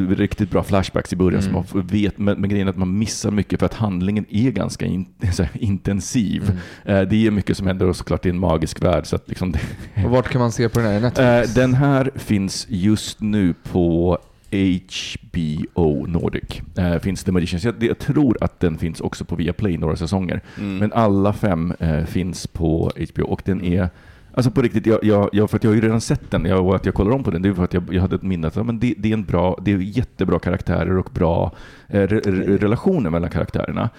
riktigt 0.08 0.50
bra 0.50 0.62
flashbacks 0.62 1.12
i 1.12 1.16
början 1.16 1.42
som 1.42 1.52
man 1.52 1.64
får- 1.64 1.82
vet, 1.82 2.18
men, 2.18 2.40
men 2.40 2.50
grejen 2.50 2.66
är 2.68 2.70
att 2.70 2.76
man 2.78 2.98
missar 2.98 3.30
mycket 3.30 3.58
för 3.58 3.66
att 3.66 3.74
handlingen 3.74 4.24
är 4.30 4.50
ganska 4.50 4.86
in, 4.86 5.06
så 5.32 5.42
här, 5.42 5.50
intensiv. 5.54 6.60
Eh, 6.84 7.00
det 7.00 7.26
är 7.26 7.30
mycket 7.30 7.56
som 7.56 7.66
händer 7.66 7.88
och 7.88 7.96
såklart 7.96 8.26
i 8.26 8.30
en 8.30 8.38
magisk 8.38 8.82
värld. 8.82 9.06
Så 9.06 9.16
att 9.16 9.28
liksom 9.28 9.52
det, 9.52 9.60
Och 10.04 10.10
vart 10.10 10.28
kan 10.28 10.40
man 10.40 10.52
se 10.52 10.68
på 10.68 10.78
den 10.78 10.88
här? 10.88 10.94
Är 10.94 11.00
det 11.00 11.06
Netflix? 11.06 11.56
Eh, 11.56 11.62
den 11.62 11.74
här 11.74 12.10
finns 12.14 12.66
just 12.68 13.20
nu 13.20 13.54
på 13.72 14.18
HBO 14.50 16.06
Nordic. 16.06 16.62
Eh, 16.76 16.98
finns 16.98 17.24
The 17.24 17.32
Magicians. 17.32 17.64
Jag, 17.64 17.82
jag 17.82 17.98
tror 17.98 18.36
att 18.40 18.60
den 18.60 18.78
finns 18.78 19.00
också 19.00 19.24
på 19.24 19.36
Viaplay 19.36 19.78
några 19.78 19.96
säsonger. 19.96 20.40
Men 20.78 20.92
alla 20.92 21.32
fem 21.32 21.74
eh, 21.78 22.04
finns 22.04 22.46
på 22.46 22.90
HBO 22.96 23.24
och 23.24 23.42
den 23.44 23.64
är 23.64 23.88
Alltså 24.34 24.50
på 24.50 24.62
riktigt, 24.62 24.86
jag, 24.86 25.04
jag, 25.04 25.28
jag, 25.32 25.50
för 25.50 25.56
att 25.56 25.64
jag 25.64 25.70
har 25.70 25.74
ju 25.74 25.80
redan 25.80 26.00
sett 26.00 26.30
den 26.30 26.44
jag, 26.44 26.66
och 26.66 26.76
att 26.76 26.86
jag 26.86 26.94
kollar 26.94 27.10
om 27.10 27.24
på 27.24 27.30
den, 27.30 27.42
det 27.42 27.48
är 27.48 27.54
för 27.54 27.64
att 27.64 27.74
jag, 27.74 27.94
jag 27.94 28.00
hade 28.02 28.16
ett 28.16 28.22
minne 28.22 28.48
att 28.48 28.56
ja, 28.56 28.62
men 28.62 28.78
det, 28.78 28.94
det, 28.98 29.08
är 29.08 29.12
en 29.12 29.24
bra, 29.24 29.58
det 29.62 29.72
är 29.72 29.78
jättebra 29.78 30.38
karaktärer 30.38 30.98
och 30.98 31.10
bra 31.12 31.52
eh, 31.88 32.02
re, 32.02 32.20
relationer 32.56 33.10
mellan 33.10 33.30
karaktärerna. 33.30 33.90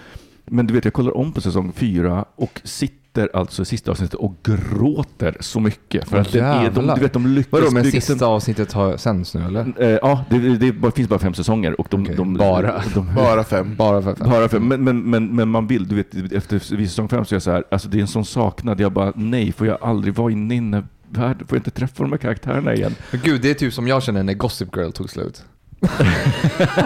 Men 0.44 0.66
du 0.66 0.74
vet, 0.74 0.84
jag 0.84 0.94
kollar 0.94 1.16
om 1.16 1.32
på 1.32 1.40
säsong 1.40 1.72
fyra 1.72 2.24
och 2.36 2.60
sitter 2.64 3.01
alltså 3.32 3.62
i 3.62 3.64
sista 3.64 3.90
avsnittet 3.90 4.14
och 4.14 4.34
gråter 4.42 5.36
så 5.40 5.60
mycket. 5.60 6.08
För 6.08 6.16
Åh, 6.16 6.20
att 6.20 6.32
den 6.32 6.44
är, 6.44 6.70
de, 6.70 6.86
du 6.86 7.00
vet, 7.00 7.12
de 7.12 7.26
lyckas 7.26 7.52
Vadå, 7.52 7.70
men 7.70 7.82
bygga 7.82 8.00
sista 8.00 8.26
avsnittet 8.26 8.72
har 8.72 8.96
sänds 8.96 9.34
nu 9.34 9.44
eller? 9.44 9.82
Eh, 9.82 9.88
ja, 10.02 10.24
det, 10.30 10.38
det, 10.38 10.70
det 10.72 10.90
finns 10.90 11.08
bara 11.08 11.18
fem 11.18 11.34
säsonger. 11.34 11.80
Och 11.80 11.86
de, 11.90 12.02
Okej, 12.02 12.16
de, 12.16 12.34
bara. 12.34 12.82
De, 12.94 13.14
Bara 13.16 13.44
fem. 13.44 13.76
Bara 13.76 14.02
för 14.02 14.14
bara 14.24 14.48
fem. 14.48 14.68
Men, 14.68 14.84
men, 14.84 15.10
men, 15.10 15.36
men 15.36 15.48
man 15.48 15.66
vill, 15.66 15.88
du 15.88 15.94
vet, 15.94 16.32
efter 16.32 16.58
säsong 16.58 17.08
fem 17.08 17.24
så 17.24 17.32
är 17.32 17.36
jag 17.36 17.42
så 17.42 17.50
här, 17.50 17.64
alltså 17.70 17.88
det 17.88 17.98
är 17.98 18.00
en 18.00 18.06
sån 18.06 18.24
saknad. 18.24 18.80
Jag 18.80 18.92
bara, 18.92 19.12
nej, 19.16 19.52
får 19.52 19.66
jag 19.66 19.78
aldrig 19.80 20.14
vara 20.14 20.32
inne 20.32 20.54
i 20.54 20.58
den 20.58 20.74
här 20.74 20.86
världen? 21.08 21.46
Får 21.46 21.56
jag 21.56 21.60
inte 21.60 21.70
träffa 21.70 22.02
de 22.02 22.12
här 22.12 22.18
karaktärerna 22.18 22.74
igen? 22.74 22.94
Men 23.10 23.20
gud, 23.24 23.42
det 23.42 23.50
är 23.50 23.54
typ 23.54 23.74
som 23.74 23.88
jag 23.88 24.02
känner 24.02 24.22
när 24.22 24.34
Gossip 24.34 24.76
Girl 24.76 24.90
tog 24.90 25.10
slut. 25.10 25.44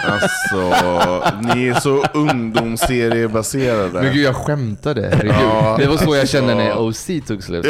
Alltså, 0.03 0.73
ni 1.55 1.67
är 1.69 1.81
så 1.81 2.05
ungdomsseriebaserade. 2.15 3.89
Men 4.03 4.13
gud, 4.13 4.25
jag 4.25 4.37
skämtade. 4.37 5.11
Herregud. 5.15 5.35
Ja, 5.41 5.77
det 5.79 5.87
var 5.87 5.97
så 5.97 6.17
jag 6.17 6.29
kände 6.29 6.55
när 6.55 6.79
OC 6.79 7.07
tog 7.27 7.43
slut. 7.43 7.67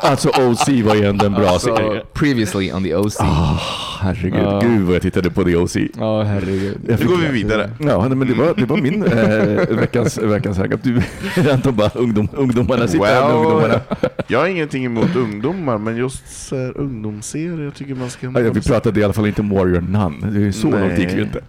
Alltså 0.00 0.28
OC 0.28 0.68
var 0.84 0.94
ju 0.94 1.04
ändå 1.06 1.26
en 1.26 1.32
bra 1.34 1.48
Alltså, 1.48 1.76
serie. 1.76 2.02
previously 2.14 2.72
on 2.72 2.84
the 2.84 2.94
OC. 2.96 3.16
Ah, 3.20 3.58
herregud, 4.00 4.40
Ja. 4.42 4.60
gud 4.64 4.82
vad 4.82 4.94
jag 4.94 5.02
tittade 5.02 5.30
på 5.30 5.44
The 5.44 5.56
OC. 5.56 5.76
Ja, 5.98 6.22
herregud. 6.22 6.76
Nu 7.00 7.06
går 7.06 7.16
vi 7.16 7.28
vidare. 7.32 7.70
Ja, 7.80 8.08
nej, 8.08 8.16
men 8.16 8.28
det 8.28 8.34
var, 8.34 8.54
det 8.56 8.64
var 8.66 8.76
min 8.76 9.02
eh, 9.02 9.76
veckans, 9.78 10.18
veckans 10.18 10.58
hang-up. 10.58 10.80
Du, 10.82 11.02
Anton 11.52 11.76
bara, 11.76 11.90
ungdom, 11.94 12.28
ungdomarna 12.32 12.88
sitter 12.88 13.04
här 13.06 13.28
med 13.28 13.36
ungdomarna. 13.36 13.80
jag 14.26 14.38
har 14.38 14.46
ingenting 14.46 14.84
emot 14.84 15.16
ungdomar, 15.16 15.78
men 15.78 15.96
just 15.96 16.46
så 16.48 16.56
här, 16.56 16.78
ungdomsserier, 16.78 17.64
jag 17.64 17.74
tycker 17.74 17.94
man 17.94 18.10
ska... 18.10 18.26
Ja, 18.26 18.50
vi 18.54 18.60
pratade 18.60 19.00
i 19.00 19.04
alla 19.04 19.12
fall 19.12 19.26
inte 19.26 19.40
om 19.40 19.50
Warrior 19.50 19.80
Nun. 19.80 20.32
Det 20.34 20.46
är 20.48 20.52
så 20.52 20.68
Nej. 20.68 20.80
långt 20.80 20.98
gick 20.98 21.12
vi 21.14 21.22
inte. 21.22 21.40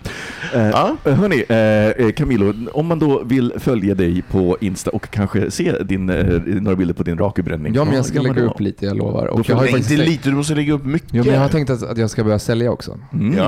Eh, 0.54 0.62
Ja. 0.70 0.96
Hörni, 1.04 1.44
eh, 1.50 2.06
eh, 2.06 2.12
Camilo, 2.12 2.54
om 2.74 2.88
man 2.88 3.00
då 3.00 3.24
vill 3.24 3.54
följa 3.58 3.96
dig 3.96 4.22
på 4.32 4.58
Insta 4.62 4.92
och 4.92 5.10
kanske 5.10 5.52
se 5.52 5.84
din, 5.84 6.10
eh, 6.10 6.26
några 6.46 6.76
bilder 6.76 6.94
på 6.94 7.04
din 7.04 7.18
rakhybränning. 7.18 7.74
Ja, 7.76 7.86
men 7.86 7.96
jag 7.96 8.06
ska 8.06 8.22
lägga 8.22 8.42
upp 8.42 8.60
lite, 8.60 8.86
jag 8.86 8.98
lovar. 8.98 9.26
Och 9.28 9.50
jag 9.50 9.56
har 9.56 9.78
inte 9.78 9.94
lite, 9.98 10.30
du 10.30 10.36
måste 10.36 10.56
lägga 10.56 10.74
upp 10.74 10.86
mycket. 10.86 11.14
Ja, 11.14 11.24
men 11.24 11.34
jag 11.34 11.42
har 11.42 11.50
tänkt 11.50 11.70
att, 11.70 11.84
att 11.84 11.98
jag 11.98 12.10
ska 12.10 12.24
börja 12.24 12.40
sälja 12.42 12.72
också. 12.72 12.98
Mm. 13.14 13.38
Ja. 13.38 13.46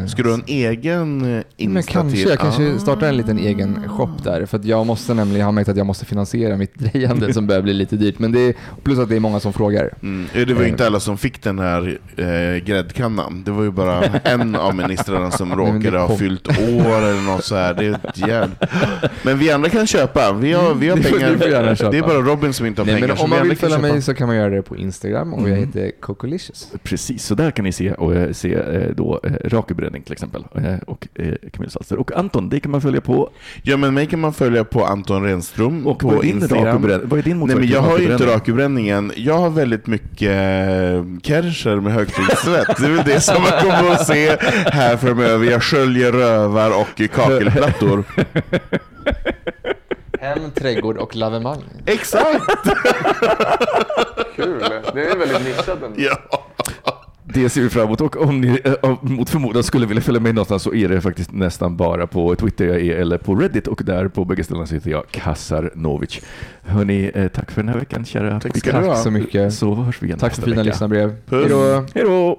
Eh, 0.00 0.06
Ska 0.06 0.22
du 0.22 0.28
ha 0.28 0.34
en 0.36 0.44
egen 0.46 1.36
eh, 1.36 1.42
Insta 1.56 1.72
men 1.74 1.82
kanske, 1.82 2.16
till? 2.18 2.28
jag 2.28 2.38
kanske 2.38 2.74
Ah. 2.74 2.78
startar 2.78 3.08
en 3.08 3.16
liten 3.16 3.38
egen 3.38 3.88
shop 3.88 4.10
där. 4.24 4.46
För 4.46 4.58
att 4.58 4.64
jag 4.64 4.86
måste 4.86 5.14
nämligen, 5.14 5.40
jag 5.40 5.46
har 5.46 5.52
märkt 5.52 5.68
att 5.68 5.76
jag 5.76 5.86
måste 5.86 6.04
finansiera 6.04 6.56
mitt 6.56 6.74
drejande 6.78 7.32
som 7.34 7.46
börjar 7.46 7.62
bli 7.62 7.72
lite 7.74 7.96
dyrt. 7.96 8.18
Men 8.18 8.32
det 8.32 8.40
är, 8.40 8.54
plus 8.82 8.98
att 8.98 9.08
det 9.08 9.16
är 9.16 9.20
många 9.20 9.40
som 9.40 9.52
frågar. 9.52 9.90
Mm. 10.02 10.26
eh, 10.34 10.46
Det 10.46 10.54
var 10.54 10.60
ju 10.60 10.66
Eh, 10.66 10.70
inte 10.72 10.86
alla 10.86 11.00
som 11.00 11.18
fick 11.18 11.42
den 11.42 11.58
här 11.58 11.98
eh, 12.16 12.64
gräddkannan. 12.64 13.42
Det 13.44 13.50
var 13.50 13.62
ju 13.62 13.70
bara 13.70 14.04
en 14.24 14.54
av 14.56 14.74
ministrarna 14.74 15.30
som 15.30 15.56
råkade 15.56 15.98
ha 15.98 16.16
fyllt 16.16 16.48
år 16.48 16.98
eller 17.02 17.22
något 17.32 17.44
så 17.44 17.54
här. 17.56 17.74
Det 17.74 17.86
är 17.86 17.92
ett 18.08 18.18
jävla... 18.18 18.54
Men 19.22 19.38
vi 19.38 19.50
andra 19.52 19.68
kan 19.70 19.86
köpa. 19.86 20.32
Vi 20.32 20.52
har, 20.52 20.74
vi 20.74 20.88
har 20.88 20.96
Mm, 20.96 21.10
pengar. 21.12 21.30
det 21.30 21.38
får 21.38 21.48
gärna 21.48 21.76
köpa. 21.76 21.90
Det 21.90 21.98
är 21.98 22.02
bara 22.02 22.18
Robin 22.18 22.52
som 22.52 22.66
inte 22.66 22.80
har 22.80 22.86
Nej, 22.86 22.94
pengar. 22.94 23.08
men 23.14 23.24
om 23.24 23.30
man 23.30 23.48
vill 23.48 23.56
följa 23.56 23.78
mig 23.78 24.02
så 24.02 24.14
kan 24.14 24.26
man 24.26 24.36
göra 24.36 24.50
det 24.50 24.62
på 24.62 24.76
Instagram 24.76 25.34
och 25.34 25.40
jag 25.42 25.48
Mm. 25.58 25.66
heter 25.66 25.92
Cocolicious. 26.00 26.72
Precis, 26.82 27.24
så 27.24 27.34
där 27.34 27.50
kan 27.50 27.64
ni 27.64 27.72
se, 27.72 27.92
och, 27.98 28.14
eh, 28.14 28.32
se 28.32 28.54
eh, 28.54 28.90
då, 28.94 29.20
eh, 29.22 29.30
rakhybränning 29.44 30.02
till 30.02 30.12
exempel, 30.12 30.44
och 30.86 31.08
Camilla 31.52 31.70
Salster. 31.70 31.98
Och 31.98 32.12
Anton, 32.12 32.48
det 32.48 32.60
kan 32.60 32.70
man 32.70 32.80
följa 32.80 33.00
på. 33.00 33.30
Ja, 33.62 33.76
men 33.76 33.94
mig 33.94 34.06
kan 34.06 34.20
man 34.20 34.32
följa 34.32 34.64
på 34.64 34.84
Anton 34.84 35.22
Renström 35.24 35.86
Och 35.86 35.98
på 35.98 36.08
vad 36.08 36.24
Instagram. 36.24 36.82
vad 37.04 37.18
är 37.18 37.22
din 37.22 37.38
Nej, 37.38 37.56
men 37.56 37.68
jag 37.68 37.80
har 37.80 37.98
ju 37.98 38.12
inte 38.12 38.26
rakhybränningen. 38.26 39.12
Jag 39.16 39.38
har 39.38 39.50
väldigt 39.50 39.86
mycket 39.86 40.30
kerscher 41.22 41.80
med 41.80 41.92
högtryckssvett. 41.92 42.76
Det 42.76 42.86
är 42.86 42.90
väl 42.90 43.04
det 43.04 43.20
som 43.20 43.42
man 43.42 43.52
kommer 43.60 43.90
att 43.92 44.06
se 44.06 44.36
här 44.66 44.96
framöver. 44.96 45.50
Jag 45.50 45.62
sköljer 45.62 46.12
rövar 46.12 46.80
och 46.80 47.10
kakelplattor. 47.14 48.04
Hem, 50.20 50.50
trädgård 50.54 50.96
och 50.96 51.16
lavemang. 51.16 51.62
Exakt! 51.86 52.44
Kul. 54.36 54.60
Det 54.94 55.06
är 55.06 55.16
väldigt 55.18 55.44
nischat 55.44 55.68
ändå. 55.68 55.86
Ja. 55.96 56.18
Det 57.34 57.48
ser 57.48 57.60
vi 57.60 57.68
fram 57.68 57.84
emot 57.84 58.00
och 58.00 58.16
om 58.16 58.40
ni 58.40 58.60
eh, 58.64 58.96
mot 59.02 59.30
förmodan 59.30 59.62
skulle 59.62 59.86
vilja 59.86 60.02
följa 60.02 60.20
med 60.20 60.34
någonstans 60.34 60.62
så 60.62 60.74
är 60.74 60.88
det 60.88 61.00
faktiskt 61.00 61.32
nästan 61.32 61.76
bara 61.76 62.06
på 62.06 62.34
Twitter 62.34 62.66
jag 62.66 62.80
är 62.80 62.96
eller 62.96 63.18
på 63.18 63.34
Reddit 63.34 63.66
och 63.66 63.82
där 63.84 64.08
på 64.08 64.24
bägge 64.24 64.44
ställena 64.44 64.66
så 64.66 64.74
heter 64.74 64.90
jag 64.90 65.08
Kasarnovic. 65.10 66.20
Hörni, 66.62 67.10
eh, 67.14 67.28
tack 67.28 67.50
för 67.50 67.62
den 67.62 67.68
här 67.68 67.78
veckan 67.78 68.04
kära 68.04 68.40
Tack. 68.40 68.62
Tack 68.62 68.98
så 68.98 69.10
mycket. 69.10 69.54
Så 69.54 69.74
hörs 69.74 70.02
vi 70.02 70.06
igen 70.06 70.18
Tack 70.18 70.34
för 70.34 70.42
fina 70.42 70.62
lyssnarbrev. 70.62 71.16
Hej 71.94 72.04
då. 72.04 72.38